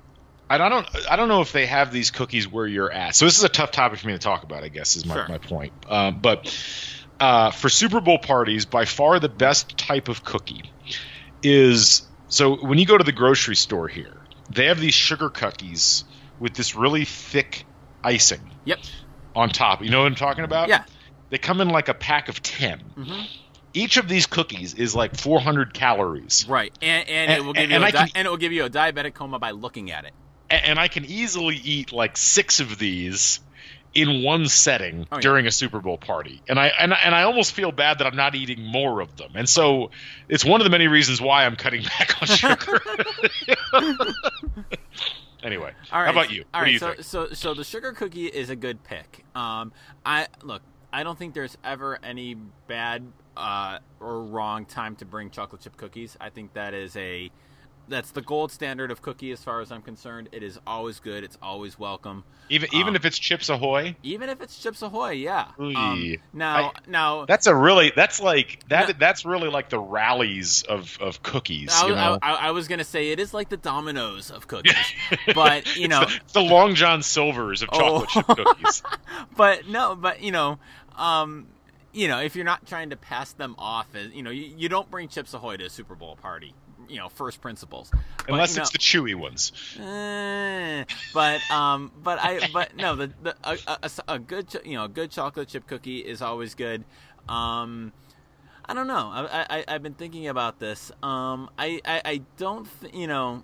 I 0.49 0.59
don't 0.59 0.87
I 1.11 1.17
don't 1.17 1.29
know 1.29 1.41
if 1.41 1.53
they 1.53 1.67
have 1.67 1.93
these 1.93 2.11
cookies 2.11 2.47
where 2.47 2.67
you're 2.67 2.93
at. 2.93 3.15
So 3.15 3.25
this 3.25 3.39
is 3.39 3.45
a 3.45 3.49
tough 3.49 3.71
topic 3.71 4.01
for 4.01 4.07
me 4.07 4.13
to 4.13 4.19
talk 4.19 4.43
about. 4.43 4.65
I 4.65 4.69
guess 4.69 4.97
is 4.97 5.07
my 5.07 5.15
sure. 5.15 5.29
my 5.29 5.39
point. 5.39 5.73
Um, 5.89 6.21
but 6.21 6.55
uh, 7.21 7.51
for 7.53 7.69
Super 7.69 8.01
Bowl 8.01 8.19
parties, 8.19 8.67
by 8.67 8.85
far 8.85 9.19
the 9.19 9.29
best 9.29 9.79
type 9.79 10.09
of 10.09 10.25
cookie 10.25 10.71
is 11.43 12.03
so 12.29 12.57
when 12.57 12.79
you 12.79 12.87
go 12.87 12.97
to 12.97 13.05
the 13.05 13.13
grocery 13.13 13.57
store 13.57 13.89
here, 13.89 14.17
they 14.51 14.67
have 14.67 14.81
these 14.81 14.95
sugar 14.95 15.29
cookies 15.29 16.05
with 16.39 16.55
this 16.55 16.75
really 16.75 17.05
thick 17.05 17.65
icing. 18.03 18.41
Yep. 18.65 18.81
On 19.35 19.49
top, 19.49 19.83
you 19.83 19.91
know 19.91 20.01
what 20.01 20.07
I'm 20.07 20.15
talking 20.15 20.45
about? 20.45 20.69
Yeah. 20.69 20.85
They 21.31 21.39
come 21.39 21.61
in 21.61 21.69
like 21.69 21.89
a 21.89 21.95
pack 21.95 22.29
of 22.29 22.43
10 22.43 22.83
mm-hmm. 22.97 23.23
Each 23.75 23.97
of 23.97 24.07
these 24.07 24.27
cookies 24.27 24.75
is 24.75 24.95
like 24.95 25.17
400 25.17 25.73
calories. 25.73 26.45
Right, 26.47 26.77
and, 26.83 27.09
and, 27.09 27.31
and 27.31 27.41
it 27.41 27.45
will 27.45 27.55
give 27.55 27.71
you 27.71 27.77
a 27.77 27.81
di- 27.81 27.91
can, 27.93 28.09
and 28.15 28.27
it 28.27 28.31
will 28.31 28.37
give 28.37 28.53
you 28.53 28.65
a 28.65 28.71
diabetic 28.71 29.15
coma 29.15 29.39
by 29.39 29.53
looking 29.53 29.91
at 29.91 30.05
it. 30.05 30.13
And 30.51 30.79
I 30.79 30.89
can 30.89 31.07
easily 31.07 31.57
eat 31.57 31.91
like 31.91 32.19
six 32.19 32.61
of 32.61 32.79
these 32.79 33.41
in 33.95 34.23
one 34.23 34.47
setting 34.47 35.07
oh, 35.11 35.17
yeah. 35.17 35.21
during 35.21 35.47
a 35.47 35.51
Super 35.51 35.81
Bowl 35.81 35.99
party, 35.99 36.43
and 36.49 36.59
I 36.59 36.69
and 36.79 36.93
and 36.93 37.15
I 37.15 37.23
almost 37.23 37.53
feel 37.53 37.73
bad 37.73 37.99
that 37.99 38.07
I'm 38.07 38.17
not 38.17 38.35
eating 38.35 38.63
more 38.65 39.01
of 39.01 39.17
them, 39.17 39.33
and 39.35 39.49
so 39.49 39.91
it's 40.29 40.45
one 40.45 40.61
of 40.61 40.65
the 40.65 40.71
many 40.71 40.89
reasons 40.89 41.21
why 41.21 41.45
I'm 41.45 41.57
cutting 41.57 41.83
back 41.99 42.23
on 42.23 42.29
sugar. 42.29 42.81
anyway, 45.43 45.73
all 45.93 46.01
right. 46.01 46.07
how 46.07 46.11
about 46.11 46.31
you? 46.31 46.45
All 46.55 46.61
what 46.61 46.65
right, 46.65 46.73
you 46.73 46.79
so, 46.79 46.93
think? 46.93 47.05
so 47.05 47.29
so 47.33 47.55
the 47.55 47.65
sugar 47.65 47.93
cookie 47.93 48.27
is 48.27 48.51
a 48.51 48.57
good 48.57 48.83
pick. 48.85 49.25
Um, 49.35 49.73
I 50.07 50.29
look, 50.43 50.63
I 50.93 51.03
don't 51.03 51.19
think 51.19 51.35
there's 51.35 51.59
ever 51.65 51.99
any 52.03 52.37
bad 52.67 53.05
uh, 53.37 53.79
or 54.01 54.23
wrong 54.23 54.65
time 54.65 54.97
to 54.97 55.05
bring 55.05 55.31
chocolate 55.31 55.63
chip 55.63 55.77
cookies. 55.77 56.17
I 56.21 56.31
think 56.31 56.55
that 56.55 56.75
is 56.75 56.97
a 56.97 57.31
that's 57.89 58.11
the 58.11 58.23
gold 58.23 58.51
standard 58.51 58.91
of 58.91 59.03
cookie 59.03 59.33
as 59.33 59.43
far 59.43 59.61
as 59.61 59.73
I'm 59.73 59.83
concerned. 59.83 60.29
It 60.33 60.43
is 60.43 60.59
always 60.67 61.01
good. 61.01 61.25
It's 61.25 61.39
always 61.43 61.79
welcome. 61.79 62.25
Even 62.49 62.69
even 62.73 62.89
um, 62.91 62.97
if 62.97 63.05
it's 63.05 63.19
Chips 63.19 63.49
Ahoy. 63.49 63.97
Even 64.03 64.29
if 64.29 64.41
it's 64.41 64.59
Chips 64.59 64.83
Ahoy, 64.83 65.13
yeah. 65.13 65.49
Um, 65.59 66.17
now 66.33 66.57
I, 66.57 66.73
now 66.87 67.25
that's 67.25 67.47
a 67.47 67.55
really 67.55 67.93
that's 67.95 68.21
like 68.21 68.67
that 68.69 68.89
now, 68.89 68.95
that's 68.99 69.25
really 69.25 69.49
like 69.49 69.69
the 69.69 69.79
rallies 69.79 70.63
of 70.63 70.99
of 71.01 71.23
cookies. 71.23 71.73
I, 71.73 71.87
you 71.87 71.95
know? 71.95 72.19
I, 72.23 72.35
I, 72.35 72.51
was 72.51 72.69
gonna 72.69 72.85
say 72.85 73.11
it 73.11 73.21
is 73.21 73.35
like 73.35 73.49
the 73.49 73.57
Domino's 73.57 74.31
of 74.31 74.47
cookies, 74.49 74.75
but 75.35 75.77
you 75.77 75.89
know 75.89 76.03
it's 76.03 76.13
the, 76.13 76.21
it's 76.21 76.33
the, 76.33 76.43
Long 76.43 76.75
John 76.75 77.03
Silvers 77.03 77.63
of 77.63 77.71
chocolate 77.71 78.09
oh. 78.15 78.23
chip 78.23 78.27
cookies. 78.27 78.83
but 79.37 79.69
no, 79.69 79.97
but 79.97 80.23
you 80.23 80.33
know. 80.33 80.59
Um, 80.97 81.47
you 81.95 82.09
know, 82.09 82.21
if 82.21 82.37
you're 82.37 82.45
not 82.45 82.67
trying 82.67 82.91
to 82.91 82.97
pass 82.97 83.33
them 83.33 83.55
off 83.59 83.95
as, 83.95 84.13
you 84.13 84.23
know, 84.23 84.31
you, 84.31 84.45
you 84.57 84.69
don't 84.71 84.91
bring 84.91 85.09
Chips 85.09 85.35
Ahoy 85.35 85.59
to 85.59 85.67
a 85.67 85.71
Super 85.71 85.95
Bowl 85.95 86.17
party 86.17 86.55
you 86.93 86.99
know 86.99 87.09
first 87.09 87.41
principles. 87.41 87.91
Unless 88.29 88.55
but, 88.55 88.63
it's 88.63 88.73
know, 88.73 88.73
the 88.73 88.79
chewy 88.79 89.15
ones. 89.15 89.53
Eh, 89.81 90.85
but 91.15 91.51
um, 91.51 91.91
but 92.03 92.19
I 92.21 92.49
but 92.53 92.77
no 92.77 92.95
the, 92.95 93.13
the 93.23 93.35
a, 93.43 93.59
a, 93.83 93.91
a, 94.09 94.19
good 94.19 94.47
you 94.65 94.75
know 94.75 94.85
a 94.85 94.89
good 94.89 95.11
chocolate 95.11 95.49
chip 95.49 95.67
cookie 95.67 95.99
is 95.99 96.21
always 96.21 96.55
good. 96.55 96.85
Um, 97.29 97.93
I 98.65 98.75
don't 98.75 98.87
know. 98.87 99.11
I, 99.13 99.47
I 99.49 99.65
I've 99.67 99.83
been 99.83 99.95
thinking 99.95 100.29
about 100.29 100.59
this. 100.59 100.93
Um, 101.03 101.51
I 101.59 101.81
I, 101.85 102.03
I 102.05 102.21
don't 102.37 102.69
th- 102.81 102.95
you 102.95 103.07
know, 103.07 103.43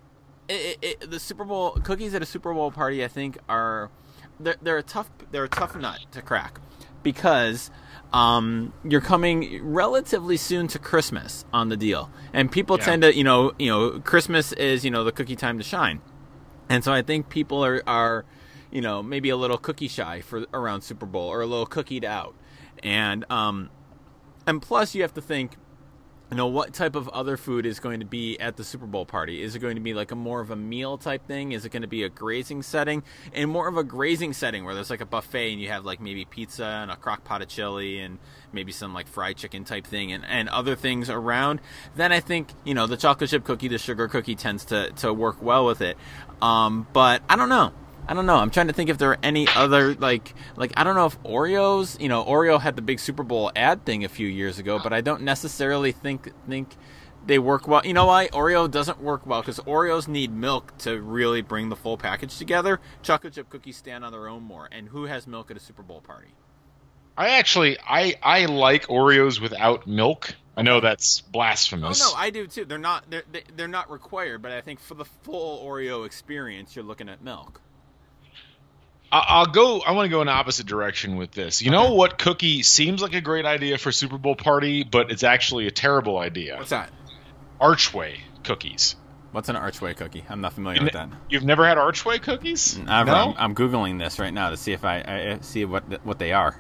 it, 0.49 0.79
it, 0.83 1.11
the 1.11 1.19
Super 1.19 1.45
Bowl 1.45 1.73
cookies 1.73 2.15
at 2.15 2.23
a 2.23 2.27
Super 2.27 2.53
Bowl 2.53 2.71
party. 2.71 3.03
I 3.03 3.09
think 3.09 3.39
are 3.49 3.91
they're, 4.39 4.57
they're 4.61 4.79
a 4.79 4.83
tough 4.83 5.11
they're 5.31 5.45
a 5.45 5.49
tough 5.49 5.75
nut 5.75 6.01
to 6.13 6.23
crack 6.23 6.61
because 7.03 7.71
um, 8.13 8.73
you're 8.85 9.01
coming 9.01 9.63
relatively 9.65 10.37
soon 10.37 10.67
to 10.69 10.79
Christmas 10.79 11.45
on 11.53 11.69
the 11.69 11.77
deal, 11.77 12.11
and 12.33 12.51
people 12.51 12.79
yeah. 12.79 12.85
tend 12.85 13.03
to, 13.03 13.15
you 13.15 13.25
know, 13.25 13.53
you 13.59 13.71
know, 13.71 14.01
Christmas 14.01 14.53
is 14.53 14.85
you 14.85 14.91
know 14.91 15.05
the 15.05 15.13
cookie 15.13 15.37
time 15.37 15.59
to 15.59 15.65
shine, 15.65 16.01
and 16.69 16.83
so 16.83 16.93
I 16.93 17.03
think 17.03 17.29
people 17.29 17.65
are 17.65 17.83
are, 17.87 18.25
you 18.71 18.81
know, 18.81 19.03
maybe 19.03 19.29
a 19.29 19.37
little 19.37 19.59
cookie 19.59 19.89
shy 19.89 20.21
for 20.21 20.47
around 20.55 20.83
Super 20.83 21.07
Bowl 21.07 21.29
or 21.29 21.43
a 21.43 21.47
little 21.47 21.67
cookied 21.67 22.05
out, 22.05 22.35
and 22.83 23.31
um, 23.31 23.69
and 24.47 24.63
plus 24.63 24.95
you 24.95 25.03
have 25.03 25.15
to 25.15 25.23
think 25.23 25.57
you 26.31 26.37
know 26.37 26.47
what 26.47 26.75
type 26.75 26.95
of 26.95 27.09
other 27.09 27.39
food 27.39 27.65
is 27.65 27.81
going 27.81 28.01
to 28.01 28.07
be 28.07 28.39
at 28.39 28.57
the 28.57 28.65
Super 28.65 28.87
Bowl 28.87 29.07
party? 29.07 29.43
Is 29.43 29.57
it 29.57 29.61
going 29.61 29.77
to 29.77 29.81
be 29.81 29.95
like 29.95 30.11
a 30.11 30.15
more 30.15 30.41
of 30.41 30.51
a 30.51 30.57
meal 30.57 30.99
type 30.99 31.27
thing? 31.27 31.53
Is 31.53 31.65
it 31.65 31.71
going 31.71 31.83
to 31.83 31.89
be 31.89 32.03
a 32.03 32.11
grazing 32.11 32.63
setting? 32.63 33.03
And 33.33 33.51
more 33.51 33.67
of 33.67 33.79
a 33.79 33.85
grazing 33.85 34.35
setting 34.35 34.65
where 34.65 34.75
there's 34.75 34.91
like 34.91 35.01
a 35.01 35.07
buffet 35.07 35.53
and 35.53 35.61
you 35.61 35.69
have 35.69 35.87
like 35.87 36.01
maybe 36.01 36.27
pizza 36.27 36.65
and 36.65 36.91
a 36.91 36.97
crock 36.97 37.25
pot 37.25 37.41
of 37.41 37.49
chili 37.49 38.01
and 38.01 38.19
maybe 38.53 38.73
some 38.73 38.93
like 38.93 39.09
fried 39.09 39.37
chicken 39.37 39.65
type 39.65 39.87
thing 39.87 40.13
and, 40.13 40.25
and 40.27 40.51
other 40.51 40.77
things 40.77 41.09
around. 41.09 41.61
Then 41.97 42.13
I 42.13 42.21
think, 42.21 42.51
you 42.63 42.75
know, 42.75 42.87
the 42.87 42.99
chocolate 42.99 43.31
chip 43.31 43.45
cookie, 43.45 43.69
the 43.69 43.79
sugar 43.79 44.07
cookie 44.07 44.35
tends 44.35 44.67
to, 44.67 44.91
to 44.97 45.15
work 45.15 45.43
well 45.43 45.65
with 45.65 45.81
it. 45.81 45.97
Um, 46.43 46.87
but 46.93 47.23
I 47.29 47.37
don't 47.37 47.49
know. 47.49 47.73
I 48.09 48.15
don't 48.15 48.25
know. 48.25 48.37
I'm 48.37 48.51
trying 48.51 48.69
to 48.69 48.73
think 48.73 48.89
if 48.89 48.97
there 48.97 49.11
are 49.11 49.19
any 49.23 49.47
other 49.55 49.95
like 49.95 50.35
like 50.57 50.73
I 50.79 50.83
don't 50.83 50.97
know 50.97 51.05
if 51.05 51.23
Oreos, 51.23 52.01
you 52.01 52.09
know, 52.09 52.25
Oreo 52.25 52.59
had 52.59 52.75
the 52.75 52.83
big 52.83 53.01
Super 53.01 53.23
Bowl 53.23 53.53
ad 53.55 53.85
thing 53.85 54.03
a 54.03 54.09
few 54.09 54.27
years 54.27 54.59
ago, 54.59 54.81
but 54.83 54.95
I 54.95 55.03
don't 55.03 55.23
necessarily 55.23 55.93
think 55.93 56.33
think 56.49 56.75
they 57.27 57.39
work 57.39 57.69
well. 57.69 57.83
You 57.85 57.93
know 57.93 58.07
why 58.07 58.29
Oreo 58.29 58.71
doesn't 58.71 59.03
work 59.03 59.27
well 59.27 59.43
because 59.43 59.61
Oreos 59.61 60.09
need 60.09 60.33
milk 60.33 60.77
to 60.79 60.99
really 61.03 61.43
bring 61.43 61.69
the 61.69 61.77
full 61.77 61.99
package 61.99 62.39
together. 62.39 62.81
Chocolate 63.03 63.35
chip 63.35 63.51
cookies 63.51 63.77
stand 63.77 64.07
on 64.07 64.13
their 64.13 64.27
own 64.27 64.43
more. 64.43 64.71
And 64.73 64.89
who 64.89 65.05
has 65.05 65.27
milk 65.27 65.51
at 65.51 65.59
a 65.59 65.61
Super 65.61 65.83
Bowl 65.83 66.01
party? 66.01 66.35
I 67.15 67.31
actually 67.31 67.77
I 67.87 68.15
I 68.23 68.47
like 68.47 68.87
Oreos 68.87 69.39
without 69.39 69.87
milk. 69.87 70.35
I 70.57 70.63
know 70.63 70.81
that's 70.81 71.21
blasphemous. 71.21 72.03
Oh 72.03 72.13
no, 72.13 72.19
I 72.19 72.31
do 72.31 72.47
too. 72.47 72.65
They're 72.65 72.79
not 72.79 73.05
they're 73.11 73.25
they're 73.55 73.69
not 73.69 73.91
required, 73.91 74.41
but 74.41 74.53
I 74.53 74.63
think 74.63 74.81
for 74.81 74.95
the 74.95 75.05
full 75.05 75.63
Oreo 75.63 76.07
experience, 76.07 76.75
you're 76.75 76.87
looking 76.87 77.11
at 77.11 77.23
milk. 77.23 77.61
I'll 79.11 79.47
go. 79.47 79.81
I 79.81 79.93
want 79.93 80.07
to 80.07 80.11
go 80.11 80.21
in 80.21 80.29
opposite 80.29 80.67
direction 80.67 81.17
with 81.17 81.31
this. 81.31 81.63
You 81.63 81.71
okay. 81.71 81.77
know 81.77 81.95
what 81.95 82.19
cookie 82.19 82.63
seems 82.63 83.01
like 83.01 83.15
a 83.15 83.21
great 83.21 83.47
idea 83.47 83.79
for 83.79 83.91
Super 83.91 84.19
Bowl 84.19 84.37
party, 84.37 84.85
but 84.85 85.11
it's 85.11 85.23
actually 85.23 85.67
a 85.67 85.71
terrible 85.71 86.19
idea. 86.19 86.57
What's 86.59 86.71
that? 86.71 86.93
Archway 87.61 88.21
cookies. 88.45 88.97
What's 89.33 89.49
an 89.49 89.57
archway 89.57 89.95
cookie? 89.95 90.25
I'm 90.29 90.41
not 90.41 90.53
familiar 90.53 90.81
you 90.81 90.85
with 90.85 90.95
that. 90.95 91.09
You've 91.29 91.45
never 91.45 91.67
had 91.67 91.79
archway 91.79 92.19
cookies? 92.19 92.79
I've, 92.87 93.07
no? 93.07 93.15
I'm, 93.15 93.35
I'm, 93.37 93.55
googling 93.55 93.99
this 93.99 94.19
right 94.19 94.33
now 94.33 94.51
to 94.51 94.57
see 94.57 94.73
if 94.73 94.85
I, 94.85 95.01
I 95.01 95.39
see 95.43 95.65
what 95.65 96.05
what 96.05 96.19
they 96.19 96.33
are. 96.33 96.59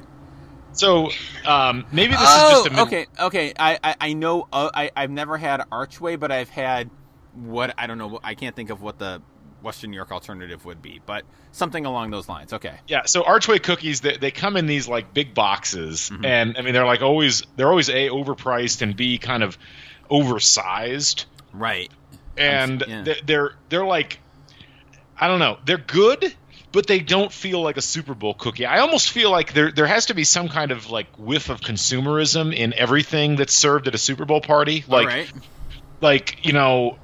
So 0.72 1.10
um, 1.46 1.86
maybe 1.92 2.12
this 2.12 2.20
oh, 2.22 2.46
is 2.46 2.52
just 2.52 2.66
a 2.66 2.70
min- 2.70 2.80
okay. 2.80 3.06
Okay, 3.18 3.52
I 3.58 3.78
I, 3.82 3.94
I 4.00 4.12
know 4.12 4.48
uh, 4.52 4.70
I 4.72 4.90
I've 4.96 5.10
never 5.10 5.36
had 5.36 5.62
archway, 5.72 6.16
but 6.16 6.30
I've 6.30 6.50
had 6.50 6.90
what 7.34 7.74
I 7.78 7.86
don't 7.86 7.98
know. 7.98 8.20
I 8.22 8.34
can't 8.34 8.54
think 8.54 8.70
of 8.70 8.82
what 8.82 8.98
the 8.98 9.22
Western 9.62 9.90
New 9.90 9.96
York 9.96 10.12
alternative 10.12 10.64
would 10.64 10.82
be, 10.82 11.00
but 11.04 11.24
something 11.52 11.84
along 11.84 12.10
those 12.10 12.28
lines. 12.28 12.52
Okay. 12.52 12.74
Yeah. 12.86 13.02
So 13.06 13.22
Archway 13.22 13.62
cookies, 13.62 14.00
they, 14.00 14.16
they 14.16 14.30
come 14.30 14.56
in 14.56 14.66
these 14.66 14.88
like 14.88 15.12
big 15.12 15.34
boxes, 15.34 16.10
mm-hmm. 16.12 16.24
and 16.24 16.56
I 16.56 16.62
mean 16.62 16.74
they're 16.74 16.86
like 16.86 17.02
always 17.02 17.42
they're 17.56 17.68
always 17.68 17.88
a 17.88 18.08
overpriced 18.08 18.82
and 18.82 18.96
b 18.96 19.18
kind 19.18 19.42
of 19.42 19.58
oversized. 20.10 21.26
Right. 21.52 21.90
And 22.36 22.84
yeah. 22.86 23.02
they're, 23.02 23.16
they're 23.24 23.52
they're 23.68 23.86
like 23.86 24.20
I 25.18 25.26
don't 25.26 25.40
know 25.40 25.58
they're 25.64 25.78
good, 25.78 26.34
but 26.72 26.86
they 26.86 27.00
don't 27.00 27.32
feel 27.32 27.62
like 27.62 27.76
a 27.76 27.82
Super 27.82 28.14
Bowl 28.14 28.34
cookie. 28.34 28.66
I 28.66 28.80
almost 28.80 29.10
feel 29.10 29.30
like 29.30 29.52
there 29.52 29.72
there 29.72 29.86
has 29.86 30.06
to 30.06 30.14
be 30.14 30.24
some 30.24 30.48
kind 30.48 30.70
of 30.70 30.90
like 30.90 31.08
whiff 31.16 31.48
of 31.48 31.60
consumerism 31.60 32.54
in 32.54 32.74
everything 32.74 33.36
that's 33.36 33.54
served 33.54 33.88
at 33.88 33.94
a 33.94 33.98
Super 33.98 34.24
Bowl 34.24 34.40
party. 34.40 34.84
Like, 34.86 35.30
like 36.00 36.44
you 36.46 36.52
know, 36.52 36.98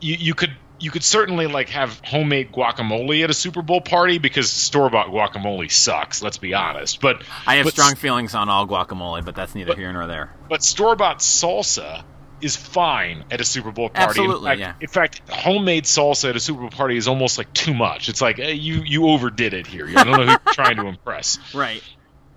you 0.00 0.14
you 0.14 0.34
could 0.34 0.52
you 0.80 0.90
could 0.90 1.04
certainly 1.04 1.46
like 1.46 1.68
have 1.68 2.00
homemade 2.04 2.52
guacamole 2.52 3.22
at 3.22 3.30
a 3.30 3.34
Super 3.34 3.62
Bowl 3.62 3.80
party 3.80 4.18
because 4.18 4.50
store 4.50 4.90
bought 4.90 5.08
guacamole 5.08 5.70
sucks. 5.70 6.22
Let's 6.22 6.38
be 6.38 6.54
honest. 6.54 7.00
But 7.00 7.22
I 7.46 7.56
have 7.56 7.64
but, 7.64 7.74
strong 7.74 7.94
feelings 7.94 8.34
on 8.34 8.48
all 8.48 8.66
guacamole, 8.66 9.24
but 9.24 9.34
that's 9.34 9.54
neither 9.54 9.68
but, 9.68 9.78
here 9.78 9.92
nor 9.92 10.06
there. 10.06 10.34
But 10.48 10.62
store 10.62 10.96
bought 10.96 11.18
salsa 11.18 12.02
is 12.40 12.56
fine 12.56 13.24
at 13.30 13.40
a 13.40 13.44
Super 13.44 13.70
Bowl 13.70 13.90
party. 13.90 14.20
Absolutely, 14.20 14.52
in 14.52 14.58
fact, 14.58 14.60
yeah. 14.60 14.74
In 14.80 14.88
fact, 14.88 15.22
homemade 15.28 15.84
salsa 15.84 16.30
at 16.30 16.36
a 16.36 16.40
Super 16.40 16.60
Bowl 16.60 16.70
party 16.70 16.96
is 16.96 17.06
almost 17.06 17.36
like 17.36 17.52
too 17.52 17.74
much. 17.74 18.08
It's 18.08 18.22
like 18.22 18.36
hey, 18.36 18.54
you 18.54 18.82
you 18.84 19.08
overdid 19.08 19.54
it 19.54 19.66
here. 19.66 19.86
I 19.88 20.04
don't 20.04 20.12
know 20.12 20.24
who 20.24 20.30
you're 20.30 20.54
trying 20.54 20.76
to 20.76 20.86
impress. 20.86 21.38
Right. 21.54 21.82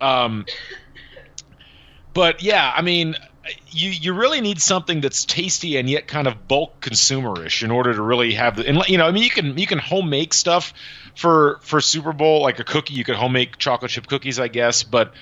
Um. 0.01 0.45
But 2.13 2.43
yeah, 2.43 2.71
I 2.75 2.81
mean, 2.81 3.15
you 3.69 3.89
you 3.89 4.13
really 4.13 4.41
need 4.41 4.61
something 4.61 5.01
that's 5.01 5.25
tasty 5.25 5.77
and 5.77 5.89
yet 5.89 6.07
kind 6.07 6.27
of 6.27 6.47
bulk 6.47 6.79
consumerish 6.79 7.63
in 7.63 7.71
order 7.71 7.93
to 7.93 8.01
really 8.01 8.33
have 8.33 8.55
the 8.55 8.67
and 8.67 8.83
you 8.87 8.97
know 8.97 9.05
I 9.05 9.11
mean 9.11 9.23
you 9.23 9.29
can 9.29 9.57
you 9.57 9.67
can 9.67 9.79
home 9.79 10.09
make 10.09 10.33
stuff 10.33 10.73
for 11.15 11.59
for 11.61 11.81
Super 11.81 12.13
Bowl 12.13 12.41
like 12.41 12.59
a 12.59 12.63
cookie 12.63 12.93
you 12.93 13.03
could 13.03 13.15
home 13.15 13.33
make 13.33 13.57
chocolate 13.57 13.91
chip 13.91 14.07
cookies 14.07 14.39
I 14.39 14.47
guess 14.47 14.83
but 14.83 15.13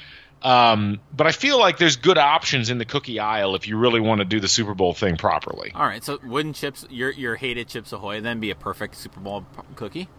um, 0.43 0.99
but 1.15 1.27
I 1.27 1.33
feel 1.33 1.59
like 1.59 1.77
there's 1.77 1.97
good 1.97 2.17
options 2.17 2.71
in 2.71 2.79
the 2.79 2.85
cookie 2.85 3.19
aisle 3.19 3.55
if 3.55 3.67
you 3.67 3.77
really 3.77 3.99
want 3.99 4.19
to 4.19 4.25
do 4.25 4.39
the 4.39 4.47
Super 4.47 4.73
Bowl 4.73 4.93
thing 4.93 5.15
properly. 5.15 5.71
All 5.75 5.85
right, 5.85 6.03
so 6.03 6.19
wooden 6.23 6.53
chips 6.53 6.85
your 6.89 7.11
your 7.11 7.35
hated 7.35 7.67
Chips 7.67 7.93
Ahoy 7.93 8.21
then 8.21 8.39
be 8.39 8.49
a 8.49 8.55
perfect 8.55 8.95
Super 8.95 9.19
Bowl 9.19 9.45
cookie? 9.75 10.09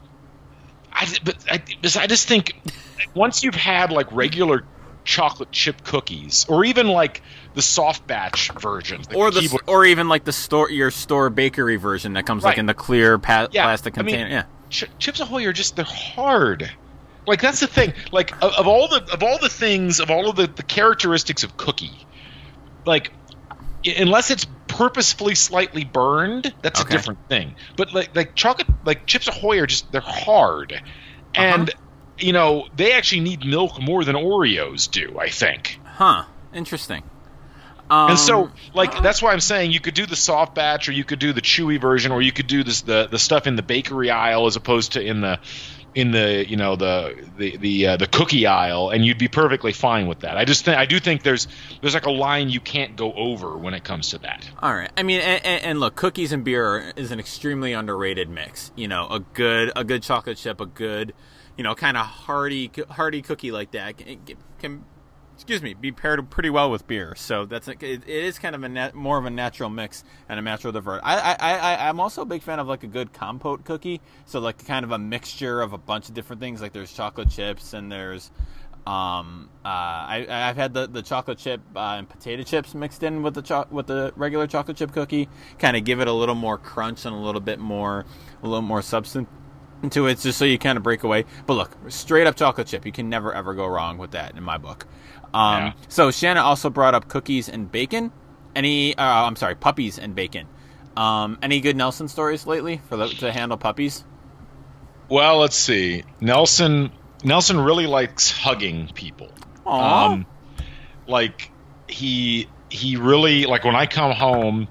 I, 0.93 1.09
but 1.25 1.37
I, 1.51 1.63
I 2.01 2.07
just 2.07 2.29
think 2.29 2.55
once 3.15 3.43
you've 3.43 3.55
had 3.55 3.91
like 3.91 4.13
regular 4.13 4.65
chocolate 5.05 5.51
chip 5.51 5.85
cookies, 5.85 6.47
or 6.49 6.65
even 6.65 6.89
like 6.89 7.23
the 7.55 7.63
soft 7.63 8.07
batch 8.07 8.51
version, 8.53 9.03
or 9.15 9.31
the 9.31 9.41
keyboard. 9.41 9.63
or 9.67 9.85
even 9.85 10.09
like 10.09 10.25
the 10.25 10.33
store 10.33 10.71
your 10.71 10.91
store 10.91 11.31
bakery 11.31 11.77
version 11.77 12.15
that 12.15 12.27
comes 12.27 12.45
right. 12.45 12.51
like 12.51 12.59
in 12.59 12.67
the 12.67 12.75
clear 12.75 13.19
pa- 13.19 13.49
yeah. 13.51 13.65
plastic 13.65 13.95
container. 13.95 14.19
I 14.19 14.23
mean, 14.25 14.33
yeah, 14.33 14.45
Ch- 14.71 14.91
Chips 14.99 15.21
Ahoy 15.21 15.47
are 15.47 15.53
just 15.53 15.77
they're 15.77 15.85
hard. 15.85 16.71
Like 17.27 17.41
that's 17.41 17.61
the 17.61 17.67
thing. 17.67 17.95
Like 18.13 18.33
of, 18.43 18.53
of 18.55 18.67
all 18.67 18.89
the 18.89 19.03
of 19.13 19.23
all 19.23 19.39
the 19.39 19.49
things 19.49 20.01
of 20.01 20.11
all 20.11 20.29
of 20.29 20.37
the, 20.37 20.47
the 20.47 20.63
characteristics 20.63 21.45
of 21.45 21.57
cookie, 21.57 22.07
like 22.85 23.13
unless 23.85 24.31
it's 24.31 24.47
purposefully 24.69 25.35
slightly 25.35 25.85
burned, 25.85 26.53
that's 26.63 26.81
okay. 26.81 26.95
a 26.95 26.97
different 26.97 27.29
thing. 27.29 27.55
But 27.77 27.93
like 27.93 28.15
like 28.15 28.35
chocolate 28.35 28.69
like 28.85 29.07
Chips 29.07 29.29
Ahoy 29.29 29.61
are 29.61 29.67
just 29.67 29.91
they're 29.93 30.01
hard, 30.01 30.73
uh-huh. 30.73 30.83
and 31.43 31.71
you 32.19 32.33
know, 32.33 32.69
they 32.77 32.93
actually 32.93 33.21
need 33.21 33.45
milk 33.45 33.81
more 33.81 34.05
than 34.05 34.17
Oreos 34.17 34.91
do, 34.91 35.19
I 35.19 35.29
think. 35.29 35.79
Huh. 35.85 36.25
Interesting. 36.53 37.03
Um, 37.91 38.11
and 38.11 38.19
so, 38.19 38.51
like, 38.75 39.03
that's 39.03 39.21
why 39.21 39.33
I'm 39.33 39.41
saying 39.41 39.73
you 39.73 39.81
could 39.81 39.95
do 39.95 40.07
the 40.07 40.17
soft 40.17 40.55
batch, 40.55 40.89
or 40.89 40.93
you 40.93 41.05
could 41.05 41.19
do 41.19 41.33
the 41.33 41.43
chewy 41.43 41.81
version, 41.81 42.13
or 42.13 42.23
you 42.23 42.33
could 42.33 42.47
do 42.47 42.65
this 42.65 42.83
the 42.83 43.07
the 43.11 43.19
stuff 43.19 43.47
in 43.47 43.57
the 43.57 43.63
bakery 43.63 44.11
aisle 44.11 44.47
as 44.47 44.57
opposed 44.57 44.93
to 44.93 45.03
in 45.03 45.21
the 45.21 45.39
in 45.95 46.11
the 46.11 46.49
you 46.49 46.57
know 46.57 46.77
the 46.77 47.29
the 47.37 47.57
the 47.57 47.87
uh, 47.89 47.97
the 47.97 48.07
cookie 48.07 48.47
aisle, 48.47 48.91
and 48.91 49.05
you'd 49.05 49.19
be 49.19 49.29
perfectly 49.29 49.73
fine 49.73 50.07
with 50.07 50.21
that. 50.21 50.39
I 50.39 50.45
just 50.45 50.65
think 50.65 50.79
I 50.79 50.87
do 50.87 50.99
think 51.01 51.23
there's 51.23 51.49
there's 51.81 51.95
like 51.95 52.07
a 52.07 52.11
line 52.11 52.49
you 52.49 52.61
can't 52.61 52.97
go 52.97 53.13
over 53.13 53.57
when 53.57 53.75
it 53.75 53.85
comes 53.85 54.11
to 54.11 54.19
that. 54.19 54.49
All 54.63 54.75
right, 54.75 54.91
I 54.97 55.03
mean, 55.03 55.21
and, 55.21 55.63
and 55.63 55.81
look, 55.81 55.95
cookies 55.95 56.33
and 56.33 56.45
beer 56.45 56.93
is 56.97 57.11
an 57.11 57.19
extremely 57.19 57.73
underrated 57.75 58.31
mix. 58.31 58.73
You 58.75 58.89
know, 58.89 59.07
a 59.09 59.21
good 59.21 59.71
a 59.77 59.85
good 59.85 60.03
chocolate 60.03 60.39
chip, 60.39 60.61
a 60.61 60.67
good 60.67 61.13
you 61.57 61.65
know, 61.65 61.75
kind 61.75 61.97
of 61.97 62.07
hearty, 62.07 62.71
hearty 62.91 63.23
cookie 63.23 63.53
like 63.53 63.73
that 63.73 63.99
can, 63.99 64.21
can, 64.59 64.85
excuse 65.35 65.63
me, 65.63 65.75
be 65.75 65.93
paired 65.93 66.31
pretty 66.31 66.51
well 66.51 66.71
with 66.71 66.87
beer. 66.87 67.15
So 67.17 67.47
that's 67.47 67.69
it, 67.69 67.83
it 67.83 68.07
is 68.07 68.39
kind 68.39 68.55
of 68.55 68.63
a 68.63 68.93
more 68.95 69.19
of 69.19 69.25
a 69.25 69.31
natural 69.31 69.71
mix 69.71 70.05
and 70.29 70.39
a 70.39 70.43
natural 70.43 70.73
divert. 70.73 71.01
I, 71.05 71.37
I, 71.39 71.57
I, 71.57 71.89
I'm 71.89 72.01
also 72.01 72.23
a 72.23 72.27
big 72.27 72.43
fan 72.43 72.59
of 72.59 72.69
like 72.69 72.85
a 72.85 72.87
good 72.87 73.13
compost 73.13 73.65
cookie. 73.65 74.01
So 74.25 74.41
like 74.41 74.65
kind 74.67 74.85
of 74.85 74.93
a 74.93 74.99
mixture 74.99 75.61
of 75.61 75.73
a 75.73 75.79
bunch 75.79 76.09
of 76.09 76.15
different 76.15 76.41
things. 76.41 76.63
Like 76.63 76.73
there's 76.73 76.93
chocolate 76.93 77.31
chips 77.31 77.73
and 77.73 77.91
there's 77.91 78.31
um, 78.87 79.49
uh, 79.65 79.69
I, 79.69 80.27
I've 80.29 80.57
had 80.57 80.75
the, 80.75 80.89
the 80.89 81.03
chocolate 81.03 81.39
chip 81.39 81.61
uh, 81.77 81.97
and 81.99 82.09
potato 82.09 82.43
chips 82.43 82.75
mixed 82.75 83.05
in 83.05 83.23
with 83.23 83.35
the 83.35 83.43
cho- 83.43 83.69
with 83.71 83.87
the 83.87 84.13
regular 84.17 84.49
chocolate 84.49 84.77
chip 84.77 84.93
cookie, 84.93 85.29
kind 85.61 85.77
of 85.77 85.85
give 85.85 86.01
it 86.01 86.09
a 86.09 86.13
little 86.13 86.35
more 86.35 86.59
crunch 86.59 87.05
and 87.05 87.15
a 87.15 87.19
little 87.19 87.41
bit 87.41 87.61
more 87.61 88.05
a 88.43 88.47
little 88.47 88.63
more 88.63 88.83
substance 88.83 89.29
into 89.83 90.07
it 90.07 90.19
just 90.19 90.39
so 90.39 90.45
you 90.45 90.59
kind 90.59 90.77
of 90.77 90.83
break 90.83 91.03
away. 91.03 91.25
But 91.47 91.55
look, 91.55 91.77
straight 91.89 92.27
up 92.27 92.37
chocolate 92.37 92.67
chip, 92.67 92.87
you 92.87 92.93
can 92.93 93.09
never 93.09 93.33
ever 93.33 93.55
go 93.55 93.67
wrong 93.67 93.99
with 93.99 94.13
that 94.13 94.37
in 94.37 94.43
my 94.43 94.59
book. 94.59 94.87
Um, 95.35 95.59
yeah. 95.59 95.73
So 95.89 96.11
Shanna 96.11 96.41
also 96.41 96.71
brought 96.71 96.95
up 96.95 97.09
cookies 97.09 97.49
and 97.49 97.71
bacon. 97.71 98.13
Any, 98.55 98.97
uh, 98.97 99.03
I'm 99.03 99.37
sorry, 99.37 99.55
puppies 99.55 99.99
and 99.99 100.15
bacon. 100.15 100.47
Um, 100.97 101.39
any 101.43 101.61
good 101.61 101.77
Nelson 101.77 102.09
stories 102.09 102.47
lately 102.47 102.81
for 102.89 102.97
the, 102.97 103.09
to 103.09 103.33
handle 103.33 103.57
puppies? 103.57 104.05
Well, 105.09 105.39
let's 105.39 105.57
see. 105.57 106.05
Nelson 106.21 106.93
Nelson 107.25 107.61
really 107.61 107.87
likes 107.87 108.31
hugging 108.31 108.89
people. 108.95 109.31
Aww. 109.67 110.11
Um, 110.11 110.27
like 111.07 111.51
he 111.89 112.49
he 112.69 112.97
really 112.97 113.47
like 113.47 113.65
when 113.65 113.77
I 113.77 113.87
come 113.87 114.13
home, 114.13 114.69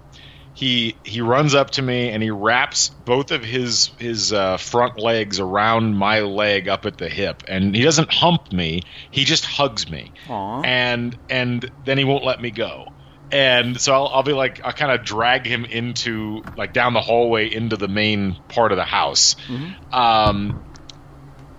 he 0.53 0.99
he 1.03 1.21
runs 1.21 1.55
up 1.55 1.71
to 1.71 1.81
me 1.81 2.09
and 2.09 2.21
he 2.21 2.29
wraps 2.31 2.89
both 2.89 3.31
of 3.31 3.43
his 3.43 3.91
his 3.97 4.33
uh, 4.33 4.57
front 4.57 4.99
legs 4.99 5.39
around 5.39 5.95
my 5.95 6.19
leg 6.21 6.67
up 6.67 6.85
at 6.85 6.97
the 6.97 7.07
hip, 7.09 7.43
and 7.47 7.75
he 7.75 7.81
doesn't 7.83 8.11
hump 8.13 8.51
me. 8.51 8.81
He 9.11 9.23
just 9.23 9.45
hugs 9.45 9.89
me, 9.89 10.13
Aww. 10.27 10.65
and 10.65 11.17
and 11.29 11.69
then 11.85 11.97
he 11.97 12.03
won't 12.03 12.25
let 12.25 12.41
me 12.41 12.51
go. 12.51 12.85
And 13.33 13.79
so 13.79 13.93
I'll, 13.93 14.07
I'll 14.09 14.23
be 14.23 14.33
like, 14.33 14.59
I 14.65 14.73
kind 14.73 14.91
of 14.91 15.05
drag 15.05 15.45
him 15.45 15.63
into 15.63 16.41
like 16.57 16.73
down 16.73 16.93
the 16.93 16.99
hallway 16.99 17.47
into 17.53 17.77
the 17.77 17.87
main 17.87 18.35
part 18.49 18.73
of 18.73 18.75
the 18.75 18.83
house. 18.83 19.37
Mhm. 19.47 19.75
Um, 19.93 20.57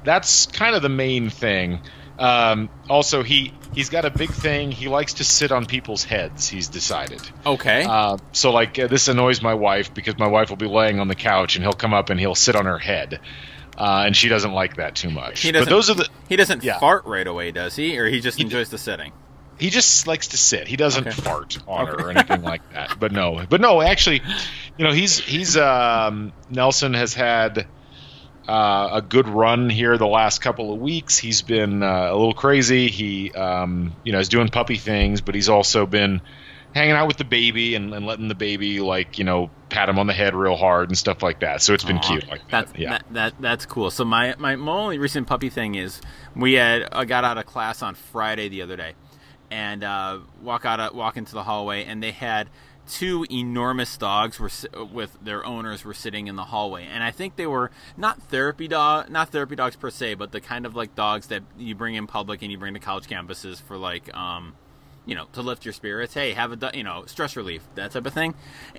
that's 0.05 0.47
kind 0.47 0.75
of 0.75 0.83
the 0.83 0.89
main 0.91 1.31
thing. 1.31 1.81
Um, 2.23 2.69
also, 2.89 3.23
he 3.23 3.53
he's 3.75 3.91
got 3.91 4.05
a 4.05 4.11
big 4.11 4.31
thing. 4.31 4.71
He 4.71 4.89
likes 4.89 5.15
to 5.15 5.25
sit 5.25 5.51
on 5.51 5.67
people's 5.67 6.05
heads. 6.05 6.49
He's 6.49 6.69
decided. 6.69 7.21
Okay. 7.45 7.85
Uh, 7.85 8.17
so 8.33 8.53
like 8.53 8.79
uh, 8.79 8.87
this 8.87 9.09
annoys 9.09 9.43
my 9.43 9.55
wife 9.55 9.93
because 9.93 10.17
my 10.19 10.29
wife 10.29 10.49
will 10.51 10.57
be 10.57 10.69
laying 10.69 11.01
on 11.01 11.09
the 11.09 11.15
couch 11.17 11.57
and 11.57 11.65
he'll 11.65 11.73
come 11.73 11.93
up 11.93 12.11
and 12.11 12.21
he'll 12.21 12.35
sit 12.37 12.55
on 12.55 12.67
her 12.67 12.79
head, 12.79 13.21
uh, 13.77 14.05
and 14.07 14.17
she 14.17 14.29
doesn't 14.29 14.53
like 14.53 14.77
that 14.77 14.95
too 14.95 15.11
much. 15.11 15.41
He 15.41 15.51
but 15.51 15.59
doesn't- 15.61 15.71
those 15.73 15.91
are 15.91 15.95
the 15.95 16.09
he 16.29 16.37
doesn't 16.37 16.63
yeah. 16.63 16.79
fart 16.79 17.05
right 17.07 17.27
away, 17.27 17.51
does 17.51 17.75
he? 17.77 17.99
Or 17.99 18.07
he 18.07 18.21
just 18.21 18.39
He- 18.39 18.45
enjoys 18.45 18.69
the 18.71 18.79
sitting? 18.79 19.13
he 19.59 19.71
just 19.71 20.07
likes 20.09 20.29
to 20.29 20.37
sit. 20.37 20.67
He 20.67 20.77
doesn't 20.77 21.07
Okay. 21.07 21.21
fart 21.23 21.59
on 21.69 21.87
her 21.87 21.95
or 22.07 22.11
anything 22.11 22.43
like 22.43 22.63
that. 22.73 22.97
But 22.99 23.13
no, 23.13 23.45
but 23.49 23.61
no, 23.61 23.81
actually, 23.83 24.21
you 24.77 24.85
know, 24.85 24.93
he's 24.93 25.19
he's 25.19 25.57
um, 25.57 26.33
Nelson 26.51 26.95
has 26.95 27.15
had 27.15 27.67
uh, 28.49 28.89
a 28.95 29.03
good 29.03 29.29
run 29.29 29.71
here 29.71 29.97
the 29.99 30.07
last 30.07 30.41
couple 30.41 30.73
of 30.73 30.81
weeks. 30.81 31.17
He's 31.17 31.43
been 31.43 31.83
uh, 31.83 32.09
a 32.11 32.17
little 32.17 32.35
crazy. 32.35 32.89
He 32.89 33.33
um, 33.33 33.95
you 34.05 34.13
know 34.13 34.19
is 34.19 34.29
doing 34.29 34.49
puppy 34.49 34.77
things, 34.77 35.21
but 35.21 35.35
he's 35.35 35.49
also 35.49 35.87
been 35.87 36.21
hanging 36.75 36.95
out 36.95 37.07
with 37.07 37.19
the 37.19 37.25
baby 37.25 37.75
and, 37.75 37.93
and 37.93 38.07
letting 38.07 38.29
the 38.29 38.35
baby 38.35 38.81
like 38.81 39.19
you 39.19 39.25
know 39.25 39.51
pat 39.69 39.89
him 39.89 39.99
on 39.99 40.07
the 40.07 40.13
head 40.13 40.35
real 40.35 40.57
hard 40.57 40.89
and 40.89 40.99
stuff 40.99 41.23
like 41.23 41.41
that. 41.41 41.63
So 41.63 41.75
it's 41.75 41.85
been 41.85 41.99
Aw, 41.99 42.09
cute 42.09 42.29
like 42.29 42.41
that. 42.49 42.67
That's 42.67 42.79
yeah. 42.79 42.91
that, 42.91 43.05
that 43.13 43.35
that's 43.41 43.67
cool. 43.67 43.91
So 43.91 44.05
my, 44.05 44.35
my 44.39 44.57
my 44.57 44.73
only 44.73 44.99
recent 44.99 45.27
puppy 45.27 45.49
thing 45.49 45.75
is 45.75 46.01
we 46.35 46.55
had 46.55 46.89
I 46.93 47.05
got 47.05 47.25
out 47.25 47.39
of 47.39 47.47
class 47.47 47.83
on 47.83 47.95
Friday 47.95 48.49
the 48.49 48.63
other 48.63 48.77
day, 48.77 48.95
and 49.51 49.85
uh, 49.85 50.19
walk 50.43 50.65
out 50.65 50.95
walk 50.95 51.17
into 51.17 51.33
the 51.33 51.43
hallway, 51.43 51.85
and 51.85 52.03
they 52.03 52.13
had 52.13 52.49
two 52.89 53.27
enormous 53.31 53.97
dogs 53.97 54.39
were 54.39 54.51
with 54.93 55.17
their 55.23 55.45
owners 55.45 55.85
were 55.85 55.95
sitting 55.95 56.27
in 56.27 56.37
the 56.37 56.45
hallway, 56.45 56.85
and 56.85 57.03
I 57.03 57.11
think 57.11 57.37
they 57.37 57.47
were 57.47 57.71
not 57.97 58.23
therapy 58.23 58.69
dog 58.69 59.11
not 59.11 59.31
therapy 59.31 59.57
dogs 59.57 59.77
per 59.77 59.91
se, 59.91 60.15
but 60.15 60.33
the 60.33 60.41
kind 60.41 60.67
of 60.67 60.75
like 60.75 60.95
dogs 60.95 61.29
that 61.29 61.43
you 61.59 61.75
bring 61.75 61.95
in 61.95 62.07
public 62.07 62.43
and 62.43 62.51
you 62.51 62.59
bring 62.59 62.75
to 62.75 62.81
college 62.81 63.07
campuses 63.07 63.61
for 63.61 63.77
like 63.77 64.15
um 64.17 64.55
you 65.05 65.15
know, 65.15 65.27
to 65.33 65.43
lift 65.43 65.65
your 65.65 65.75
spirits. 65.75 66.15
Hey, 66.15 66.33
have 66.33 66.53
a 66.53 66.71
you 66.75 66.85
know 66.85 67.05
stress 67.07 67.37
relief, 67.37 67.63
that 67.75 67.91
type 67.91 68.07
of 68.07 68.15
thing. 68.15 68.35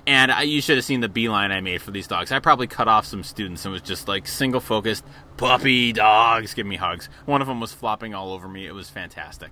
And 0.07 0.31
I, 0.31 0.43
you 0.43 0.61
should 0.61 0.77
have 0.77 0.85
seen 0.85 1.01
the 1.01 1.09
beeline 1.09 1.51
I 1.51 1.61
made 1.61 1.81
for 1.81 1.91
these 1.91 2.07
dogs. 2.07 2.31
I 2.31 2.39
probably 2.39 2.67
cut 2.67 2.87
off 2.87 3.05
some 3.05 3.23
students 3.23 3.65
and 3.65 3.73
was 3.73 3.81
just 3.81 4.07
like 4.07 4.27
single 4.27 4.61
focused 4.61 5.03
puppy 5.37 5.91
dogs, 5.91 6.53
give 6.53 6.65
me 6.65 6.77
hugs. 6.77 7.09
One 7.25 7.41
of 7.41 7.47
them 7.47 7.59
was 7.59 7.73
flopping 7.73 8.13
all 8.13 8.31
over 8.31 8.47
me. 8.47 8.65
It 8.65 8.73
was 8.73 8.89
fantastic. 8.89 9.51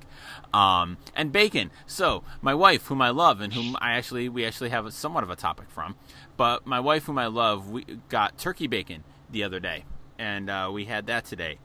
Um, 0.54 0.98
and 1.16 1.32
bacon. 1.32 1.72
So 1.86 2.24
my 2.42 2.54
wife, 2.54 2.88
whom 2.88 3.02
I 3.02 3.10
love 3.10 3.42
and 3.42 3.54
whom 3.54 3.76
I 3.82 3.94
actually 3.94 4.30
we 4.30 4.46
actually 4.46 4.70
have 4.70 4.92
somewhat 4.94 5.24
of 5.24 5.30
a 5.30 5.36
topic 5.36 5.70
from, 5.70 5.96
but 6.38 6.66
my 6.66 6.80
wife, 6.80 7.06
whom 7.06 7.18
I 7.18 7.28
love, 7.28 7.70
we 7.70 7.86
got 8.10 8.38
turkey 8.38 8.68
bacon 8.68 9.04
the 9.30 9.44
other 9.44 9.60
day, 9.60 9.84
and 10.18 10.50
uh, 10.50 10.70
we 10.72 10.86
had 10.86 11.08
that 11.08 11.26
today. 11.26 11.60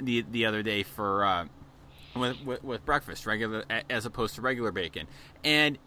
The 0.00 0.24
the 0.30 0.46
other 0.46 0.62
day 0.62 0.84
for. 0.84 1.24
Uh, 1.24 1.46
with, 2.14 2.42
with, 2.44 2.64
with 2.64 2.84
breakfast, 2.84 3.26
regular 3.26 3.64
as 3.88 4.06
opposed 4.06 4.34
to 4.36 4.42
regular 4.42 4.72
bacon. 4.72 5.06
And 5.44 5.78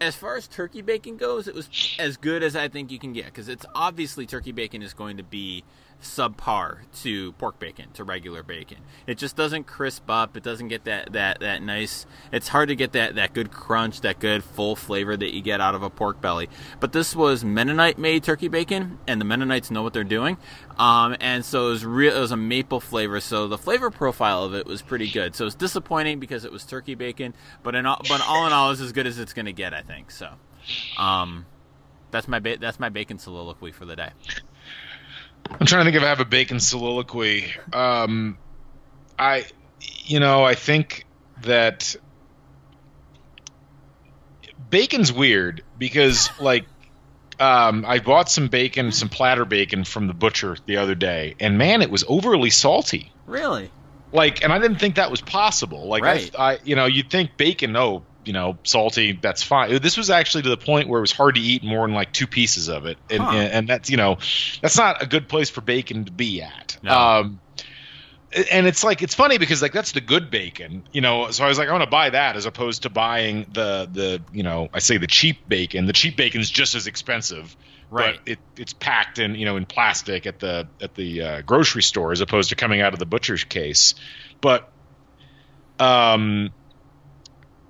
as 0.00 0.14
far 0.14 0.36
as 0.36 0.46
turkey 0.46 0.82
bacon 0.82 1.16
goes, 1.16 1.48
it 1.48 1.54
was 1.54 1.68
as 1.98 2.16
good 2.16 2.42
as 2.42 2.54
I 2.56 2.68
think 2.68 2.90
you 2.90 2.98
can 2.98 3.12
get 3.12 3.26
because 3.26 3.48
it's 3.48 3.66
obviously 3.74 4.26
turkey 4.26 4.52
bacon 4.52 4.82
is 4.82 4.94
going 4.94 5.16
to 5.16 5.22
be 5.22 5.64
subpar 6.02 6.78
to 7.02 7.32
pork 7.32 7.58
bacon 7.58 7.90
to 7.94 8.04
regular 8.04 8.42
bacon. 8.42 8.78
It 9.06 9.18
just 9.18 9.36
doesn't 9.36 9.64
crisp 9.64 10.10
up. 10.10 10.36
It 10.36 10.42
doesn't 10.42 10.68
get 10.68 10.84
that 10.84 11.12
that 11.12 11.40
that 11.40 11.62
nice. 11.62 12.06
It's 12.32 12.48
hard 12.48 12.68
to 12.68 12.76
get 12.76 12.92
that 12.92 13.14
that 13.16 13.32
good 13.32 13.50
crunch, 13.50 14.02
that 14.02 14.18
good 14.18 14.44
full 14.44 14.76
flavor 14.76 15.16
that 15.16 15.34
you 15.34 15.42
get 15.42 15.60
out 15.60 15.74
of 15.74 15.82
a 15.82 15.90
pork 15.90 16.20
belly. 16.20 16.48
But 16.80 16.92
this 16.92 17.16
was 17.16 17.44
Mennonite 17.44 17.98
made 17.98 18.24
turkey 18.24 18.48
bacon, 18.48 18.98
and 19.06 19.20
the 19.20 19.24
Mennonites 19.24 19.70
know 19.70 19.82
what 19.82 19.92
they're 19.92 20.04
doing. 20.04 20.36
Um, 20.78 21.16
and 21.20 21.44
so 21.44 21.68
it 21.68 21.70
was 21.70 21.84
real. 21.84 22.14
It 22.14 22.20
was 22.20 22.32
a 22.32 22.36
maple 22.36 22.80
flavor. 22.80 23.20
So 23.20 23.48
the 23.48 23.58
flavor 23.58 23.90
profile 23.90 24.44
of 24.44 24.54
it 24.54 24.66
was 24.66 24.82
pretty 24.82 25.10
good. 25.10 25.34
So 25.34 25.46
it's 25.46 25.54
disappointing 25.54 26.20
because 26.20 26.44
it 26.44 26.52
was 26.52 26.64
turkey 26.64 26.94
bacon, 26.94 27.34
but 27.62 27.74
in 27.74 27.86
all, 27.86 28.00
but 28.08 28.20
all 28.26 28.46
in 28.46 28.52
all, 28.52 28.70
it's 28.70 28.80
as 28.80 28.92
good 28.92 29.06
as 29.06 29.18
it's 29.18 29.32
going 29.32 29.46
to 29.46 29.52
get. 29.52 29.72
I 29.72 29.82
think 29.82 30.10
so. 30.10 30.30
Um, 30.98 31.46
that's 32.10 32.28
my 32.28 32.38
ba- 32.38 32.58
that's 32.58 32.78
my 32.78 32.88
bacon 32.88 33.18
soliloquy 33.18 33.72
for 33.72 33.84
the 33.84 33.96
day. 33.96 34.10
I'm 35.50 35.66
trying 35.66 35.84
to 35.84 35.84
think 35.84 35.96
if 35.96 36.02
I 36.02 36.08
have 36.08 36.20
a 36.20 36.24
bacon 36.24 36.60
soliloquy. 36.60 37.46
Um, 37.72 38.38
I, 39.18 39.46
you 40.04 40.20
know, 40.20 40.44
I 40.44 40.54
think 40.54 41.06
that 41.42 41.96
bacon's 44.70 45.12
weird 45.12 45.62
because, 45.78 46.30
like, 46.40 46.66
um, 47.38 47.84
I 47.86 47.98
bought 47.98 48.30
some 48.30 48.48
bacon, 48.48 48.92
some 48.92 49.08
platter 49.08 49.44
bacon 49.44 49.84
from 49.84 50.06
the 50.06 50.14
butcher 50.14 50.56
the 50.66 50.78
other 50.78 50.94
day, 50.94 51.34
and 51.38 51.58
man, 51.58 51.82
it 51.82 51.90
was 51.90 52.04
overly 52.08 52.50
salty. 52.50 53.12
Really? 53.26 53.70
Like, 54.12 54.42
and 54.42 54.52
I 54.52 54.58
didn't 54.58 54.78
think 54.78 54.96
that 54.96 55.10
was 55.10 55.20
possible. 55.20 55.86
Like, 55.88 56.02
Right. 56.02 56.30
I, 56.38 56.52
I, 56.52 56.58
you 56.64 56.76
know, 56.76 56.86
you'd 56.86 57.10
think 57.10 57.36
bacon, 57.36 57.76
oh, 57.76 58.04
you 58.26 58.32
know, 58.32 58.58
salty, 58.64 59.12
that's 59.12 59.42
fine. 59.42 59.80
This 59.80 59.96
was 59.96 60.10
actually 60.10 60.42
to 60.42 60.48
the 60.48 60.56
point 60.56 60.88
where 60.88 60.98
it 60.98 61.02
was 61.02 61.12
hard 61.12 61.36
to 61.36 61.40
eat 61.40 61.62
more 61.62 61.86
than 61.86 61.94
like 61.94 62.12
two 62.12 62.26
pieces 62.26 62.68
of 62.68 62.86
it, 62.86 62.98
and, 63.10 63.22
Huh. 63.22 63.30
and, 63.30 63.52
and 63.52 63.68
that's 63.68 63.90
you 63.90 63.96
know, 63.96 64.18
that's 64.60 64.76
not 64.76 65.02
a 65.02 65.06
good 65.06 65.28
place 65.28 65.50
for 65.50 65.60
bacon 65.60 66.04
to 66.04 66.12
be 66.12 66.42
at. 66.42 66.78
No. 66.82 66.92
Um, 66.92 67.40
and 68.50 68.66
it's 68.66 68.84
like 68.84 69.02
it's 69.02 69.14
funny 69.14 69.38
because 69.38 69.62
like 69.62 69.72
that's 69.72 69.92
the 69.92 70.00
good 70.00 70.30
bacon, 70.30 70.82
you 70.92 71.00
know. 71.00 71.30
So 71.30 71.44
I 71.44 71.48
was 71.48 71.58
like, 71.58 71.68
I 71.68 71.72
want 71.72 71.84
to 71.84 71.90
buy 71.90 72.10
that 72.10 72.36
as 72.36 72.44
opposed 72.44 72.82
to 72.82 72.90
buying 72.90 73.46
the 73.52 73.88
the 73.90 74.22
you 74.32 74.42
know 74.42 74.68
I 74.74 74.80
say 74.80 74.98
the 74.98 75.06
cheap 75.06 75.48
bacon. 75.48 75.86
The 75.86 75.92
cheap 75.92 76.16
bacon 76.16 76.40
is 76.40 76.50
just 76.50 76.74
as 76.74 76.86
expensive, 76.86 77.56
Right. 77.90 78.18
But 78.18 78.32
it, 78.32 78.38
it's 78.56 78.72
packed 78.72 79.18
in 79.18 79.36
you 79.36 79.44
know 79.44 79.56
in 79.56 79.64
plastic 79.64 80.26
at 80.26 80.40
the 80.40 80.68
at 80.80 80.94
the 80.94 81.22
uh, 81.22 81.42
grocery 81.42 81.82
store 81.82 82.12
as 82.12 82.20
opposed 82.20 82.50
to 82.50 82.56
coming 82.56 82.80
out 82.80 82.92
of 82.92 82.98
the 82.98 83.06
butcher's 83.06 83.44
case. 83.44 83.94
But 84.40 84.68
um, 85.78 86.50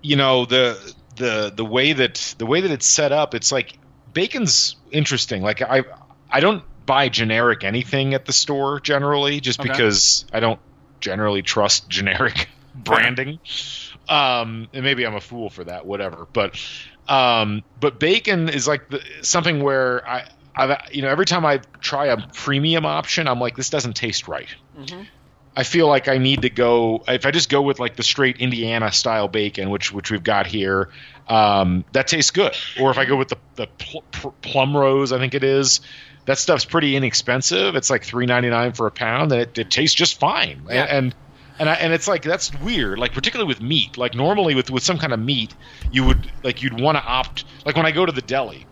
you 0.07 0.15
know 0.17 0.47
the 0.47 0.95
the 1.17 1.53
the 1.55 1.65
way 1.65 1.93
that 1.93 2.35
the 2.39 2.47
way 2.47 2.61
that 2.61 2.71
it's 2.71 2.87
set 2.87 3.11
up, 3.11 3.35
it's 3.35 3.51
like 3.51 3.77
bacon's 4.13 4.77
interesting. 4.93 5.43
Like 5.43 5.63
I 5.63 5.83
I 6.31 6.41
don't 6.41 6.63
buy 6.87 7.09
generic 7.09 7.65
anything 7.65 8.15
at 8.15 8.25
the 8.25 8.33
store 8.33 8.79
generally, 8.79 9.41
just 9.41 9.59
Okay. 9.59 9.69
because 9.69 10.25
I 10.33 10.39
don't 10.39 10.61
generally 11.01 11.43
trust 11.43 11.89
generic 11.89 12.49
branding. 12.75 13.41
Um, 14.09 14.69
and 14.73 14.85
maybe 14.85 15.05
I'm 15.05 15.17
a 15.17 15.21
fool 15.21 15.51
for 15.51 15.65
that, 15.65 15.85
whatever. 15.85 16.29
But 16.33 16.61
um, 17.09 17.65
but 17.81 17.99
bacon 17.99 18.49
is 18.49 18.69
like 18.69 18.89
the, 18.89 19.03
something 19.23 19.63
where 19.63 20.09
I. 20.09 20.29
I've, 20.59 20.75
you 20.91 21.03
know, 21.03 21.09
every 21.09 21.27
time 21.27 21.45
I 21.45 21.59
try 21.81 22.07
a 22.07 22.17
premium 22.33 22.87
option, 22.87 23.29
I'm 23.29 23.39
like, 23.39 23.57
this 23.57 23.69
doesn't 23.69 23.93
taste 23.93 24.27
right. 24.27 24.49
Mm-hmm. 24.79 25.03
I 25.57 25.63
feel 25.63 25.89
like 25.89 26.07
I 26.07 26.19
need 26.19 26.43
to 26.43 26.51
go. 26.51 27.03
If 27.09 27.25
I 27.25 27.31
just 27.31 27.49
go 27.49 27.63
with 27.63 27.81
like 27.81 27.97
the 27.97 28.03
straight 28.03 28.39
Indiana 28.39 28.93
style 28.93 29.27
bacon, 29.27 29.71
which 29.71 29.91
which 29.91 30.11
we've 30.11 30.23
got 30.23 30.47
here, 30.47 30.91
um, 31.29 31.85
that 31.93 32.09
tastes 32.09 32.31
good. 32.31 32.55
Or 32.79 32.91
if 32.91 32.99
I 32.99 33.07
go 33.07 33.17
with 33.17 33.29
the 33.29 33.39
the 33.55 33.67
pl- 33.67 34.05
pl- 34.13 34.35
Plumrose, 34.43 35.17
I 35.17 35.19
think 35.19 35.35
it 35.35 35.43
is. 35.43 35.81
That 36.27 36.39
stuff's 36.39 36.65
pretty 36.65 36.95
inexpensive. 36.97 37.75
It's 37.75 37.89
like 37.89 38.05
three 38.05 38.27
ninety 38.27 38.51
nine 38.51 38.73
for 38.73 38.87
a 38.87 38.91
pound, 38.91 39.33
and 39.33 39.41
it, 39.41 39.57
it 39.57 39.71
tastes 39.71 39.95
just 39.95 40.21
fine. 40.21 40.63
Yeah. 40.69 40.83
And 40.85 41.15
and 41.59 41.71
I, 41.71 41.75
and 41.75 41.93
it's 41.93 42.07
like 42.07 42.23
that's 42.23 42.53
weird. 42.61 42.99
Like 42.99 43.15
particularly 43.15 43.49
with 43.49 43.63
meat. 43.63 43.97
Like 43.97 44.15
normally 44.15 44.55
with 44.55 44.71
with 44.71 44.83
some 44.83 44.99
kind 44.99 45.15
of 45.15 45.21
meat, 45.21 45.55
you 45.91 46.05
would 46.05 46.31
like 46.43 46.63
you'd 46.63 46.79
want 46.79 46.99
to 46.99 47.05
opt. 47.05 47.45
Like 47.65 47.77
when 47.77 47.87
I 47.87 47.93
go 47.93 48.05
to 48.05 48.13
the 48.13 48.21
deli, 48.21 48.67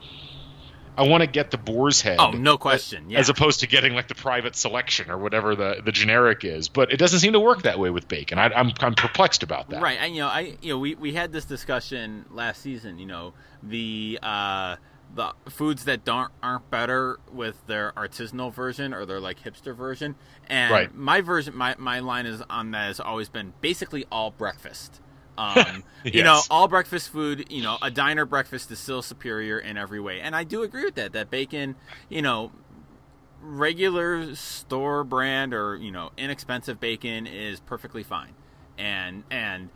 I 0.97 1.03
want 1.09 1.23
to 1.23 1.27
get 1.27 1.51
the 1.51 1.59
boar's 1.59 2.01
head. 2.01 2.19
Oh, 2.21 2.31
no 2.31 2.57
question. 2.57 3.11
Yeah. 3.11 3.19
As 3.19 3.29
opposed 3.29 3.61
to 3.61 3.67
getting 3.67 3.95
like 3.95 4.09
the 4.09 4.15
private 4.15 4.55
selection 4.55 5.11
or 5.11 5.19
whatever 5.19 5.57
the, 5.57 5.83
the 5.85 5.91
generic 5.93 6.45
is, 6.45 6.69
but 6.69 6.93
it 6.93 6.99
doesn't 6.99 7.19
seem 7.19 7.33
to 7.33 7.41
work 7.41 7.63
that 7.63 7.79
way 7.79 7.91
with 7.91 8.07
bacon. 8.09 8.39
I, 8.39 8.47
I'm 8.47 8.73
I'm 8.81 8.95
perplexed 8.95 9.43
about 9.43 9.71
that. 9.71 9.83
Right, 9.83 9.99
and 10.01 10.15
you 10.15 10.23
know, 10.23 10.29
I 10.29 10.57
you 10.63 10.73
know, 10.75 10.79
we, 10.79 10.95
we 10.95 11.13
had 11.15 11.33
this 11.33 11.45
discussion 11.45 12.25
last 12.31 12.63
season. 12.63 12.99
You 12.99 13.07
know, 13.07 13.35
the 13.63 14.19
uh, 14.23 14.77
the 15.15 15.33
foods 15.49 15.85
that 15.85 16.05
don't 16.05 16.31
aren't 16.43 16.71
better 16.71 17.19
with 17.33 17.67
their 17.67 17.93
artisanal 17.97 18.53
version 18.53 18.93
or 18.95 19.05
their 19.07 19.21
like 19.21 19.43
hipster 19.43 19.75
version. 19.75 20.15
And 20.49 20.73
Right. 20.73 20.95
my 20.95 21.21
version, 21.21 21.57
my 21.57 21.75
my 21.79 22.01
line 22.01 22.27
is 22.27 22.43
on 22.51 22.71
that 22.73 22.87
has 22.87 23.01
always 23.01 23.29
been 23.29 23.53
basically 23.61 24.05
all 24.13 24.31
breakfast. 24.31 25.01
Um, 25.37 25.83
You 26.05 26.23
know, 26.23 26.43
all 26.51 26.69
breakfast 26.69 27.09
food, 27.09 27.47
you 27.51 27.63
know, 27.63 27.79
a 27.81 27.91
diner 27.91 28.27
breakfast 28.27 28.71
is 28.71 28.79
still 28.79 29.01
superior 29.01 29.59
in 29.59 29.79
every 29.79 30.01
way. 30.01 30.21
And 30.21 30.37
I 30.37 30.45
do 30.45 30.63
agree 30.63 30.85
with 30.85 30.97
that. 30.97 31.15
That 31.15 31.31
bacon, 31.31 31.77
you 32.11 32.21
know, 32.21 32.53
regular 33.41 34.35
store 34.35 35.03
brand 35.03 35.55
or, 35.55 35.77
you 35.77 35.91
know, 35.91 36.11
inexpensive 36.19 36.79
bacon 36.79 37.27
is 37.27 37.61
perfectly 37.61 38.03
fine. 38.03 38.35
And 38.77 39.25
and 39.31 39.71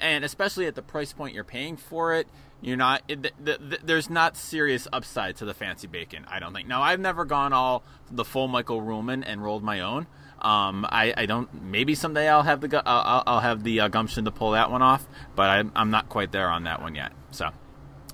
and 0.00 0.24
especially 0.24 0.66
at 0.66 0.74
the 0.76 0.82
price 0.82 1.12
point 1.12 1.34
you're 1.34 1.44
paying 1.44 1.76
for 1.76 2.14
it, 2.14 2.26
you're 2.62 2.76
not 2.78 3.02
it, 3.06 3.22
the, 3.22 3.58
the, 3.58 3.78
there's 3.84 4.08
not 4.08 4.34
serious 4.36 4.88
upside 4.92 5.36
to 5.36 5.44
the 5.44 5.54
fancy 5.54 5.86
bacon, 5.86 6.24
I 6.28 6.38
don't 6.38 6.54
think. 6.54 6.68
Now, 6.68 6.82
I've 6.82 7.00
never 7.00 7.26
gone 7.26 7.52
all 7.52 7.84
the 8.10 8.24
full 8.24 8.48
Michael 8.48 8.80
Ruhlman 8.80 9.24
and 9.26 9.42
rolled 9.42 9.62
my 9.62 9.80
own. 9.80 10.06
Um, 10.46 10.86
I, 10.88 11.12
I 11.16 11.26
don't. 11.26 11.52
Maybe 11.64 11.96
someday 11.96 12.28
I'll 12.28 12.44
have 12.44 12.60
the 12.60 12.82
I'll, 12.86 13.24
I'll 13.26 13.40
have 13.40 13.64
the 13.64 13.80
uh, 13.80 13.88
gumption 13.88 14.26
to 14.26 14.30
pull 14.30 14.52
that 14.52 14.70
one 14.70 14.80
off, 14.80 15.04
but 15.34 15.50
I'm, 15.50 15.72
I'm 15.74 15.90
not 15.90 16.08
quite 16.08 16.30
there 16.30 16.48
on 16.48 16.64
that 16.64 16.80
one 16.80 16.94
yet. 16.94 17.12
So. 17.32 17.50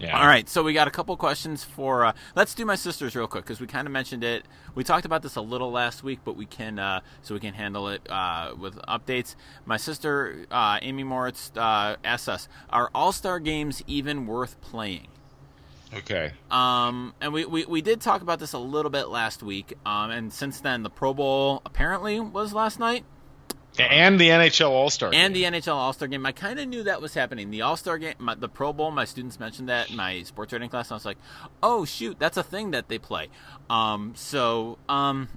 Yeah. 0.01 0.19
All 0.19 0.27
right, 0.27 0.49
so 0.49 0.65
we 0.65 0.73
got 0.73 0.89
a 0.89 0.91
couple 0.91 1.17
questions 1.17 1.63
for. 1.63 2.07
Uh, 2.07 2.13
let's 2.35 2.55
do 2.55 2.65
my 2.65 2.75
sisters 2.75 3.15
real 3.15 3.29
quick 3.29 3.45
because 3.45 3.61
we 3.61 3.69
kind 3.69 3.87
of 3.87 3.93
mentioned 3.93 4.25
it. 4.25 4.47
We 4.75 4.83
talked 4.83 5.05
about 5.05 5.23
this 5.23 5.37
a 5.37 5.41
little 5.41 5.71
last 5.71 6.03
week, 6.03 6.21
but 6.25 6.35
we 6.35 6.45
can 6.45 6.81
uh, 6.81 7.03
so 7.21 7.35
we 7.35 7.41
can 7.41 7.55
handle 7.55 7.89
it 7.89 8.11
uh, 8.11 8.55
with 8.59 8.75
updates. 8.89 9.37
My 9.65 9.77
sister 9.77 10.47
uh, 10.51 10.79
Amy 10.83 11.05
Moritz 11.05 11.53
uh, 11.55 11.97
asks 12.03 12.27
us: 12.27 12.49
Are 12.71 12.91
All 12.95 13.13
Star 13.13 13.39
games 13.39 13.85
even 13.87 14.27
worth 14.27 14.61
playing? 14.61 15.07
Okay. 15.95 16.33
Um, 16.51 17.15
and 17.21 17.33
we, 17.33 17.45
we, 17.45 17.65
we 17.67 17.83
did 17.83 18.01
talk 18.01 18.23
about 18.23 18.39
this 18.39 18.55
a 18.55 18.59
little 18.59 18.91
bit 18.91 19.09
last 19.09 19.43
week. 19.43 19.75
Um, 19.85 20.11
and 20.11 20.33
since 20.33 20.61
then, 20.61 20.83
the 20.83 20.91
Pro 20.91 21.13
Bowl 21.13 21.61
apparently 21.67 22.19
was 22.19 22.53
last 22.55 22.79
night. 22.79 23.05
And 23.79 24.21
the 24.21 24.29
NHL 24.29 24.69
All 24.69 24.91
Star 24.91 25.11
and 25.15 25.35
the 25.35 25.45
NHL 25.45 25.75
All 25.75 25.95
Star 25.95 26.07
game. 26.07 26.27
I 26.27 26.33
kind 26.33 26.59
of 26.61 26.69
knew 26.69 26.83
that 26.83 27.01
was 27.01 27.15
happening. 27.15 27.51
The 27.51 27.63
All 27.63 27.77
Star 27.77 27.97
game, 27.97 28.15
my, 28.19 28.35
the 28.35 28.49
Pro 28.49 28.75
Bowl. 28.75 28.91
My 28.91 29.07
students 29.07 29.41
mentioned 29.41 29.71
that 29.71 29.89
in 29.89 29.97
my 29.97 30.23
sports 30.25 30.53
writing 30.53 30.69
class. 30.69 30.91
I 30.91 30.95
was 30.95 31.07
like, 31.07 31.17
"Oh 31.63 31.87
shoot, 31.87 32.19
that's 32.19 32.37
a 32.37 32.43
thing 32.43 32.73
that 32.73 32.89
they 32.89 32.99
play." 32.99 33.29
Um, 33.71 34.13
so, 34.15 34.77
um, 34.91 35.29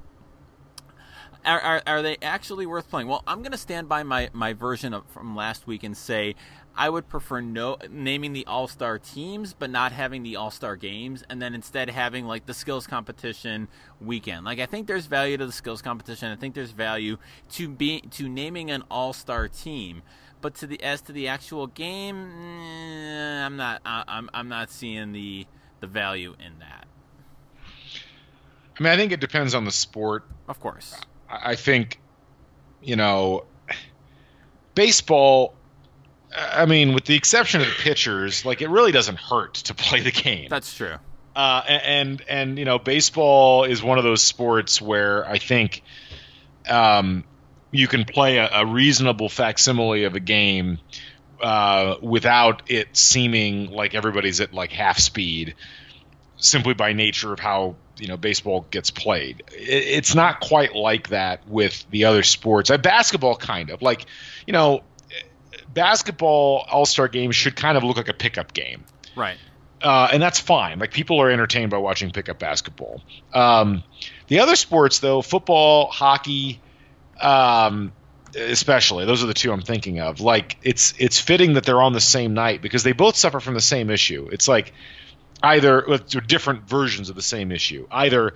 are, 1.45 1.62
are, 1.62 1.82
are, 1.88 2.01
they 2.01 2.18
actually 2.22 2.66
worth 2.66 2.89
playing? 2.89 3.08
Well, 3.08 3.24
I'm 3.26 3.39
going 3.39 3.51
to 3.51 3.58
stand 3.58 3.88
by 3.88 4.03
my, 4.03 4.30
my 4.34 4.53
version 4.53 4.93
of, 4.93 5.06
from 5.12 5.36
last 5.36 5.68
week 5.68 5.84
and 5.84 5.95
say 5.95 6.36
I 6.78 6.89
would 6.89 7.07
prefer 7.07 7.41
no 7.41 7.78
naming 7.89 8.34
the 8.34 8.45
All 8.45 8.67
Star 8.67 8.99
teams, 8.99 9.53
but 9.53 9.69
not 9.69 9.91
having 9.91 10.23
the 10.23 10.36
All 10.36 10.51
Star 10.51 10.76
games, 10.76 11.23
and 11.30 11.41
then 11.41 11.55
instead 11.55 11.89
having 11.89 12.26
like 12.26 12.45
the 12.45 12.53
skills 12.53 12.86
competition 12.88 13.67
weekend. 14.01 14.45
Like 14.45 14.59
I 14.59 14.65
think 14.65 14.88
there's 14.88 15.05
value 15.05 15.38
to 15.38 15.45
the 15.45 15.51
skills 15.51 15.82
competition. 15.82 16.32
I 16.32 16.36
think 16.36 16.55
there's 16.55 16.71
value 16.71 17.17
to 17.51 17.69
be 17.69 18.01
to 18.11 18.28
naming 18.28 18.71
an 18.71 18.84
All 18.91 19.13
Star 19.13 19.47
team, 19.47 20.01
but 20.41 20.55
to 20.55 20.67
the 20.67 20.82
as 20.84 21.01
to 21.03 21.11
the 21.11 21.28
actual 21.28 21.67
game, 21.67 22.17
I'm 22.26 23.55
not. 23.55 23.82
I'm 23.86 24.30
I'm 24.34 24.49
not 24.49 24.69
seeing 24.69 25.11
the 25.11 25.47
the 25.80 25.88
value 25.88 26.36
in 26.45 26.59
that. 26.59 26.88
I 28.78 28.84
mean, 28.84 28.91
I 28.91 28.97
think 28.97 29.11
it 29.11 29.21
depends 29.21 29.55
on 29.55 29.63
the 29.63 29.71
sport. 29.71 30.26
Of 30.49 30.59
course. 30.59 30.99
I 31.30 31.55
think, 31.55 31.99
you 32.82 32.95
know, 32.95 33.45
baseball 34.76 35.55
I 36.36 36.65
mean, 36.65 36.93
with 36.93 37.05
the 37.05 37.15
exception 37.15 37.61
of 37.61 37.67
the 37.67 37.73
pitchers, 37.73 38.45
like 38.45 38.61
it 38.61 38.69
really 38.69 38.91
doesn't 38.91 39.19
hurt 39.19 39.55
to 39.55 39.73
play 39.73 40.01
the 40.01 40.11
game. 40.11 40.47
That's 40.49 40.73
true. 40.73 40.95
Uh, 41.36 41.61
and 41.67 42.23
and 42.29 42.57
you 42.57 42.65
know, 42.65 42.79
baseball 42.79 43.65
is 43.65 43.83
one 43.83 43.97
of 43.97 44.03
those 44.03 44.21
sports 44.21 44.81
where 44.81 45.27
I 45.27 45.38
think 45.38 45.81
um, 46.69 47.25
you 47.71 47.88
can 47.88 48.05
play 48.05 48.38
a, 48.38 48.49
a, 48.51 48.65
reasonable 48.65 49.27
facsimile 49.27 50.05
of 50.05 50.15
a 50.15 50.21
game 50.21 50.79
uh, 51.41 51.95
without 52.01 52.63
it 52.67 52.95
seeming 52.95 53.69
like 53.69 53.93
everybody's 53.95 54.39
at 54.39 54.53
like 54.53 54.71
half 54.71 54.97
speed, 54.97 55.55
simply 56.38 56.73
by 56.73 56.93
nature 56.93 57.33
of 57.33 57.39
how 57.39 57.75
you 57.97 58.07
know 58.07 58.15
baseball 58.15 58.65
gets 58.71 58.89
played. 58.89 59.43
It, 59.51 59.83
it's 59.88 60.15
not 60.15 60.39
quite 60.39 60.73
like 60.73 61.09
that 61.09 61.47
with 61.49 61.86
the 61.91 62.05
other 62.05 62.23
sports. 62.23 62.69
Uh, 62.69 62.77
basketball, 62.77 63.36
kind 63.36 63.71
of 63.71 63.81
like 63.81 64.05
you 64.47 64.53
know 64.53 64.83
basketball 65.76 66.65
All 66.71 66.88
Star 66.88 67.07
games 67.07 67.36
should 67.36 67.55
kind 67.55 67.78
of 67.78 67.84
look 67.84 67.97
like 67.97 68.09
a 68.09 68.13
pickup 68.13 68.53
game, 68.53 68.84
right? 69.15 69.38
Uh, 69.82 70.09
and 70.11 70.19
that's 70.19 70.39
fine. 70.39 70.80
Like 70.80 70.91
people 70.91 71.21
are 71.21 71.30
entertained 71.30 71.69
by 71.69 71.78
watching 71.78 72.09
pickup 72.09 72.39
basketball. 72.39 73.03
Um, 73.34 73.84
the 74.28 74.39
other 74.39 74.55
sports, 74.55 74.97
though, 74.97 75.21
football, 75.21 75.91
hockey, 75.91 76.59
um, 77.21 77.91
especially 78.36 79.05
those 79.05 79.23
are 79.23 79.28
the 79.28 79.34
two 79.36 79.51
I'm 79.51 79.61
thinking 79.61 79.99
of. 79.99 80.19
Like 80.19 80.57
it's 80.63 80.95
it's 80.97 81.19
fitting 81.19 81.53
that 81.53 81.65
they're 81.65 81.82
on 81.82 81.93
the 81.93 82.01
same 82.01 82.34
night 82.34 82.63
because 82.63 82.82
they 82.82 82.93
both 82.93 83.15
suffer 83.15 83.39
from 83.39 83.53
the 83.53 83.61
same 83.61 83.91
issue. 83.91 84.28
It's 84.32 84.47
like 84.47 84.73
either 85.43 85.86
with 85.88 86.09
different 86.28 86.67
versions 86.67 87.09
of 87.09 87.15
the 87.15 87.21
same 87.21 87.51
issue. 87.51 87.88
Either 87.91 88.34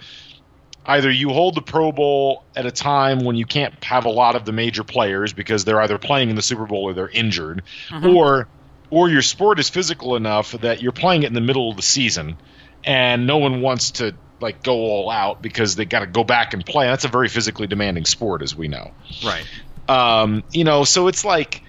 either 0.86 1.12
you 1.12 1.30
hold 1.30 1.56
the 1.56 1.62
Pro 1.62 1.92
Bowl 1.92 2.44
at 2.56 2.66
a 2.66 2.72
time 2.72 3.20
when 3.20 3.36
you 3.36 3.46
can't 3.46 3.84
have 3.84 4.06
a 4.06 4.10
lot 4.10 4.36
of 4.36 4.46
the 4.46 4.52
major 4.52 4.84
players 4.84 5.34
because 5.34 5.66
they're 5.66 5.82
either 5.82 5.98
playing 5.98 6.30
in 6.30 6.36
the 6.36 6.42
Super 6.42 6.66
Bowl 6.66 6.84
or 6.84 6.94
they're 6.94 7.10
injured, 7.10 7.64
mm-hmm. 7.90 8.08
or 8.08 8.48
or 8.90 9.10
your 9.10 9.22
sport 9.22 9.60
is 9.60 9.70
physical 9.70 10.16
enough 10.16 10.52
that 10.54 10.82
you're 10.82 10.92
playing 10.92 11.24
it 11.24 11.28
in 11.28 11.34
the 11.34 11.42
middle 11.42 11.70
of 11.70 11.76
the 11.76 11.84
season 11.84 12.38
and 12.84 13.28
no 13.28 13.38
one 13.38 13.62
wants 13.62 13.92
to 13.92 14.16
like 14.42 14.64
go 14.64 14.74
all 14.74 15.10
out 15.10 15.42
because 15.42 15.76
they 15.76 15.86
got 15.86 16.00
to 16.00 16.08
go 16.08 16.24
back 16.24 16.54
and 16.54 16.66
play. 16.66 16.88
That's 16.88 17.06
a 17.06 17.10
very 17.10 17.28
physically 17.28 17.68
demanding 17.68 18.06
sport, 18.06 18.42
as 18.42 18.56
we 18.56 18.68
know. 18.68 18.92
Right. 19.24 19.46
Um, 19.88 20.44
you 20.52 20.64
know, 20.64 20.84
so 20.84 21.08
it's 21.08 21.26
like, 21.26 21.64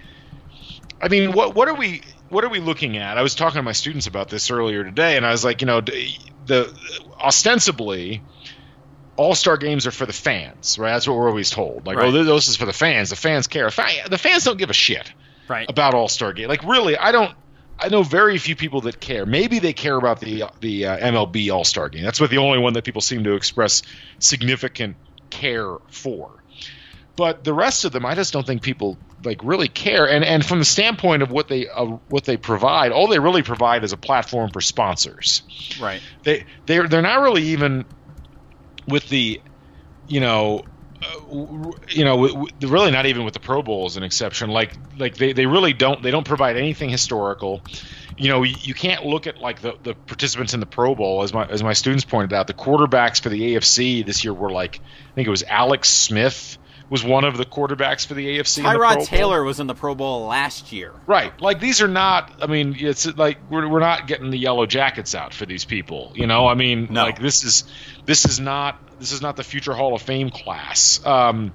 I 1.01 1.07
mean, 1.09 1.33
what 1.33 1.55
what 1.55 1.67
are 1.67 1.75
we 1.75 2.01
what 2.29 2.43
are 2.43 2.49
we 2.49 2.59
looking 2.59 2.97
at? 2.97 3.17
I 3.17 3.23
was 3.23 3.35
talking 3.35 3.57
to 3.59 3.63
my 3.63 3.73
students 3.73 4.07
about 4.07 4.29
this 4.29 4.51
earlier 4.51 4.83
today, 4.83 5.17
and 5.17 5.25
I 5.25 5.31
was 5.31 5.43
like, 5.43 5.61
you 5.61 5.67
know, 5.67 5.81
the 5.81 6.73
ostensibly 7.19 8.21
all 9.21 9.35
Star 9.35 9.57
games 9.57 9.85
are 9.87 9.91
for 9.91 10.05
the 10.05 10.13
fans, 10.13 10.79
right? 10.79 10.93
That's 10.93 11.07
what 11.07 11.15
we're 11.15 11.29
always 11.29 11.51
told. 11.51 11.85
Like, 11.85 11.97
oh, 11.97 12.01
right. 12.01 12.13
oh, 12.13 12.23
this 12.23 12.47
is 12.47 12.55
for 12.55 12.65
the 12.65 12.73
fans. 12.73 13.11
The 13.11 13.15
fans 13.15 13.47
care. 13.47 13.69
The 13.69 14.17
fans 14.17 14.43
don't 14.43 14.57
give 14.57 14.69
a 14.69 14.73
shit 14.73 15.11
right. 15.47 15.69
about 15.69 15.93
All 15.93 16.07
Star 16.07 16.33
game. 16.33 16.47
Like, 16.47 16.63
really, 16.63 16.97
I 16.97 17.11
don't. 17.11 17.35
I 17.79 17.89
know 17.89 18.03
very 18.03 18.37
few 18.37 18.55
people 18.55 18.81
that 18.81 18.99
care. 18.99 19.25
Maybe 19.25 19.59
they 19.59 19.73
care 19.73 19.95
about 19.95 20.19
the 20.19 20.45
the 20.59 20.85
uh, 20.87 20.97
MLB 20.97 21.53
All 21.53 21.63
Star 21.63 21.89
game. 21.89 22.03
That's 22.03 22.19
what 22.19 22.29
the 22.29 22.37
only 22.37 22.59
one 22.59 22.73
that 22.73 22.83
people 22.83 23.01
seem 23.01 23.23
to 23.23 23.33
express 23.33 23.83
significant 24.19 24.97
care 25.29 25.77
for. 25.89 26.31
But 27.15 27.43
the 27.43 27.53
rest 27.53 27.85
of 27.85 27.91
them, 27.91 28.05
I 28.05 28.15
just 28.15 28.33
don't 28.33 28.45
think 28.47 28.61
people 28.61 28.97
like 29.23 29.43
really 29.43 29.67
care. 29.67 30.09
And 30.09 30.23
and 30.23 30.45
from 30.45 30.59
the 30.59 30.65
standpoint 30.65 31.21
of 31.21 31.31
what 31.31 31.47
they 31.47 31.67
uh, 31.67 31.85
what 32.09 32.25
they 32.25 32.37
provide, 32.37 32.91
all 32.91 33.07
they 33.07 33.19
really 33.19 33.43
provide 33.43 33.83
is 33.83 33.93
a 33.93 33.97
platform 33.97 34.49
for 34.51 34.61
sponsors. 34.61 35.43
Right. 35.79 36.01
They 36.23 36.45
they 36.65 36.79
they're 36.79 37.01
not 37.01 37.21
really 37.21 37.43
even 37.49 37.85
with 38.87 39.07
the, 39.09 39.41
you 40.07 40.19
know, 40.19 40.65
uh, 41.01 41.71
you 41.89 42.05
know, 42.05 42.27
w- 42.27 42.33
w- 42.33 42.67
really 42.67 42.91
not 42.91 43.05
even 43.05 43.25
with 43.25 43.33
the 43.33 43.39
Pro 43.39 43.61
Bowl 43.63 43.87
is 43.87 43.97
an 43.97 44.03
exception. 44.03 44.49
Like, 44.49 44.73
like 44.97 45.15
they, 45.15 45.33
they 45.33 45.45
really 45.45 45.73
don't 45.73 46.03
they 46.03 46.11
don't 46.11 46.25
provide 46.25 46.57
anything 46.57 46.89
historical. 46.89 47.61
You 48.17 48.29
know, 48.29 48.43
you, 48.43 48.55
you 48.59 48.73
can't 48.73 49.05
look 49.05 49.25
at 49.25 49.39
like 49.39 49.61
the, 49.61 49.73
the 49.81 49.95
participants 49.95 50.53
in 50.53 50.59
the 50.59 50.65
Pro 50.65 50.93
Bowl 50.93 51.23
as 51.23 51.33
my 51.33 51.45
as 51.45 51.63
my 51.63 51.73
students 51.73 52.05
pointed 52.05 52.33
out. 52.33 52.45
The 52.47 52.53
quarterbacks 52.53 53.19
for 53.19 53.29
the 53.29 53.55
AFC 53.55 54.05
this 54.05 54.23
year 54.23 54.33
were 54.33 54.51
like 54.51 54.79
I 54.79 55.13
think 55.15 55.27
it 55.27 55.31
was 55.31 55.43
Alex 55.43 55.89
Smith 55.89 56.57
was 56.91 57.05
one 57.05 57.23
of 57.23 57.37
the 57.37 57.45
quarterbacks 57.45 58.05
for 58.05 58.15
the 58.15 58.37
AFC. 58.37 58.61
Tyrod 58.61 59.05
Taylor 59.05 59.45
was 59.45 59.61
in 59.61 59.67
the 59.67 59.73
Pro 59.73 59.95
Bowl 59.95 60.27
last 60.27 60.73
year. 60.73 60.91
Right. 61.07 61.31
Like 61.41 61.61
these 61.61 61.81
are 61.81 61.87
not. 61.87 62.43
I 62.43 62.47
mean, 62.47 62.75
it's 62.77 63.05
like 63.17 63.37
we're 63.49 63.67
we're 63.67 63.79
not 63.79 64.07
getting 64.07 64.29
the 64.29 64.37
yellow 64.37 64.65
jackets 64.65 65.15
out 65.15 65.33
for 65.33 65.45
these 65.45 65.63
people. 65.63 66.11
You 66.15 66.27
know. 66.27 66.47
I 66.47 66.55
mean, 66.55 66.87
no. 66.91 67.03
like 67.03 67.17
this 67.17 67.45
is 67.45 67.63
this 68.05 68.25
is 68.25 68.39
not 68.39 68.77
this 68.99 69.11
is 69.11 69.21
not 69.21 69.35
the 69.35 69.43
future 69.43 69.73
Hall 69.73 69.95
of 69.95 70.01
Fame 70.01 70.29
class. 70.29 71.03
Um, 71.05 71.53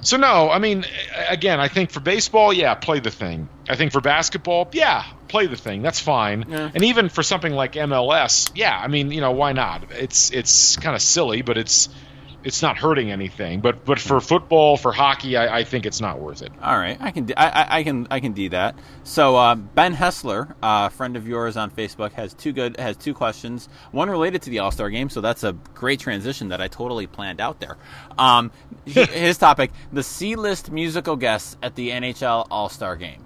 so 0.00 0.18
no, 0.18 0.50
I 0.50 0.58
mean, 0.58 0.84
again, 1.28 1.60
I 1.60 1.68
think 1.68 1.90
for 1.90 2.00
baseball, 2.00 2.52
yeah, 2.52 2.74
play 2.74 3.00
the 3.00 3.10
thing. 3.10 3.48
I 3.68 3.76
think 3.76 3.92
for 3.92 4.02
basketball, 4.02 4.68
yeah, 4.72 5.04
play 5.28 5.46
the 5.46 5.56
thing. 5.56 5.80
That's 5.80 5.98
fine. 5.98 6.44
Yeah. 6.48 6.70
And 6.74 6.84
even 6.84 7.08
for 7.08 7.22
something 7.22 7.52
like 7.52 7.72
MLS, 7.72 8.50
yeah, 8.54 8.78
I 8.78 8.88
mean, 8.88 9.10
you 9.10 9.22
know, 9.22 9.32
why 9.32 9.52
not? 9.52 9.90
It's 9.92 10.30
it's 10.30 10.76
kind 10.76 10.94
of 10.94 11.00
silly, 11.00 11.40
but 11.42 11.56
it's 11.56 11.88
it's 12.44 12.60
not 12.60 12.76
hurting 12.76 13.10
anything. 13.10 13.60
But 13.60 13.84
but 13.84 13.98
for 13.98 14.20
football, 14.20 14.76
for 14.76 14.92
hockey, 14.92 15.36
I, 15.36 15.58
I 15.58 15.64
think 15.64 15.86
it's 15.86 16.00
not 16.00 16.20
worth 16.20 16.42
it. 16.42 16.52
All 16.62 16.76
right, 16.76 16.96
I 17.00 17.10
can 17.10 17.32
I, 17.36 17.66
I 17.78 17.82
can 17.82 18.06
I 18.10 18.20
can 18.20 18.32
do 18.32 18.50
that. 18.50 18.76
So 19.02 19.36
uh, 19.36 19.54
Ben 19.54 19.94
Hessler, 19.94 20.54
a 20.62 20.66
uh, 20.66 20.88
friend 20.90 21.16
of 21.16 21.26
yours 21.26 21.56
on 21.56 21.70
Facebook, 21.70 22.12
has 22.12 22.34
two 22.34 22.52
good 22.52 22.78
has 22.78 22.96
two 22.96 23.14
questions. 23.14 23.68
One 23.90 24.10
related 24.10 24.42
to 24.42 24.50
the 24.50 24.60
All 24.60 24.70
Star 24.70 24.90
game, 24.90 25.08
so 25.08 25.20
that's 25.20 25.42
a 25.42 25.52
great 25.74 26.00
transition 26.00 26.48
that 26.48 26.60
I 26.60 26.68
totally 26.68 27.06
planned 27.06 27.40
out 27.40 27.60
there. 27.60 27.78
Um, 28.18 28.52
his 28.84 29.38
topic: 29.38 29.72
the 29.92 30.02
C 30.02 30.36
list 30.36 30.70
musical 30.70 31.16
guests 31.16 31.56
at 31.62 31.74
the 31.74 31.90
NHL 31.90 32.46
All 32.50 32.68
Star 32.68 32.96
game. 32.96 33.24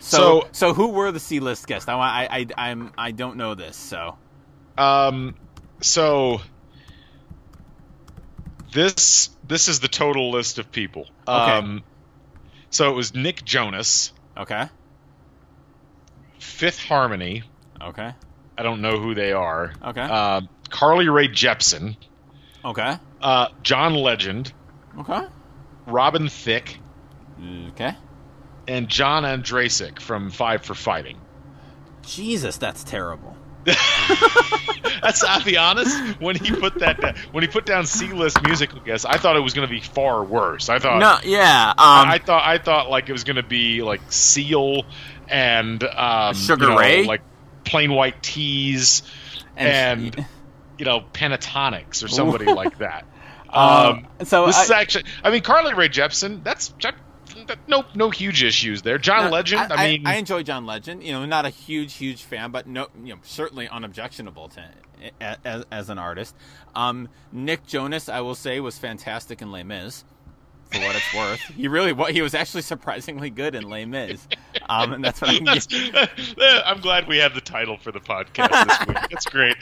So, 0.00 0.18
so, 0.18 0.48
so 0.52 0.74
who 0.74 0.88
were 0.88 1.12
the 1.12 1.20
C 1.20 1.40
list 1.40 1.66
guests? 1.66 1.88
I, 1.88 1.94
I 1.94 2.28
I 2.30 2.46
I'm 2.58 2.92
I 2.98 3.12
don't 3.12 3.36
know 3.36 3.54
this. 3.54 3.76
So 3.76 4.18
um 4.76 5.36
so 5.80 6.40
this 8.72 9.30
this 9.46 9.68
is 9.68 9.80
the 9.80 9.88
total 9.88 10.30
list 10.30 10.58
of 10.58 10.70
people. 10.72 11.06
Okay. 11.26 11.34
Um, 11.58 11.82
so 12.70 12.90
it 12.90 12.94
was 12.96 13.14
Nick 13.14 13.44
Jonas. 13.44 14.12
Okay. 14.36 14.68
Fifth 16.38 16.82
Harmony. 16.82 17.42
Okay. 17.80 18.12
I 18.58 18.62
don't 18.62 18.80
know 18.80 18.98
who 18.98 19.14
they 19.14 19.32
are. 19.32 19.72
Okay. 19.84 20.00
Uh, 20.00 20.42
Carly 20.70 21.08
Rae 21.08 21.28
Jepsen, 21.28 21.96
Okay. 22.64 22.96
uh, 23.20 23.48
John 23.62 23.94
Legend, 23.94 24.52
Okay. 24.98 25.20
Robin 25.86 26.28
Thicke, 26.28 26.78
Okay. 27.68 27.94
and 28.66 28.88
John 28.88 29.24
Ondrasik 29.24 30.00
from 30.00 30.30
Five 30.30 30.64
for 30.64 30.74
Fighting. 30.74 31.18
Jesus, 32.02 32.56
that's 32.56 32.82
terrible. 32.82 33.36
That's 35.02 35.22
I'll 35.24 35.44
be 35.44 35.56
honest. 35.56 35.96
When 36.20 36.36
he 36.36 36.52
put 36.52 36.78
that 36.80 37.00
down, 37.00 37.14
when 37.32 37.42
he 37.42 37.48
put 37.48 37.66
down 37.66 37.86
C-list 37.86 38.42
musical 38.42 38.80
guests, 38.80 39.04
I 39.04 39.18
thought 39.18 39.36
it 39.36 39.40
was 39.40 39.54
going 39.54 39.66
to 39.68 39.72
be 39.72 39.80
far 39.80 40.22
worse. 40.24 40.68
I 40.68 40.78
thought 40.78 40.98
no, 41.00 41.18
yeah. 41.28 41.70
Um, 41.70 41.76
I 41.78 42.18
thought 42.18 42.44
I 42.44 42.58
thought 42.58 42.90
like 42.90 43.08
it 43.08 43.12
was 43.12 43.24
going 43.24 43.36
to 43.36 43.42
be 43.42 43.82
like 43.82 44.00
Seal 44.10 44.84
and 45.28 45.82
um, 45.84 46.34
Sugar 46.34 46.64
you 46.64 46.70
know, 46.70 46.78
Ray? 46.78 47.04
like 47.04 47.22
Plain 47.64 47.92
White 47.92 48.22
T's 48.22 49.02
and, 49.56 50.14
you 50.78 50.84
know 50.84 51.04
Pentatonix 51.12 52.04
or 52.04 52.08
somebody 52.08 52.44
like 52.52 52.78
that. 52.78 53.04
Um, 53.48 54.06
Um, 54.20 54.26
so 54.26 54.46
this 54.46 54.56
I- 54.56 54.62
is 54.64 54.70
actually, 54.70 55.04
I 55.22 55.30
mean, 55.30 55.42
Carly 55.42 55.72
Rae 55.74 55.88
Jepsen. 55.88 56.42
That's 56.44 56.68
that, 56.82 56.94
no 57.66 57.84
no 57.94 58.10
huge 58.10 58.42
issues 58.42 58.82
there. 58.82 58.98
John 58.98 59.24
No, 59.24 59.30
Legend. 59.30 59.72
I, 59.72 59.86
mean, 59.86 60.06
I 60.06 60.16
enjoy 60.16 60.42
John 60.42 60.66
Legend. 60.66 61.02
You 61.02 61.12
know, 61.12 61.26
not 61.26 61.44
a 61.44 61.50
huge, 61.50 61.94
huge 61.94 62.22
fan, 62.22 62.50
but 62.50 62.66
no, 62.66 62.88
you 63.02 63.14
know, 63.14 63.20
certainly 63.22 63.68
unobjectionable 63.68 64.48
to 64.50 64.64
as, 65.20 65.64
as 65.70 65.90
an 65.90 65.98
artist. 65.98 66.34
Um, 66.74 67.08
Nick 67.32 67.66
Jonas, 67.66 68.08
I 68.08 68.20
will 68.20 68.34
say, 68.34 68.60
was 68.60 68.78
fantastic 68.78 69.42
in 69.42 69.50
Les 69.52 69.62
Mis. 69.62 70.04
For 70.72 70.80
what 70.80 70.96
it's 70.96 71.14
worth, 71.14 71.40
he 71.54 71.68
really 71.68 71.92
what 71.92 72.12
he 72.12 72.22
was 72.22 72.34
actually 72.34 72.62
surprisingly 72.62 73.30
good 73.30 73.54
in 73.54 73.68
Les 73.68 73.84
Mis, 73.84 74.26
um, 74.68 74.94
and 74.94 75.04
that's 75.04 75.20
what 75.20 75.30
I 75.30 75.36
can 75.36 75.44
That's, 75.44 75.66
give. 75.68 75.94
I'm 76.66 76.80
glad 76.80 77.06
we 77.06 77.18
have 77.18 77.34
the 77.34 77.40
title 77.40 77.76
for 77.78 77.92
the 77.92 78.00
podcast 78.00 78.66
this 78.66 78.86
week. 78.88 78.98
That's 79.10 79.26
great. 79.26 79.56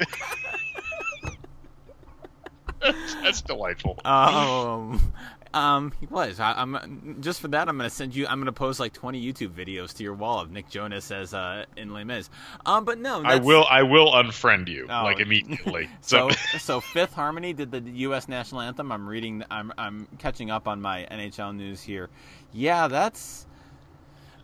that's 3.23 3.43
delightful. 3.43 4.01
Um, 4.07 5.13
um, 5.55 5.93
he 6.01 6.07
was. 6.07 6.41
I, 6.41 6.53
I'm 6.53 7.19
just 7.21 7.41
for 7.41 7.49
that. 7.49 7.69
I'm 7.69 7.79
going 7.79 7.89
to 7.89 7.95
send 7.95 8.15
you. 8.15 8.27
I'm 8.27 8.39
going 8.39 8.47
to 8.47 8.53
post 8.53 8.81
like 8.81 8.93
20 8.93 9.25
YouTube 9.25 9.51
videos 9.55 9.95
to 9.97 10.03
your 10.03 10.15
wall 10.15 10.41
of 10.41 10.51
Nick 10.51 10.69
Jonas 10.69 11.11
as 11.11 11.33
uh, 11.33 11.65
in 11.77 11.93
Les 11.95 12.05
Mis. 12.05 12.29
Um, 12.67 12.85
but 12.85 12.99
no, 12.99 13.23
I 13.25 13.37
will. 13.37 13.65
I 13.71 13.83
will 13.83 14.13
unfriend 14.13 14.69
you 14.69 14.87
Oh. 14.91 15.05
like 15.05 15.21
immediately. 15.21 15.89
So, 16.03 16.29
So, 16.31 16.59
so 16.59 16.81
Fifth 16.81 17.15
Harmony 17.15 17.53
did 17.53 17.71
the 17.71 17.81
U.S. 17.81 18.29
national 18.29 18.61
anthem. 18.61 18.91
I'm 18.93 19.07
reading. 19.09 19.45
I'm 19.51 19.73
I'm 19.79 20.07
catching 20.19 20.51
up 20.51 20.69
on 20.69 20.83
my 20.83 21.07
NHL 21.11 21.57
news 21.57 21.81
here. 21.83 22.11
Yeah, 22.53 22.89
that's 22.89 23.47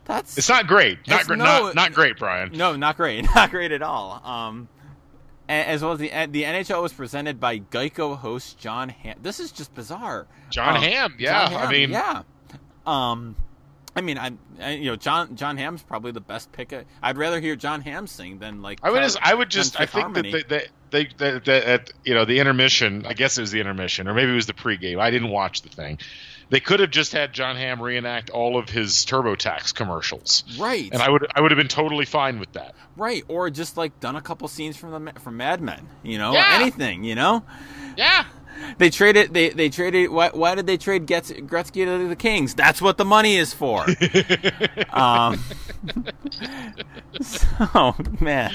that's 0.05 0.39
it's 0.39 0.49
not 0.49 0.67
great. 0.67 1.07
Not 1.07 1.27
great. 1.27 1.39
no, 1.39 1.45
not, 1.45 1.75
not 1.75 1.93
great, 1.93 2.19
Brian. 2.19 2.51
no, 2.53 2.75
not 2.77 2.97
great, 2.97 3.25
not 3.35 3.51
great 3.51 3.73
at 3.73 3.83
all. 3.83 4.21
Um, 4.25 4.69
as 5.51 5.83
well 5.83 5.93
as 5.93 5.99
the 5.99 6.09
the 6.09 6.45
NHL 6.45 6.83
was 6.83 6.93
presented 6.93 7.41
by 7.41 7.59
Geico 7.59 8.17
host 8.17 8.59
John 8.59 8.89
Hamm. 8.89 9.17
This 9.23 9.41
is 9.41 9.53
just 9.53 9.75
bizarre. 9.75 10.27
John 10.51 10.77
Um, 10.77 10.83
Hamm. 10.83 11.17
Yeah, 11.19 11.49
John 11.49 11.67
I 11.67 11.71
mean, 11.71 11.91
yeah. 11.91 12.23
Um, 12.87 13.37
I 13.97 14.01
mean, 14.03 14.19
I, 14.19 14.31
I 14.61 14.71
you 14.73 14.87
know 14.91 14.97
John 14.97 15.37
John 15.37 15.57
Hamm's 15.57 15.83
probably 15.83 16.13
the 16.13 16.21
best 16.21 16.53
pick. 16.53 16.73
I'd 17.03 17.19
rather 17.19 17.41
hear 17.41 17.57
John 17.57 17.81
Hamm 17.81 18.07
sing 18.07 18.39
than 18.39 18.63
like 18.63 18.79
I 18.83 18.91
would 18.91 19.03
just. 19.03 19.19
I 19.21 19.35
would 19.35 19.51
just. 19.51 19.81
I 19.81 19.87
think 19.87 20.05
Harmony. 20.05 20.31
that 20.33 20.49
they, 20.49 20.67
they, 20.91 21.09
they, 21.19 21.39
they, 21.41 21.63
at 21.65 21.91
you 22.05 22.15
know 22.15 22.25
the 22.25 22.39
intermission. 22.39 23.05
I 23.07 23.15
guess 23.15 23.37
it 23.37 23.41
was 23.41 23.51
the 23.51 23.61
intermission, 23.61 24.07
or 24.09 24.15
maybe 24.15 24.31
it 24.31 24.37
was 24.37 24.47
the 24.47 24.53
pregame. 24.53 24.99
I 25.01 25.11
didn't 25.11 25.31
watch 25.31 25.63
the 25.63 25.69
thing. 25.71 25.99
They 26.51 26.61
could 26.61 26.81
have 26.81 26.91
just 26.91 27.13
had 27.13 27.33
John 27.33 27.57
Hamm 27.57 27.81
reenact 27.81 28.29
all 28.31 28.59
of 28.59 28.69
his 28.69 29.07
TurboTax 29.07 29.75
commercials, 29.75 30.45
right, 30.59 30.89
and 30.93 31.01
I 31.01 31.09
would. 31.09 31.27
I 31.35 31.41
would 31.41 31.51
have 31.53 31.59
been 31.59 31.69
totally 31.69 32.05
fine 32.05 32.39
with 32.41 32.53
that. 32.55 32.75
right, 32.97 33.23
or 33.29 33.49
just 33.51 33.77
like 33.77 33.99
done 34.01 34.17
a 34.17 34.21
couple 34.21 34.49
scenes 34.49 34.77
from 34.77 35.05
the 35.05 35.13
from 35.21 35.37
Mad 35.37 35.61
Men. 35.61 35.89
You 36.03 36.19
know, 36.19 36.33
Yeah. 36.33 36.59
anything. 36.61 37.05
You 37.05 37.15
know. 37.15 37.45
Yeah. 37.97 38.25
They 38.79 38.91
traded. 38.91 39.33
They 39.35 39.51
they 39.51 39.69
traded. 39.69 40.11
Why, 40.11 40.31
why 40.33 40.55
did 40.55 40.67
they 40.67 40.77
trade 40.77 41.07
Getz, 41.07 41.31
Gretzky 41.31 41.85
to 41.85 42.09
the 42.09 42.17
Kings? 42.17 42.55
That's 42.55 42.81
what 42.81 42.97
the 42.99 43.05
money 43.05 43.37
is 43.37 43.53
for. 43.55 43.85
um, 44.91 45.41
so 47.21 47.95
man. 48.21 48.53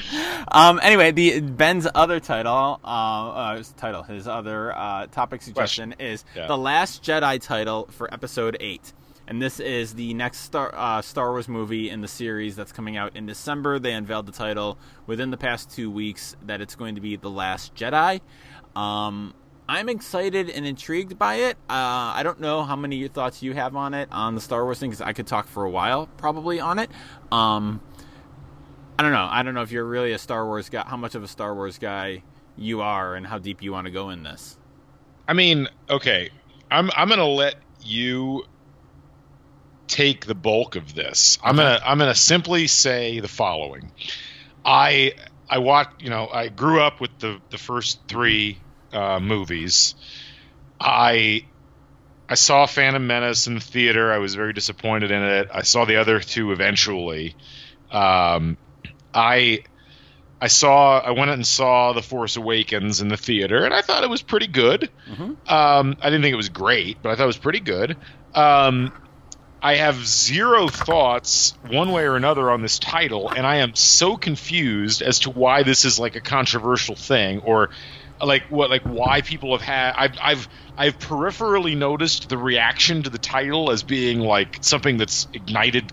Um, 0.52 0.80
anyway, 0.84 1.12
the 1.12 1.40
Ben's 1.42 1.88
other 1.94 2.20
title, 2.20 2.80
uh, 2.84 2.88
uh, 2.88 3.58
his 3.58 3.72
title, 3.74 4.04
his 4.04 4.28
other 4.28 4.76
uh, 4.76 5.08
topic 5.08 5.42
suggestion 5.42 5.96
is 6.00 6.24
Yeah. 6.36 6.48
the 6.48 6.58
Last 6.58 7.04
Jedi 7.04 7.42
title 7.42 7.88
for 7.92 8.14
Episode 8.14 8.58
Eight. 8.60 8.94
And 9.28 9.42
this 9.42 9.60
is 9.60 9.96
the 9.96 10.14
next 10.14 10.40
Star 10.42 10.72
uh, 10.76 11.02
Star 11.02 11.32
Wars 11.32 11.48
movie 11.48 11.90
in 11.90 12.02
the 12.02 12.08
series 12.08 12.56
that's 12.56 12.72
coming 12.72 12.96
out 12.96 13.16
in 13.16 13.26
December. 13.26 13.80
They 13.80 13.94
unveiled 13.94 14.28
the 14.28 14.32
title 14.32 14.78
within 15.08 15.32
the 15.32 15.38
past 15.38 15.72
two 15.72 15.90
weeks 15.90 16.36
that 16.46 16.62
it's 16.62 16.76
going 16.76 16.94
to 16.96 17.02
be 17.02 17.16
the 17.16 17.30
Last 17.30 17.74
Jedi. 17.74 18.22
Um, 18.76 19.34
I'm 19.68 19.90
excited 19.90 20.50
and 20.50 20.66
intrigued 20.66 21.18
by 21.18 21.36
it. 21.36 21.58
Uh, 21.70 22.14
I 22.14 22.22
don't 22.24 22.40
know 22.40 22.64
how 22.64 22.76
many 22.76 23.08
thoughts 23.08 23.42
you 23.42 23.54
have 23.54 23.76
on 23.76 23.94
it 23.94 24.10
on 24.12 24.36
the 24.36 24.42
Star 24.42 24.64
Wars 24.64 24.80
thing 24.80 24.92
because 24.92 25.02
I 25.02 25.14
could 25.14 25.26
talk 25.26 25.48
for 25.48 25.64
a 25.64 25.70
while 25.70 26.08
probably 26.18 26.60
on 26.60 26.78
it. 26.78 26.90
Um, 27.32 27.82
I 28.98 29.04
don't 29.04 29.12
know. 29.12 29.28
I 29.30 29.42
don't 29.44 29.56
know 29.56 29.64
if 29.64 29.72
you're 29.72 29.86
really 29.86 30.12
a 30.12 30.20
Star 30.20 30.46
Wars 30.46 30.70
guy. 30.70 30.84
How 30.86 30.98
much 30.98 31.16
of 31.16 31.24
a 31.24 31.28
Star 31.28 31.54
Wars 31.56 31.80
guy 31.80 32.22
you 32.58 32.82
are, 32.82 33.16
and 33.16 33.26
how 33.26 33.40
deep 33.40 33.62
you 33.62 33.72
want 33.72 33.86
to 33.86 33.92
go 33.92 34.10
in 34.12 34.24
this. 34.24 34.58
I 35.28 35.34
mean, 35.34 35.68
okay, 35.90 36.30
I'm 36.70 36.92
I'm 36.96 37.10
gonna 37.10 37.26
let 37.26 37.56
you 37.82 38.46
take 39.88 40.26
the 40.26 40.36
bulk 40.36 40.76
of 40.76 40.94
this. 40.94 41.40
I'm 41.44 41.56
gonna 41.56 41.82
I'm 41.84 41.98
gonna 41.98 42.16
simply 42.16 42.68
say 42.68 43.20
the 43.20 43.28
following. 43.28 43.92
I 44.64 45.14
I 45.50 45.58
watched, 45.58 46.02
you 46.02 46.10
know, 46.10 46.28
I 46.32 46.50
grew 46.50 46.82
up 46.82 47.02
with 47.02 47.18
the 47.20 47.40
the 47.50 47.58
first 47.58 48.00
three 48.08 48.60
uh, 48.96 49.20
movies. 49.20 49.96
I 50.80 51.46
I 52.28 52.36
saw 52.36 52.66
Phantom 52.66 53.06
Menace 53.06 53.48
in 53.48 53.56
the 53.56 53.60
theater. 53.62 54.12
I 54.12 54.18
was 54.18 54.36
very 54.36 54.54
disappointed 54.54 55.12
in 55.12 55.22
it. 55.22 55.50
I 55.54 55.62
saw 55.62 55.86
the 55.86 55.98
other 55.98 56.20
two 56.20 56.52
eventually. 56.52 57.36
Um, 57.92 58.58
I 59.14 59.64
I 60.42 60.48
saw 60.48 61.00
I 61.00 61.12
went 61.12 61.32
and 61.32 61.46
saw 61.46 61.94
The 61.94 62.02
Force 62.02 62.36
Awakens 62.36 63.02
in 63.02 63.08
the 63.08 63.18
theater, 63.18 63.64
and 63.64 63.74
I 63.74 63.82
thought 63.82 64.04
it 64.04 64.10
was 64.10 64.22
pretty 64.22 64.48
good. 64.48 64.90
Um, 65.48 65.98
I 66.02 66.10
didn't 66.10 66.24
think 66.24 66.34
it 66.34 66.38
was 66.38 66.50
great, 66.50 66.98
but 67.02 67.10
I 67.12 67.16
thought 67.16 67.24
it 67.24 67.28
was 67.28 67.38
pretty 67.38 67.62
good. 67.62 67.96
Um, 68.34 68.92
I 69.62 69.76
have 69.78 69.96
zero 70.06 70.68
thoughts 70.68 71.56
one 71.68 71.92
way 71.92 72.04
or 72.04 72.16
another 72.16 72.52
on 72.52 72.62
this 72.62 72.78
title, 72.78 73.30
and 73.30 73.48
I 73.48 73.58
am 73.58 73.74
so 73.74 74.18
confused 74.18 75.02
as 75.02 75.22
to 75.22 75.32
why 75.32 75.64
this 75.64 75.86
is 75.86 75.98
like 75.98 76.16
a 76.16 76.22
controversial 76.22 76.96
thing, 76.96 77.40
or 77.40 77.70
like 78.22 78.44
what, 78.50 78.70
like 78.70 78.84
why 78.84 79.22
people 79.22 79.52
have 79.58 79.62
had. 79.62 79.94
I've, 79.98 80.18
I've, 80.22 80.50
I've 80.78 81.00
peripherally 81.00 81.78
noticed 81.78 82.30
the 82.30 82.38
reaction 82.38 83.04
to 83.04 83.10
the 83.10 83.18
title 83.18 83.72
as 83.72 83.84
being 83.84 84.20
like 84.20 84.60
something 84.62 84.98
that's 84.98 85.28
ignited 85.34 85.92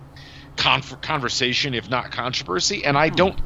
con- 0.57 0.83
conversation, 0.83 1.75
if 1.75 1.89
not 1.89 2.11
controversy, 2.11 2.85
and 2.85 2.97
I 2.97 3.09
don't. 3.09 3.39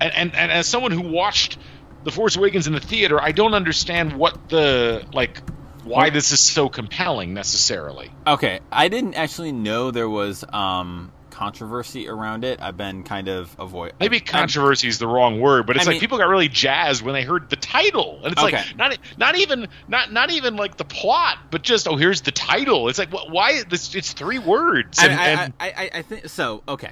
And, 0.00 0.12
and 0.14 0.34
and 0.34 0.52
as 0.52 0.66
someone 0.66 0.92
who 0.92 1.02
watched 1.02 1.58
The 2.04 2.10
Force 2.10 2.36
Awakens 2.36 2.66
in 2.66 2.72
the 2.72 2.80
theater, 2.80 3.20
I 3.20 3.32
don't 3.32 3.54
understand 3.54 4.14
what 4.14 4.48
the 4.48 5.04
like 5.12 5.42
why 5.84 6.10
this 6.10 6.32
is 6.32 6.40
so 6.40 6.68
compelling 6.68 7.34
necessarily. 7.34 8.10
Okay, 8.26 8.60
I 8.70 8.88
didn't 8.88 9.14
actually 9.14 9.52
know 9.52 9.90
there 9.90 10.08
was 10.08 10.44
um, 10.52 11.12
controversy 11.40 12.06
around 12.06 12.44
it. 12.44 12.60
I've 12.60 12.76
been 12.76 13.02
kind 13.02 13.26
of 13.26 13.56
avoid. 13.58 13.94
Maybe 13.98 14.18
I'm- 14.18 14.26
controversy 14.26 14.88
is 14.88 14.98
the 14.98 15.06
wrong 15.08 15.40
word, 15.40 15.66
but 15.66 15.76
it's 15.76 15.86
I 15.86 15.88
like 15.88 15.94
mean- 15.94 16.00
people 16.00 16.18
got 16.18 16.28
really 16.28 16.48
jazzed 16.48 17.00
when 17.02 17.14
they 17.14 17.22
heard 17.22 17.48
the 17.48 17.56
title, 17.56 18.20
and 18.22 18.32
it's 18.32 18.42
Okay. 18.42 18.56
like 18.58 18.76
not 18.76 18.98
not 19.16 19.38
even 19.38 19.66
not 19.88 20.12
not 20.12 20.30
even 20.30 20.56
like 20.56 20.76
the 20.76 20.84
plot, 20.84 21.38
but 21.50 21.62
just 21.62 21.88
oh 21.88 21.96
here's 21.96 22.20
the 22.20 22.30
title. 22.32 22.88
It's 22.90 22.98
like 22.98 23.10
what 23.10 23.30
why 23.30 23.62
this 23.62 23.94
it's 23.94 24.12
three 24.12 24.38
words. 24.38 24.98
And, 25.02 25.12
I, 25.14 25.26
and 25.28 25.52
I, 25.58 25.66
I, 25.70 25.90
I 25.94 26.02
think 26.02 26.28
so. 26.28 26.62
Okay, 26.68 26.90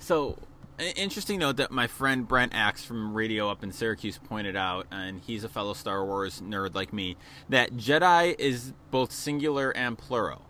so 0.00 0.38
an 0.80 0.86
interesting 0.96 1.38
note 1.38 1.58
that 1.58 1.70
my 1.70 1.86
friend 1.86 2.26
Brent 2.26 2.52
Axe 2.52 2.84
from 2.84 3.14
Radio 3.14 3.48
up 3.48 3.62
in 3.62 3.70
Syracuse 3.70 4.18
pointed 4.18 4.56
out, 4.56 4.88
and 4.90 5.20
he's 5.20 5.44
a 5.44 5.48
fellow 5.48 5.72
Star 5.72 6.04
Wars 6.04 6.40
nerd 6.40 6.74
like 6.74 6.92
me, 6.92 7.16
that 7.48 7.74
Jedi 7.76 8.34
is 8.40 8.72
both 8.90 9.12
singular 9.12 9.70
and 9.70 9.96
plural. 9.96 10.42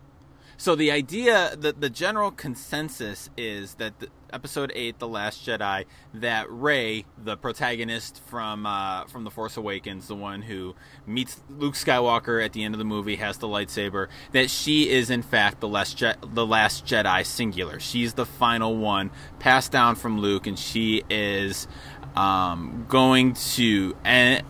So 0.57 0.75
the 0.75 0.91
idea, 0.91 1.55
the 1.57 1.73
the 1.73 1.89
general 1.89 2.31
consensus 2.31 3.29
is 3.37 3.75
that 3.75 3.99
the, 3.99 4.07
Episode 4.35 4.71
Eight, 4.75 4.99
The 4.99 5.07
Last 5.07 5.45
Jedi, 5.47 5.85
that 6.15 6.51
Rey, 6.51 7.05
the 7.17 7.37
protagonist 7.37 8.21
from 8.25 8.65
uh, 8.65 9.05
from 9.05 9.23
The 9.23 9.31
Force 9.31 9.55
Awakens, 9.55 10.07
the 10.07 10.15
one 10.15 10.41
who 10.41 10.75
meets 11.07 11.41
Luke 11.49 11.75
Skywalker 11.75 12.43
at 12.43 12.51
the 12.51 12.63
end 12.63 12.73
of 12.73 12.79
the 12.79 12.85
movie, 12.85 13.15
has 13.15 13.37
the 13.37 13.47
lightsaber, 13.47 14.07
that 14.33 14.49
she 14.49 14.89
is 14.89 15.09
in 15.09 15.21
fact 15.21 15.61
the 15.61 15.69
last 15.69 15.97
Je- 15.97 16.15
the 16.21 16.45
Last 16.45 16.85
Jedi 16.85 17.25
singular. 17.25 17.79
She's 17.79 18.13
the 18.13 18.25
final 18.25 18.75
one 18.75 19.11
passed 19.39 19.71
down 19.71 19.95
from 19.95 20.19
Luke, 20.19 20.47
and 20.47 20.59
she 20.59 21.03
is 21.09 21.67
um, 22.15 22.85
going 22.89 23.33
to, 23.33 23.95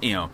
you 0.01 0.13
know 0.13 0.29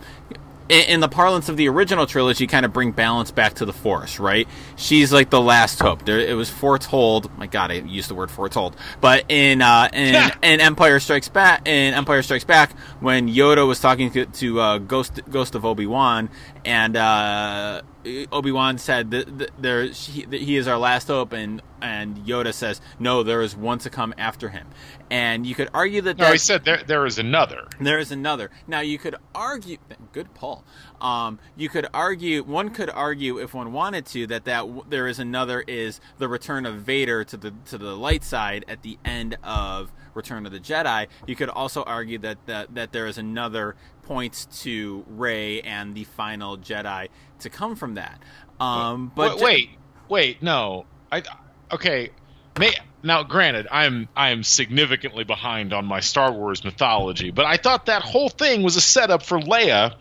in, 0.68 0.84
in 0.88 1.00
the 1.00 1.08
parlance 1.08 1.48
of 1.48 1.56
the 1.56 1.68
original 1.68 2.06
trilogy, 2.06 2.46
kind 2.46 2.64
of 2.64 2.72
bring 2.72 2.92
balance 2.92 3.30
back 3.30 3.54
to 3.54 3.64
the 3.64 3.72
Force, 3.72 4.18
right? 4.18 4.48
She's 4.76 5.12
like 5.12 5.30
the 5.30 5.40
last 5.40 5.80
hope. 5.80 6.04
There, 6.04 6.18
it 6.18 6.34
was 6.34 6.50
foretold. 6.50 7.36
My 7.38 7.46
God, 7.46 7.70
I 7.70 7.74
used 7.74 8.08
the 8.10 8.14
word 8.14 8.30
foretold. 8.30 8.76
But 9.00 9.24
in 9.28 9.62
uh, 9.62 9.88
in, 9.92 10.14
in 10.42 10.60
Empire 10.60 11.00
Strikes 11.00 11.28
Back, 11.28 11.66
in 11.66 11.94
Empire 11.94 12.22
Strikes 12.22 12.44
Back, 12.44 12.76
when 13.00 13.28
Yoda 13.28 13.66
was 13.66 13.80
talking 13.80 14.10
to, 14.12 14.26
to 14.26 14.60
uh, 14.60 14.78
Ghost 14.78 15.20
Ghost 15.30 15.54
of 15.54 15.64
Obi 15.64 15.86
Wan, 15.86 16.30
and 16.64 16.96
uh, 16.96 17.82
Obi 18.30 18.52
Wan 18.52 18.78
said 18.78 19.10
that 19.10 19.50
there 19.60 19.84
he, 19.84 20.26
he 20.30 20.56
is 20.56 20.68
our 20.68 20.78
last 20.78 21.08
hope, 21.08 21.32
and 21.32 21.62
and 21.80 22.18
Yoda 22.18 22.52
says 22.52 22.80
no, 22.98 23.22
there 23.22 23.42
is 23.42 23.56
one 23.56 23.78
to 23.80 23.90
come 23.90 24.14
after 24.16 24.48
him, 24.48 24.68
and 25.10 25.46
you 25.46 25.54
could 25.54 25.68
argue 25.74 26.02
that. 26.02 26.18
No, 26.18 26.30
he 26.32 26.38
said 26.38 26.64
there 26.64 26.82
there 26.84 27.06
is 27.06 27.18
another. 27.18 27.68
There 27.80 27.98
is 27.98 28.12
another. 28.12 28.50
Now 28.66 28.80
you 28.80 28.98
could 28.98 29.16
argue. 29.34 29.78
Good 30.12 30.34
Paul. 30.34 30.64
Um, 31.02 31.40
you 31.56 31.68
could 31.68 31.88
argue. 31.92 32.44
One 32.44 32.70
could 32.70 32.88
argue 32.88 33.38
if 33.38 33.52
one 33.52 33.72
wanted 33.72 34.06
to 34.06 34.28
that 34.28 34.44
that 34.44 34.66
there 34.88 35.08
is 35.08 35.18
another 35.18 35.60
is 35.60 36.00
the 36.18 36.28
return 36.28 36.64
of 36.64 36.76
Vader 36.76 37.24
to 37.24 37.36
the 37.36 37.52
to 37.66 37.76
the 37.76 37.96
light 37.96 38.22
side 38.22 38.64
at 38.68 38.82
the 38.82 38.98
end 39.04 39.36
of 39.42 39.92
Return 40.14 40.46
of 40.46 40.52
the 40.52 40.60
Jedi. 40.60 41.08
You 41.26 41.34
could 41.34 41.48
also 41.48 41.82
argue 41.82 42.18
that 42.18 42.38
that, 42.46 42.74
that 42.76 42.92
there 42.92 43.08
is 43.08 43.18
another 43.18 43.74
points 44.02 44.46
to 44.62 45.04
Rey 45.08 45.60
and 45.62 45.94
the 45.94 46.04
final 46.04 46.56
Jedi 46.56 47.08
to 47.40 47.50
come 47.50 47.74
from 47.74 47.94
that. 47.94 48.22
Um, 48.60 49.10
but 49.16 49.36
wait, 49.36 49.42
wait, 49.42 49.70
wait, 50.08 50.42
no, 50.42 50.86
I 51.10 51.24
okay. 51.72 52.10
May, 52.58 52.74
now, 53.02 53.24
granted, 53.24 53.66
I'm 53.72 54.08
I'm 54.14 54.44
significantly 54.44 55.24
behind 55.24 55.72
on 55.72 55.84
my 55.84 55.98
Star 55.98 56.30
Wars 56.30 56.62
mythology, 56.62 57.32
but 57.32 57.44
I 57.44 57.56
thought 57.56 57.86
that 57.86 58.02
whole 58.02 58.28
thing 58.28 58.62
was 58.62 58.76
a 58.76 58.80
setup 58.80 59.24
for 59.24 59.40
Leia 59.40 59.96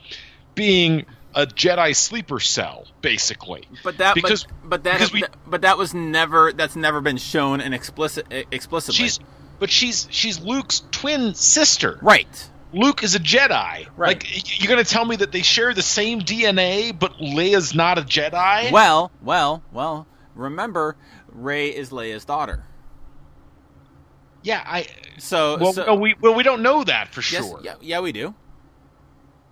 being 0.62 1.08
a 1.34 1.48
Jedi 1.48 1.96
sleeper 1.96 2.40
cell, 2.40 2.86
basically. 3.02 3.64
But 3.84 3.98
that 3.98 4.14
because 4.14 4.44
but, 4.44 4.70
but 4.70 4.84
that 4.84 4.94
because 4.94 5.12
we, 5.12 5.24
but 5.48 5.62
that 5.62 5.76
was 5.76 5.92
never 5.96 6.54
that's 6.54 6.76
never 6.76 7.02
been 7.02 7.18
shown 7.18 7.62
in 7.62 7.74
explicit 7.74 8.28
explicitly. 8.52 9.04
She's 9.06 9.20
but 9.58 9.72
she's 9.72 10.08
she's 10.12 10.40
Luke's 10.40 10.84
twin 10.92 11.34
sister. 11.34 11.98
Right. 12.04 12.50
Luke 12.74 13.02
is 13.02 13.16
a 13.16 13.20
Jedi. 13.20 13.88
Right. 13.98 14.24
Like 14.24 14.60
you're 14.60 14.72
going 14.72 14.86
to 14.86 14.90
tell 14.90 15.04
me 15.04 15.16
that 15.16 15.32
they 15.32 15.42
share 15.42 15.74
the 15.74 15.82
same 15.82 16.22
DNA, 16.22 16.98
but 16.98 17.14
Leia's 17.14 17.74
not 17.74 17.98
a 17.98 18.02
Jedi? 18.02 18.72
Well, 18.72 19.12
well, 19.20 19.64
well. 19.74 20.06
Remember, 20.36 20.96
Rey 21.28 21.70
is 21.70 21.90
Leia's 21.90 22.24
daughter. 22.24 22.64
Yeah, 24.44 24.64
I. 24.64 24.88
So, 25.18 25.58
well, 25.58 25.74
so, 25.74 25.86
no, 25.86 25.96
we 25.96 26.16
well 26.22 26.36
we 26.36 26.44
don't 26.44 26.62
know 26.62 26.84
that 26.84 27.14
for 27.14 27.22
yes, 27.22 27.48
sure. 27.48 27.62
Yeah, 27.64 27.76
yeah, 27.82 28.00
we 28.00 28.12
do. 28.12 28.36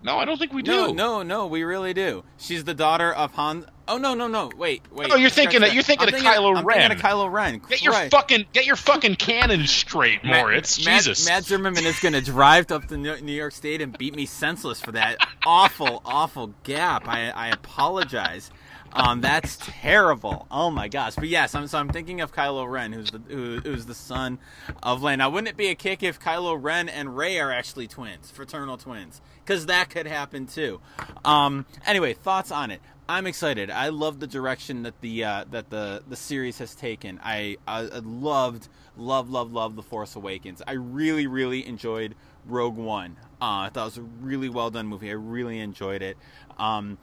No, 0.02 0.18
I 0.18 0.24
don't 0.24 0.38
think 0.38 0.52
we 0.52 0.62
do. 0.62 0.72
No, 0.72 0.92
no, 0.92 1.22
no, 1.22 1.46
we 1.46 1.62
really 1.62 1.92
do. 1.92 2.24
She's 2.38 2.64
the 2.64 2.74
daughter 2.74 3.12
of 3.12 3.32
Han. 3.34 3.66
Oh 3.86 3.98
no, 3.98 4.14
no, 4.14 4.28
no! 4.28 4.50
Wait, 4.56 4.82
wait. 4.92 5.10
Oh, 5.12 5.16
you're 5.16 5.30
thinking 5.30 5.62
of, 5.64 5.74
you're 5.74 5.82
thinking 5.82 6.08
I'm 6.08 6.14
of 6.14 6.20
thinking, 6.20 6.40
Kylo 6.40 6.56
I'm 6.56 6.64
Ren. 6.64 6.78
thinking 6.90 6.96
of 6.98 7.02
Kylo 7.02 7.30
Ren. 7.30 7.60
Get 7.68 7.82
your 7.82 7.92
fucking 7.92 8.46
get 8.52 8.64
your 8.64 8.76
fucking 8.76 9.16
canon 9.16 9.66
straight, 9.66 10.24
Moritz. 10.24 10.84
Matt, 10.84 11.02
Jesus. 11.02 11.26
Matt 11.28 11.44
Zimmerman 11.44 11.84
is 11.84 11.98
going 11.98 12.12
to 12.12 12.20
drive 12.20 12.70
up 12.70 12.86
to 12.86 12.96
New 12.96 13.32
York 13.32 13.52
State 13.52 13.82
and 13.82 13.96
beat 13.98 14.14
me 14.14 14.26
senseless 14.26 14.80
for 14.80 14.92
that 14.92 15.16
awful, 15.44 16.02
awful 16.04 16.54
gap. 16.62 17.08
I, 17.08 17.30
I 17.30 17.48
apologize. 17.48 18.50
Um, 18.92 19.20
that's 19.20 19.56
terrible. 19.60 20.46
Oh 20.50 20.70
my 20.70 20.88
gosh! 20.88 21.14
But 21.14 21.28
yes, 21.28 21.54
I'm 21.54 21.66
so 21.66 21.78
I'm 21.78 21.90
thinking 21.90 22.20
of 22.20 22.32
Kylo 22.32 22.68
Ren, 22.70 22.92
who's 22.92 23.10
the 23.10 23.20
who, 23.28 23.60
who's 23.60 23.86
the 23.86 23.94
son 23.94 24.38
of 24.82 25.00
Leia. 25.00 25.18
Now, 25.18 25.30
wouldn't 25.30 25.48
it 25.48 25.56
be 25.56 25.68
a 25.68 25.74
kick 25.74 26.02
if 26.02 26.18
Kylo 26.20 26.56
Ren 26.60 26.88
and 26.88 27.16
Rey 27.16 27.38
are 27.38 27.52
actually 27.52 27.86
twins, 27.86 28.30
fraternal 28.30 28.76
twins? 28.76 29.20
Because 29.44 29.66
that 29.66 29.90
could 29.90 30.06
happen 30.06 30.46
too. 30.46 30.80
Um, 31.24 31.66
anyway, 31.86 32.14
thoughts 32.14 32.50
on 32.50 32.70
it? 32.70 32.80
I'm 33.08 33.26
excited. 33.26 33.70
I 33.70 33.88
love 33.88 34.20
the 34.20 34.28
direction 34.28 34.84
that 34.84 35.00
the 35.00 35.24
uh, 35.24 35.44
that 35.50 35.68
the 35.68 36.02
the 36.08 36.14
series 36.14 36.58
has 36.58 36.76
taken. 36.76 37.18
I, 37.24 37.56
I 37.66 37.82
loved, 37.82 38.68
love, 38.96 39.28
love, 39.28 39.52
love 39.52 39.74
the 39.74 39.82
Force 39.82 40.14
Awakens. 40.14 40.62
I 40.64 40.74
really, 40.74 41.26
really 41.26 41.66
enjoyed 41.66 42.14
Rogue 42.46 42.76
One. 42.76 43.16
Uh, 43.42 43.66
I 43.66 43.70
thought 43.72 43.82
it 43.82 43.84
was 43.84 43.98
a 43.98 44.02
really 44.02 44.48
well 44.48 44.70
done 44.70 44.86
movie. 44.86 45.10
I 45.10 45.14
really 45.14 45.58
enjoyed 45.58 46.02
it. 46.02 46.16
Um, 46.56 46.98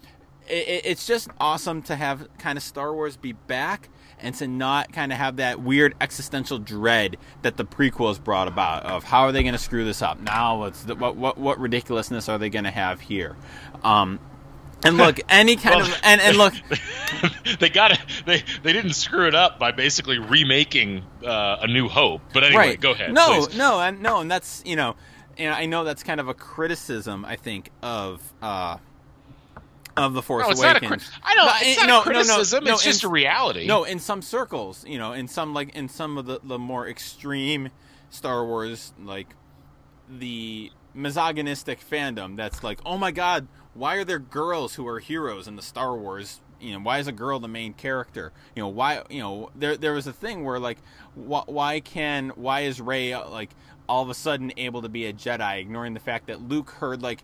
it, 0.48 0.84
it's 0.86 1.06
just 1.06 1.28
awesome 1.42 1.82
to 1.84 1.98
have 1.98 2.28
kind 2.38 2.58
of 2.58 2.64
Star 2.64 2.94
Wars 2.94 3.18
be 3.18 3.34
back 3.34 3.90
and 4.20 4.34
to 4.36 4.48
not 4.48 4.92
kind 4.94 5.12
of 5.12 5.18
have 5.18 5.38
that 5.38 5.62
weird 5.62 5.94
existential 6.02 6.58
dread 6.58 7.18
that 7.44 7.58
the 7.58 7.66
prequels 7.66 8.22
brought 8.24 8.48
about 8.48 8.84
of 8.86 9.04
how 9.04 9.22
are 9.22 9.32
they 9.32 9.44
going 9.44 9.54
to 9.54 9.60
screw 9.60 9.86
this 9.86 10.02
up 10.02 10.20
now 10.20 10.60
what's 10.60 10.84
the, 10.84 10.96
what, 10.96 11.16
what 11.16 11.38
what 11.38 11.60
ridiculousness 11.60 12.28
are 12.30 12.38
they 12.38 12.50
going 12.50 12.64
to 12.66 12.72
have 12.72 13.00
here 13.02 13.36
um, 13.84 14.20
and 14.84 14.98
look 14.98 15.20
any 15.30 15.56
kind 15.56 15.78
Well, 15.78 15.86
of 15.88 16.00
and, 16.04 16.22
and 16.22 16.38
look 16.38 16.54
they 17.60 17.70
got 17.70 17.92
it. 17.92 18.00
They 18.26 18.44
they 18.64 18.74
didn't 18.74 18.94
screw 18.94 19.28
it 19.28 19.36
up 19.36 19.58
by 19.60 19.72
basically 19.72 20.20
remaking 20.20 21.04
uh, 21.26 21.58
a 21.62 21.68
New 21.68 21.88
Hope. 21.88 22.22
But 22.34 22.44
anyway, 22.44 22.70
right 22.70 22.80
go 22.82 22.92
ahead. 22.92 23.14
no 23.14 23.46
please. 23.46 23.58
no 23.58 23.80
and 23.80 24.02
no 24.02 24.20
and 24.20 24.30
that's 24.30 24.62
you 24.66 24.76
know 24.76 24.96
and 25.38 25.54
I 25.54 25.66
know 25.66 25.84
that's 25.84 26.04
kind 26.04 26.20
of 26.20 26.28
a 26.28 26.34
criticism 26.34 27.26
I 27.26 27.36
think 27.38 27.72
of 27.82 28.22
uh 28.42 28.78
of 29.98 30.14
the 30.14 30.22
Force 30.22 30.46
No, 30.46 30.52
it's 30.52 30.62
not 30.62 30.76
a 30.82 30.86
Awakens. 30.86 31.10
I 31.24 31.36
don't. 31.36 31.46
No, 31.46 31.54
it's 31.62 31.78
not 31.80 31.88
no, 31.88 32.00
a 32.00 32.04
criticism. 32.04 32.64
No, 32.64 32.70
no, 32.70 32.76
it's 32.76 32.86
no, 32.86 32.92
just 32.92 33.04
in- 33.04 33.10
a 33.10 33.12
reality. 33.12 33.68
No, 33.68 33.84
in 33.84 34.00
some 34.00 34.22
circles, 34.22 34.86
you 34.88 34.98
know, 34.98 35.14
in 35.14 35.28
some 35.28 35.54
like 35.54 35.76
in 35.76 35.90
some 35.90 36.18
of 36.18 36.26
the 36.26 36.40
the 36.44 36.60
more 36.60 36.88
extreme 36.88 37.70
Star 38.10 38.46
Wars, 38.46 38.94
like 39.04 39.36
the 40.10 40.72
misogynistic 40.94 41.80
fandom, 41.88 42.36
that's 42.38 42.64
like, 42.64 42.80
oh 42.86 42.98
my 42.98 43.12
god, 43.12 43.48
why 43.74 43.96
are 43.96 44.04
there 44.04 44.20
girls 44.20 44.76
who 44.76 44.88
are 44.88 45.00
heroes 45.00 45.48
in 45.48 45.56
the 45.56 45.62
Star 45.62 45.96
Wars? 45.96 46.42
You 46.60 46.74
know, 46.74 46.80
why 46.80 46.98
is 46.98 47.08
a 47.08 47.12
girl 47.12 47.40
the 47.40 47.48
main 47.48 47.74
character? 47.74 48.32
You 48.56 48.64
know, 48.64 48.70
why? 48.70 49.04
You 49.10 49.22
know, 49.22 49.50
there 49.56 49.78
there 49.78 49.94
was 49.94 50.08
a 50.08 50.14
thing 50.14 50.44
where 50.44 50.60
like, 50.60 50.80
wh- 51.16 51.48
why 51.48 51.80
can 51.82 52.30
why 52.30 52.62
is 52.62 52.82
Rey 52.82 53.16
like 53.16 53.52
all 53.88 54.04
of 54.04 54.10
a 54.10 54.14
sudden 54.14 54.52
able 54.58 54.82
to 54.82 54.90
be 54.90 55.06
a 55.06 55.14
Jedi, 55.14 55.60
ignoring 55.60 55.94
the 55.94 56.00
fact 56.00 56.28
that 56.28 56.42
Luke 56.42 56.72
heard 56.72 57.02
like 57.02 57.24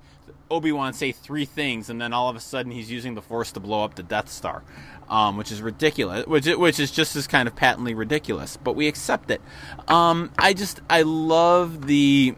Obi 0.49 0.71
Wan 0.71 0.93
say 0.93 1.11
three 1.11 1.45
things, 1.45 1.89
and 1.89 1.99
then 1.99 2.13
all 2.13 2.29
of 2.29 2.35
a 2.35 2.39
sudden 2.39 2.71
he's 2.71 2.91
using 2.91 3.15
the 3.15 3.21
Force 3.21 3.51
to 3.53 3.59
blow 3.59 3.83
up 3.83 3.95
the 3.95 4.03
Death 4.03 4.29
Star, 4.29 4.63
um, 5.09 5.37
which 5.37 5.51
is 5.51 5.61
ridiculous. 5.61 6.25
Which 6.25 6.45
which 6.45 6.79
is 6.79 6.91
just 6.91 7.15
as 7.15 7.27
kind 7.27 7.47
of 7.47 7.55
patently 7.55 7.93
ridiculous, 7.93 8.57
but 8.57 8.75
we 8.75 8.87
accept 8.87 9.31
it. 9.31 9.41
Um, 9.87 10.31
I 10.37 10.53
just 10.53 10.81
I 10.89 11.01
love 11.03 11.87
the. 11.87 12.35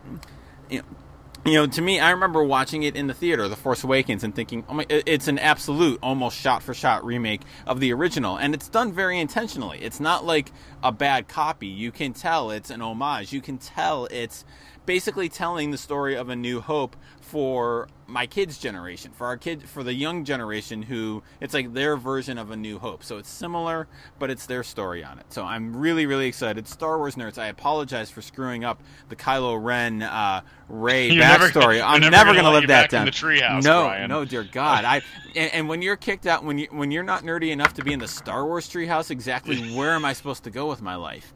You 0.69 0.79
know, 0.79 0.85
you 1.45 1.53
know, 1.53 1.67
to 1.67 1.81
me, 1.81 1.99
I 1.99 2.09
remember 2.09 2.43
watching 2.43 2.81
it 2.83 2.95
in 2.95 3.05
the 3.05 3.13
theater, 3.13 3.47
The 3.47 3.55
Force 3.55 3.83
Awakens, 3.83 4.23
and 4.23 4.33
thinking, 4.33 4.63
"Oh 4.67 4.73
my, 4.73 4.85
it's 4.89 5.27
an 5.27 5.37
absolute, 5.37 5.99
almost 6.01 6.37
shot-for-shot 6.39 7.05
remake 7.05 7.41
of 7.67 7.79
the 7.79 7.93
original," 7.93 8.35
and 8.35 8.55
it's 8.55 8.67
done 8.67 8.91
very 8.91 9.19
intentionally. 9.19 9.77
It's 9.79 9.99
not 9.99 10.25
like 10.25 10.51
a 10.83 10.91
bad 10.91 11.27
copy. 11.27 11.67
You 11.67 11.91
can 11.91 12.13
tell 12.13 12.49
it's 12.49 12.71
an 12.71 12.81
homage. 12.81 13.31
You 13.31 13.41
can 13.41 13.59
tell 13.59 14.07
it's 14.07 14.43
basically 14.87 15.29
telling 15.29 15.69
the 15.69 15.77
story 15.77 16.15
of 16.15 16.29
a 16.29 16.35
New 16.35 16.61
Hope 16.61 16.95
for 17.25 17.87
my 18.05 18.27
kids' 18.27 18.59
generation, 18.59 19.11
for 19.11 19.25
our 19.25 19.35
kid, 19.35 19.67
for 19.67 19.83
the 19.83 19.93
young 19.93 20.25
generation 20.25 20.83
who 20.83 21.23
it's 21.41 21.55
like 21.55 21.73
their 21.73 21.97
version 21.97 22.37
of 22.37 22.51
a 22.51 22.55
New 22.55 22.77
Hope. 22.77 23.03
So 23.03 23.17
it's 23.17 23.29
similar, 23.29 23.87
but 24.19 24.29
it's 24.29 24.45
their 24.45 24.63
story 24.63 25.03
on 25.03 25.17
it. 25.17 25.25
So 25.33 25.43
I'm 25.43 25.75
really, 25.75 26.05
really 26.05 26.27
excited. 26.27 26.67
Star 26.67 26.99
Wars 26.99 27.15
nerds, 27.15 27.39
I 27.39 27.47
apologize 27.47 28.11
for 28.11 28.21
screwing 28.21 28.63
up 28.63 28.79
the 29.09 29.15
Kylo 29.15 29.61
Ren, 29.61 30.03
uh, 30.03 30.41
Rey 30.69 31.09
backstory. 31.17 31.81
I'm 31.83 31.99
never 31.99 32.11
never 32.11 32.25
gonna 32.29 32.41
going 32.43 32.53
to 32.53 32.59
live 32.59 32.67
that 32.67 32.91
down. 32.91 33.05
the 33.05 33.11
treehouse, 33.11 33.63
no, 33.63 33.85
Brian. 33.85 34.07
no, 34.07 34.23
dear 34.23 34.43
God. 34.43 34.85
I 34.85 35.01
and, 35.35 35.53
and 35.53 35.69
when 35.69 35.81
you're 35.81 35.95
kicked 35.97 36.27
out, 36.27 36.43
when 36.43 36.59
you 36.59 36.67
when 36.69 36.91
you're 36.91 37.03
not 37.03 37.23
nerdy 37.23 37.49
enough 37.49 37.73
to 37.75 37.83
be 37.83 37.91
in 37.91 37.99
the 37.99 38.07
Star 38.07 38.45
Wars 38.45 38.69
treehouse, 38.69 39.09
exactly 39.09 39.73
where 39.75 39.91
am 39.91 40.05
I 40.05 40.13
supposed 40.13 40.43
to 40.43 40.51
go 40.51 40.67
with 40.67 40.81
my 40.81 40.95
life? 40.95 41.33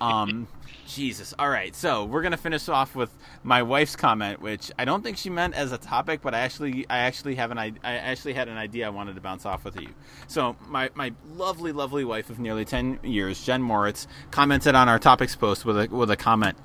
Um, 0.00 0.46
Jesus. 0.94 1.34
All 1.38 1.48
right, 1.48 1.74
so 1.74 2.04
we're 2.04 2.22
gonna 2.22 2.36
finish 2.36 2.68
off 2.68 2.94
with 2.94 3.10
my 3.42 3.62
wife's 3.62 3.96
comment, 3.96 4.40
which 4.40 4.70
I 4.78 4.84
don't 4.84 5.02
think 5.02 5.16
she 5.16 5.30
meant 5.30 5.54
as 5.54 5.72
a 5.72 5.78
topic, 5.78 6.20
but 6.22 6.34
I 6.34 6.40
actually, 6.40 6.86
I 6.88 6.98
actually 6.98 7.34
have 7.36 7.50
an, 7.50 7.58
I 7.58 7.72
actually 7.82 8.34
had 8.34 8.48
an 8.48 8.56
idea 8.56 8.86
I 8.86 8.90
wanted 8.90 9.14
to 9.14 9.20
bounce 9.20 9.46
off 9.46 9.64
with 9.64 9.80
you. 9.80 9.88
So 10.28 10.56
my 10.68 10.90
my 10.94 11.12
lovely, 11.34 11.72
lovely 11.72 12.04
wife 12.04 12.30
of 12.30 12.38
nearly 12.38 12.64
ten 12.64 12.98
years, 13.02 13.44
Jen 13.44 13.62
Moritz, 13.62 14.06
commented 14.30 14.74
on 14.74 14.88
our 14.88 14.98
topics 14.98 15.34
post 15.36 15.64
with 15.64 15.78
a 15.78 15.88
with 15.88 16.10
a 16.10 16.16
comment. 16.16 16.56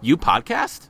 You 0.00 0.16
podcast? 0.16 0.88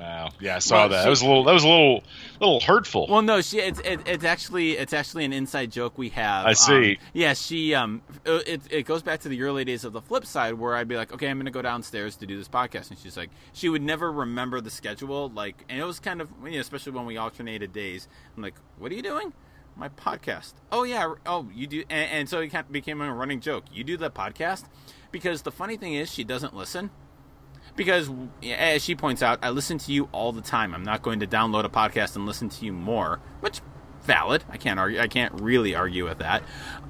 Wow. 0.00 0.30
Yeah, 0.40 0.56
I 0.56 0.58
saw 0.60 0.76
Well, 0.76 0.88
that. 0.88 0.96
she- 1.00 1.04
that 1.04 1.10
was 1.10 1.20
a 1.20 1.26
little. 1.26 1.44
That 1.44 1.52
was 1.52 1.62
a 1.64 1.68
little, 1.68 2.02
little 2.40 2.60
hurtful. 2.60 3.06
Well, 3.08 3.20
no, 3.20 3.42
she 3.42 3.58
it's 3.60 3.80
it, 3.80 4.00
it's 4.06 4.24
actually 4.24 4.72
it's 4.78 4.94
actually 4.94 5.26
an 5.26 5.34
inside 5.34 5.70
joke 5.70 5.98
we 5.98 6.08
have. 6.08 6.46
I 6.46 6.54
see. 6.54 6.92
Um, 6.92 6.96
yeah, 7.12 7.34
she 7.34 7.74
um 7.74 8.00
it 8.24 8.62
it 8.70 8.86
goes 8.86 9.02
back 9.02 9.20
to 9.20 9.28
the 9.28 9.42
early 9.42 9.64
days 9.66 9.84
of 9.84 9.92
the 9.92 10.00
flip 10.00 10.24
side 10.24 10.54
where 10.54 10.74
I'd 10.74 10.88
be 10.88 10.96
like, 10.96 11.12
okay, 11.12 11.28
I'm 11.28 11.38
gonna 11.38 11.50
go 11.50 11.60
downstairs 11.60 12.16
to 12.16 12.26
do 12.26 12.38
this 12.38 12.48
podcast, 12.48 12.88
and 12.90 12.98
she's 12.98 13.16
like, 13.16 13.28
she 13.52 13.68
would 13.68 13.82
never 13.82 14.10
remember 14.10 14.62
the 14.62 14.70
schedule, 14.70 15.28
like, 15.34 15.64
and 15.68 15.78
it 15.78 15.84
was 15.84 16.00
kind 16.00 16.22
of 16.22 16.30
you 16.44 16.52
know, 16.52 16.60
especially 16.60 16.92
when 16.92 17.04
we 17.04 17.18
alternated 17.18 17.72
days. 17.74 18.08
I'm 18.36 18.42
like, 18.42 18.54
what 18.78 18.90
are 18.90 18.94
you 18.94 19.02
doing? 19.02 19.34
My 19.76 19.90
podcast. 19.90 20.54
Oh 20.72 20.84
yeah. 20.84 21.12
Oh, 21.26 21.46
you 21.54 21.66
do, 21.66 21.84
and, 21.90 22.10
and 22.10 22.28
so 22.28 22.40
it 22.40 22.72
became 22.72 23.00
a 23.02 23.12
running 23.12 23.40
joke. 23.40 23.64
You 23.72 23.84
do 23.84 23.96
the 23.98 24.10
podcast 24.10 24.64
because 25.12 25.42
the 25.42 25.52
funny 25.52 25.76
thing 25.76 25.92
is 25.94 26.10
she 26.10 26.24
doesn't 26.24 26.54
listen 26.56 26.90
because 27.76 28.10
as 28.42 28.82
she 28.82 28.94
points 28.94 29.22
out 29.22 29.38
i 29.42 29.50
listen 29.50 29.78
to 29.78 29.92
you 29.92 30.08
all 30.12 30.32
the 30.32 30.42
time 30.42 30.74
i'm 30.74 30.84
not 30.84 31.02
going 31.02 31.20
to 31.20 31.26
download 31.26 31.64
a 31.64 31.68
podcast 31.68 32.16
and 32.16 32.26
listen 32.26 32.48
to 32.48 32.64
you 32.64 32.72
more 32.72 33.20
which 33.40 33.60
valid. 34.02 34.44
I 34.48 34.56
can't 34.56 34.78
argue. 34.78 35.00
I 35.00 35.08
can't 35.08 35.40
really 35.40 35.74
argue 35.74 36.04
with 36.04 36.18
that. 36.18 36.42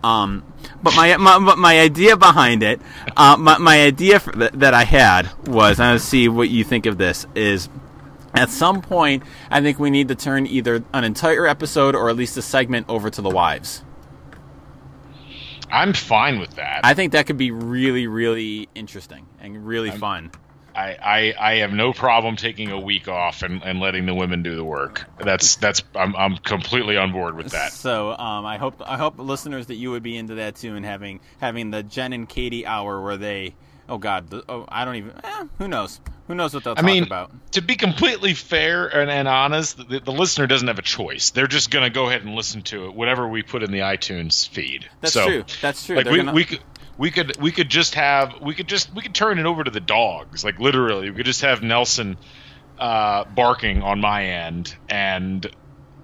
Um, 0.03 0.45
but 0.83 0.95
my, 0.95 1.17
my 1.17 1.39
my 1.39 1.81
idea 1.81 2.17
behind 2.17 2.63
it, 2.63 2.81
uh, 3.17 3.37
my 3.37 3.59
my 3.59 3.83
idea 3.83 4.21
th- 4.21 4.53
that 4.53 4.75
I 4.75 4.85
had 4.85 5.31
was, 5.47 5.81
I 5.81 5.91
want 5.91 6.01
to 6.01 6.07
see 6.07 6.29
what 6.29 6.49
you 6.49 6.65
think 6.65 6.87
of 6.87 6.99
this. 6.99 7.27
Is 7.35 7.69
at 8.35 8.51
some 8.51 8.81
point, 8.81 9.25
I 9.51 9.61
think 9.61 9.79
we 9.79 9.91
need 9.91 10.09
to 10.09 10.15
turn 10.15 10.47
either 10.47 10.85
an 10.93 11.05
entire 11.05 11.47
episode 11.47 11.95
or 11.95 12.09
at 12.09 12.17
least 12.17 12.37
a 12.37 12.43
segment 12.43 12.87
over 12.89 13.11
to 13.11 13.21
the 13.21 13.31
wives. 13.31 13.85
I'm 15.73 15.93
fine 15.93 16.41
with 16.41 16.57
that. 16.57 16.81
I 16.83 16.95
think 16.95 17.13
that 17.13 17.27
could 17.27 17.37
be 17.37 17.53
really, 17.53 18.09
really 18.09 18.69
interesting 18.75 19.27
and 19.41 19.65
really 19.65 19.91
I'm, 19.91 20.01
fun. 20.01 20.33
I, 20.75 20.97
I, 21.03 21.53
I 21.53 21.55
have 21.57 21.73
no 21.73 21.93
problem 21.93 22.37
taking 22.37 22.71
a 22.71 22.79
week 22.79 23.09
off 23.09 23.43
and, 23.43 23.63
and 23.63 23.81
letting 23.81 24.07
the 24.07 24.15
women 24.15 24.43
do 24.43 24.57
the 24.57 24.65
work. 24.65 25.05
That's 25.19 25.57
that's 25.57 25.83
I'm 25.95 26.15
I'm 26.17 26.37
completely 26.37 26.97
on 26.97 27.13
board 27.13 27.37
with 27.37 27.53
that. 27.53 27.73
So 27.73 28.11
um, 28.11 28.45
I 28.47 28.59
hope 28.59 28.83
I 28.85 28.97
hope 28.97 29.19
listeners 29.19 29.67
that 29.67 29.77
you 29.77 29.91
would 29.91 30.03
be 30.03 30.17
into 30.17 30.37
that 30.37 30.57
too 30.57 30.77
and 30.77 30.85
having 30.85 31.21
having 31.41 31.71
the 31.71 31.83
Jen 31.83 32.13
and 32.13 32.29
Katie 32.29 32.67
hour 32.67 33.01
where 33.03 33.17
they 33.17 33.55
oh 33.89 33.99
god 33.99 34.31
the, 34.31 34.45
oh, 34.49 34.65
I 34.69 34.85
don't 34.85 34.97
even 34.97 35.13
eh, 35.23 35.45
who 35.59 35.69
knows 35.69 36.01
who 36.31 36.37
knows 36.37 36.55
what 36.55 36.63
they'll 36.63 36.75
I 36.75 36.77
talk 36.77 36.85
mean, 36.85 37.03
about. 37.03 37.33
To 37.53 37.61
be 37.61 37.75
completely 37.75 38.35
fair 38.35 38.87
and, 38.87 39.11
and 39.11 39.27
honest, 39.27 39.77
the, 39.89 39.99
the, 39.99 40.13
listener 40.13 40.47
doesn't 40.47 40.69
have 40.69 40.79
a 40.79 40.83
choice. 40.83 41.31
They're 41.31 41.49
just 41.49 41.73
going 41.73 41.83
to 41.83 41.91
go 41.91 42.07
ahead 42.07 42.23
and 42.23 42.37
listen 42.37 42.63
to 42.63 42.85
it, 42.87 42.95
whatever 42.95 43.27
we 43.27 43.43
put 43.43 43.65
in 43.65 43.73
the 43.73 43.81
iTunes 43.81 44.49
feed. 44.49 44.89
That's 45.01 45.13
so, 45.13 45.27
true. 45.27 45.45
That's 45.61 45.85
true. 45.85 45.97
Like 45.97 46.07
we, 46.07 46.19
gonna... 46.19 46.33
we 46.33 46.45
could 46.45 46.61
we 47.01 47.11
could 47.11 47.41
we 47.41 47.51
could 47.51 47.71
just 47.71 47.95
have 47.95 48.41
we 48.43 48.55
could 48.55 48.69
just 48.69 48.95
we 48.95 49.01
could 49.01 49.15
turn 49.15 49.39
it 49.39 49.47
over 49.47 49.65
to 49.65 49.71
the 49.71 49.81
dogs 49.81 50.45
like 50.45 50.61
literally 50.61 51.11
we 51.11 51.17
could 51.17 51.25
just 51.25 51.41
have 51.41 51.63
Nelson 51.63 52.19
uh, 52.79 53.25
barking 53.25 53.83
on 53.83 54.01
my 54.01 54.27
end 54.27 54.77
and 54.91 55.51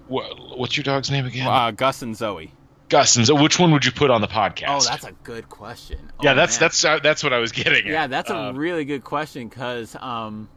what, 0.07 0.57
what's 0.57 0.75
your 0.75 0.83
dog's 0.83 1.11
name 1.11 1.25
again? 1.25 1.45
Uh, 1.45 1.71
Gus 1.71 2.01
and 2.01 2.15
Zoe. 2.15 2.51
Gus 2.89 3.15
and 3.15 3.25
Zoe. 3.25 3.41
Which 3.41 3.59
one 3.59 3.71
would 3.73 3.85
you 3.85 3.91
put 3.91 4.09
on 4.09 4.21
the 4.21 4.27
podcast? 4.27 4.65
Oh, 4.69 4.79
that's 4.79 5.03
a 5.05 5.11
good 5.23 5.49
question. 5.49 6.11
Oh, 6.13 6.23
yeah, 6.23 6.33
that's 6.33 6.55
man. 6.55 6.59
that's 6.61 6.85
uh, 6.85 6.99
that's 6.99 7.23
what 7.23 7.33
I 7.33 7.39
was 7.39 7.51
getting. 7.51 7.85
Yeah, 7.85 8.05
at. 8.05 8.09
that's 8.09 8.29
a 8.29 8.37
uh, 8.37 8.51
really 8.53 8.85
good 8.85 9.03
question 9.03 9.49
because 9.49 9.95
um, 9.99 10.49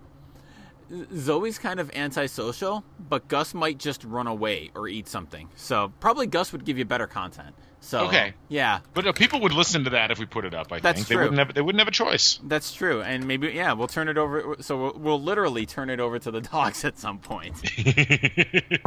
Zoe's 1.17 1.59
kind 1.59 1.81
of 1.81 1.91
antisocial, 1.95 2.85
but 2.99 3.29
Gus 3.29 3.53
might 3.53 3.79
just 3.79 4.05
run 4.05 4.27
away 4.27 4.71
or 4.75 4.89
eat 4.89 5.09
something. 5.09 5.49
So 5.57 5.93
probably 6.01 6.29
Gus 6.29 6.53
would 6.53 6.65
give 6.65 6.79
you 6.79 6.85
better 6.85 7.07
content. 7.07 7.55
So 7.83 8.07
okay, 8.07 8.35
yeah, 8.49 8.81
but 8.93 9.07
uh, 9.07 9.13
people 9.13 9.41
would 9.41 9.53
listen 9.53 9.85
to 9.85 9.91
that 9.91 10.11
if 10.11 10.19
we 10.19 10.27
put 10.27 10.45
it 10.45 10.55
up. 10.55 10.71
I 10.71 10.81
That's 10.81 10.99
think 10.99 11.09
true. 11.09 11.17
they 11.17 11.23
wouldn't 11.23 11.39
have 11.39 11.55
they 11.55 11.63
wouldn't 11.63 11.81
have 11.81 11.89
a 11.89 11.93
choice. 11.93 12.39
That's 12.45 12.75
true, 12.75 13.01
and 13.01 13.27
maybe 13.27 13.49
yeah, 13.49 13.73
we'll 13.73 13.89
turn 13.89 14.09
it 14.09 14.19
over. 14.19 14.57
So 14.61 14.77
we'll, 14.77 14.93
we'll 14.99 15.23
literally 15.23 15.65
turn 15.65 15.89
it 15.89 15.99
over 15.99 16.19
to 16.19 16.31
the 16.31 16.41
dogs 16.53 16.85
at 16.85 16.99
some 16.99 17.19
point. 17.19 17.57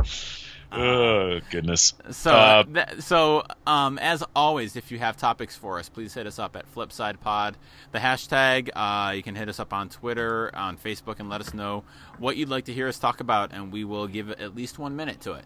oh 0.71 1.39
goodness. 1.49 1.95
So 2.11 2.31
uh, 2.31 2.63
th- 2.63 3.01
so 3.01 3.43
um, 3.65 3.97
as 3.97 4.23
always, 4.35 4.75
if 4.75 4.91
you 4.91 4.99
have 4.99 5.17
topics 5.17 5.55
for 5.57 5.79
us, 5.79 5.89
please 5.89 6.13
hit 6.13 6.27
us 6.27 6.37
up 6.37 6.55
at 6.55 6.71
Flipside 6.73 7.19
Pod. 7.19 7.57
The 7.93 7.99
hashtag. 7.99 8.69
Uh, 8.75 9.13
you 9.13 9.23
can 9.23 9.33
hit 9.35 9.49
us 9.49 9.59
up 9.59 9.73
on 9.73 9.89
Twitter, 9.89 10.51
on 10.55 10.77
Facebook, 10.77 11.19
and 11.19 11.29
let 11.29 11.41
us 11.41 11.53
know 11.53 11.83
what 12.19 12.37
you'd 12.37 12.49
like 12.49 12.65
to 12.65 12.73
hear 12.73 12.87
us 12.87 12.99
talk 12.99 13.21
about, 13.21 13.51
and 13.53 13.71
we 13.71 13.83
will 13.83 14.07
give 14.07 14.29
at 14.29 14.55
least 14.55 14.77
one 14.77 14.95
minute 14.95 15.19
to 15.21 15.33
it. 15.33 15.45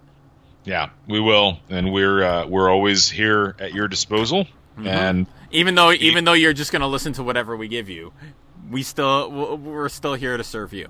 Yeah, 0.67 0.89
we 1.07 1.21
will, 1.21 1.59
and 1.69 1.93
we're 1.93 2.21
uh, 2.21 2.45
we're 2.45 2.69
always 2.69 3.09
here 3.09 3.55
at 3.57 3.73
your 3.73 3.87
disposal. 3.87 4.43
Mm-hmm. 4.77 4.87
And 4.87 5.27
even 5.49 5.75
though 5.75 5.93
even 5.93 6.25
though 6.25 6.33
you're 6.33 6.51
just 6.51 6.73
going 6.73 6.81
to 6.81 6.87
listen 6.87 7.13
to 7.13 7.23
whatever 7.23 7.55
we 7.55 7.69
give 7.69 7.87
you, 7.87 8.11
we 8.69 8.83
still 8.83 9.57
we're 9.57 9.87
still 9.87 10.15
here 10.15 10.35
to 10.35 10.43
serve 10.43 10.73
you. 10.73 10.89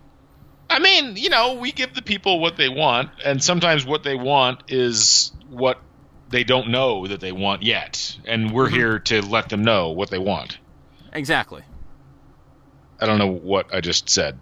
I 0.67 0.80
mean, 0.80 1.15
you 1.15 1.30
know, 1.30 1.53
we 1.53 1.71
give 1.71 1.93
the 1.93 2.01
people 2.01 2.39
what 2.39 2.57
they 2.57 2.69
want, 2.69 3.11
and 3.23 3.41
sometimes 3.41 3.86
what 3.86 4.01
they 4.03 4.15
want 4.15 4.63
is 4.67 5.32
what 5.47 5.80
they 6.30 6.43
don't 6.43 6.69
know 6.69 7.05
that 7.05 7.19
they 7.19 7.32
want 7.32 7.61
yet, 7.61 8.17
and 8.25 8.51
we're 8.51 8.65
mm-hmm. 8.65 8.75
here 8.75 8.99
to 8.99 9.21
let 9.21 9.49
them 9.49 9.63
know 9.63 9.89
what 9.91 10.09
they 10.09 10.19
want. 10.19 10.57
Exactly. 11.13 11.61
I 12.99 13.05
don't 13.05 13.19
know 13.19 13.31
what 13.31 13.73
I 13.73 13.81
just 13.81 14.09
said. 14.09 14.39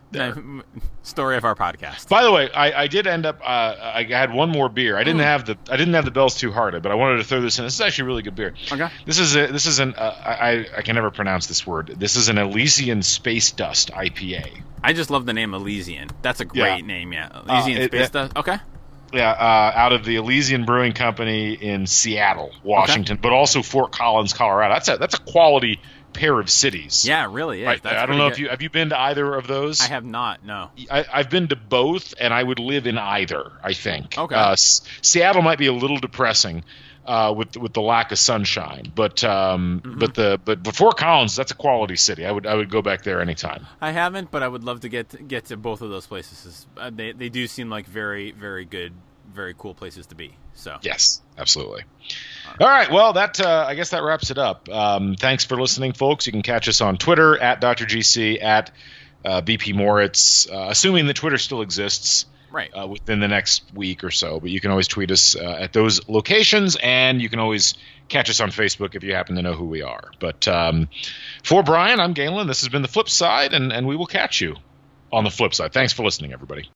Story 1.04 1.36
of 1.36 1.44
our 1.44 1.56
podcast. 1.56 2.08
By 2.08 2.24
the 2.24 2.32
way, 2.32 2.50
I, 2.52 2.84
I 2.84 2.88
did 2.88 3.06
end 3.06 3.26
up. 3.26 3.42
Uh, 3.42 3.76
I 3.80 4.04
had 4.04 4.34
one 4.34 4.50
more 4.50 4.70
beer. 4.70 4.98
I 4.98 5.04
didn't 5.04 5.22
mm. 5.22 5.26
have 5.26 5.46
the. 5.46 5.58
I 5.70 5.76
didn't 5.76 5.94
have 5.94 6.06
the 6.06 6.12
Bell's 6.12 6.36
too 6.36 6.52
hard, 6.52 6.82
but 6.82 6.92
I 6.92 6.96
wanted 6.96 7.18
to 7.18 7.26
throw 7.26 7.42
this 7.42 7.60
in. 7.60 7.66
This 7.66 7.76
is 7.76 7.82
actually 7.82 8.04
a 8.04 8.08
really 8.08 8.24
good 8.24 8.36
beer. 8.36 8.54
Okay. 8.72 8.88
This 9.06 9.20
is 9.20 9.36
a. 9.36 9.48
This 9.48 9.66
is 9.66 9.80
an. 9.80 9.96
Uh, 9.96 10.16
I 10.24 10.66
I 10.78 10.82
can 10.84 10.96
never 10.96 11.12
pronounce 11.12 11.48
this 11.48 11.68
word. 11.68 11.96
This 11.98 12.16
is 12.16 12.30
an 12.30 12.38
Elysian 12.38 13.04
Space 13.04 13.52
Dust 13.52 13.92
IPA. 13.92 14.62
I 14.82 14.94
just 14.94 15.10
love 15.10 15.26
the 15.26 15.34
name 15.34 15.54
Elysian. 15.54 16.10
That's 16.22 16.40
a 16.40 16.46
great 16.46 16.80
yeah. 16.80 16.86
name. 16.86 17.12
Yeah, 17.12 17.42
Elysian 17.48 17.82
uh, 17.82 17.86
Space 17.88 18.08
it, 18.08 18.14
Dust. 18.14 18.38
Okay. 18.38 18.58
Yeah, 19.14 19.32
uh, 19.32 19.72
out 19.76 19.94
of 19.94 20.04
the 20.04 20.16
Elysian 20.16 20.66
Brewing 20.66 20.94
Company 20.94 21.54
in 21.54 21.88
Seattle, 21.88 22.52
Washington, 22.64 23.14
okay. 23.14 23.22
but 23.22 23.32
also 23.32 23.62
Fort 23.62 23.92
Collins, 23.92 24.34
Colorado. 24.34 24.74
That's 24.74 24.90
a 24.90 24.98
that's 24.98 25.16
a 25.16 25.22
quality 25.22 25.80
pair 26.16 26.40
of 26.40 26.50
cities. 26.50 27.06
Yeah, 27.06 27.28
really 27.30 27.62
is. 27.62 27.68
Right. 27.68 27.86
I 27.86 28.06
don't 28.06 28.18
know 28.18 28.30
good. 28.30 28.34
if 28.34 28.40
you 28.40 28.50
have 28.50 28.62
you 28.62 28.70
been 28.70 28.90
to 28.90 29.00
either 29.00 29.36
of 29.36 29.48
those. 29.48 29.82
I 29.82 29.88
have 29.88 30.06
not. 30.06 30.44
No. 30.44 30.72
I, 30.90 31.04
have 31.12 31.30
been 31.30 31.48
to 31.50 31.56
both, 31.56 32.14
and 32.20 32.34
I 32.34 32.42
would 32.42 32.60
live 32.60 32.88
in 32.88 32.98
either. 32.98 33.52
I 33.64 33.74
think. 33.74 34.18
Okay. 34.18 34.36
Uh, 34.36 34.54
S- 34.54 34.82
Seattle 35.02 35.42
might 35.42 35.60
be 35.60 35.68
a 35.68 35.74
little 35.74 35.98
depressing. 35.98 36.64
Uh, 37.06 37.32
with 37.38 37.56
with 37.56 37.72
the 37.72 37.82
lack 37.84 38.12
of 38.12 38.18
sunshine, 38.18 38.92
but 38.96 39.24
um, 39.24 39.80
mm-hmm. 39.86 40.00
but 40.00 40.16
the 40.16 40.40
but 40.44 40.76
Fort 40.76 40.98
Collins, 40.98 41.36
that's 41.36 41.52
a 41.52 41.56
quality 41.56 41.98
city. 41.98 42.26
I 42.26 42.32
would 42.32 42.48
I 42.48 42.56
would 42.56 42.72
go 42.72 42.82
back 42.82 43.04
there 43.04 43.22
anytime. 43.22 43.68
I 43.80 43.92
haven't, 43.92 44.32
but 44.32 44.42
I 44.42 44.48
would 44.48 44.64
love 44.64 44.80
to 44.80 44.90
get 44.90 45.10
to, 45.10 45.18
get 45.22 45.46
to 45.46 45.58
both 45.58 45.84
of 45.84 45.92
those 45.92 46.08
places. 46.08 46.66
Uh, 46.76 46.90
they 46.90 47.12
they 47.12 47.30
do 47.30 47.46
seem 47.46 47.70
like 47.70 47.86
very 47.86 48.32
very 48.32 48.66
good 48.66 48.92
very 49.34 49.54
cool 49.58 49.74
places 49.74 50.08
to 50.08 50.16
be. 50.16 50.36
So 50.54 50.78
yes, 50.82 51.22
absolutely. 51.38 51.84
All 52.60 52.68
right, 52.68 52.92
well, 52.92 53.14
that 53.14 53.40
uh, 53.40 53.66
I 53.68 53.76
guess 53.76 53.90
that 53.92 54.04
wraps 54.04 54.32
it 54.32 54.38
up. 54.38 54.70
Um, 54.70 55.16
thanks 55.16 55.44
for 55.46 55.60
listening, 55.60 55.94
folks. 55.94 56.26
You 56.26 56.32
can 56.32 56.42
catch 56.42 56.70
us 56.70 56.82
on 56.82 56.98
Twitter 56.98 57.38
at 57.38 57.62
Dr. 57.62 57.86
GC 57.86 58.42
at 58.42 58.72
uh, 59.24 59.42
BP 59.42 59.76
Moritz, 59.76 60.50
uh, 60.50 60.68
assuming 60.70 61.08
that 61.08 61.16
Twitter 61.16 61.38
still 61.38 61.62
exists. 61.62 62.26
Right. 62.52 62.72
Uh, 62.74 62.88
within 62.88 63.20
the 63.20 63.28
next 63.28 63.64
week 63.74 64.06
or 64.06 64.12
so, 64.12 64.40
but 64.40 64.50
you 64.50 64.62
can 64.62 64.72
always 64.72 64.88
tweet 64.88 65.12
us 65.12 65.36
uh, 65.36 65.58
at 65.60 65.74
those 65.74 66.08
locations, 66.08 66.78
and 66.82 67.22
you 67.22 67.28
can 67.28 67.40
always 67.40 67.74
catch 68.08 68.30
us 68.30 68.40
on 68.40 68.50
Facebook 68.52 68.96
if 68.96 69.04
you 69.04 69.14
happen 69.14 69.36
to 69.36 69.42
know 69.42 69.56
who 69.56 69.66
we 69.66 69.82
are. 69.82 70.12
But 70.22 70.48
um, 70.48 70.88
for 71.44 71.64
Brian, 71.64 72.00
I'm 72.00 72.14
Galen. 72.14 72.48
This 72.48 72.62
has 72.62 72.70
been 72.70 72.82
the 72.82 72.88
flip 72.88 73.10
side, 73.10 73.54
and, 73.54 73.74
and 73.74 73.86
we 73.86 73.98
will 73.98 74.06
catch 74.06 74.40
you 74.40 74.56
on 75.12 75.26
the 75.26 75.32
flip 75.32 75.54
side. 75.54 75.74
Thanks 75.74 75.92
for 75.92 76.06
listening, 76.06 76.32
everybody. 76.32 76.70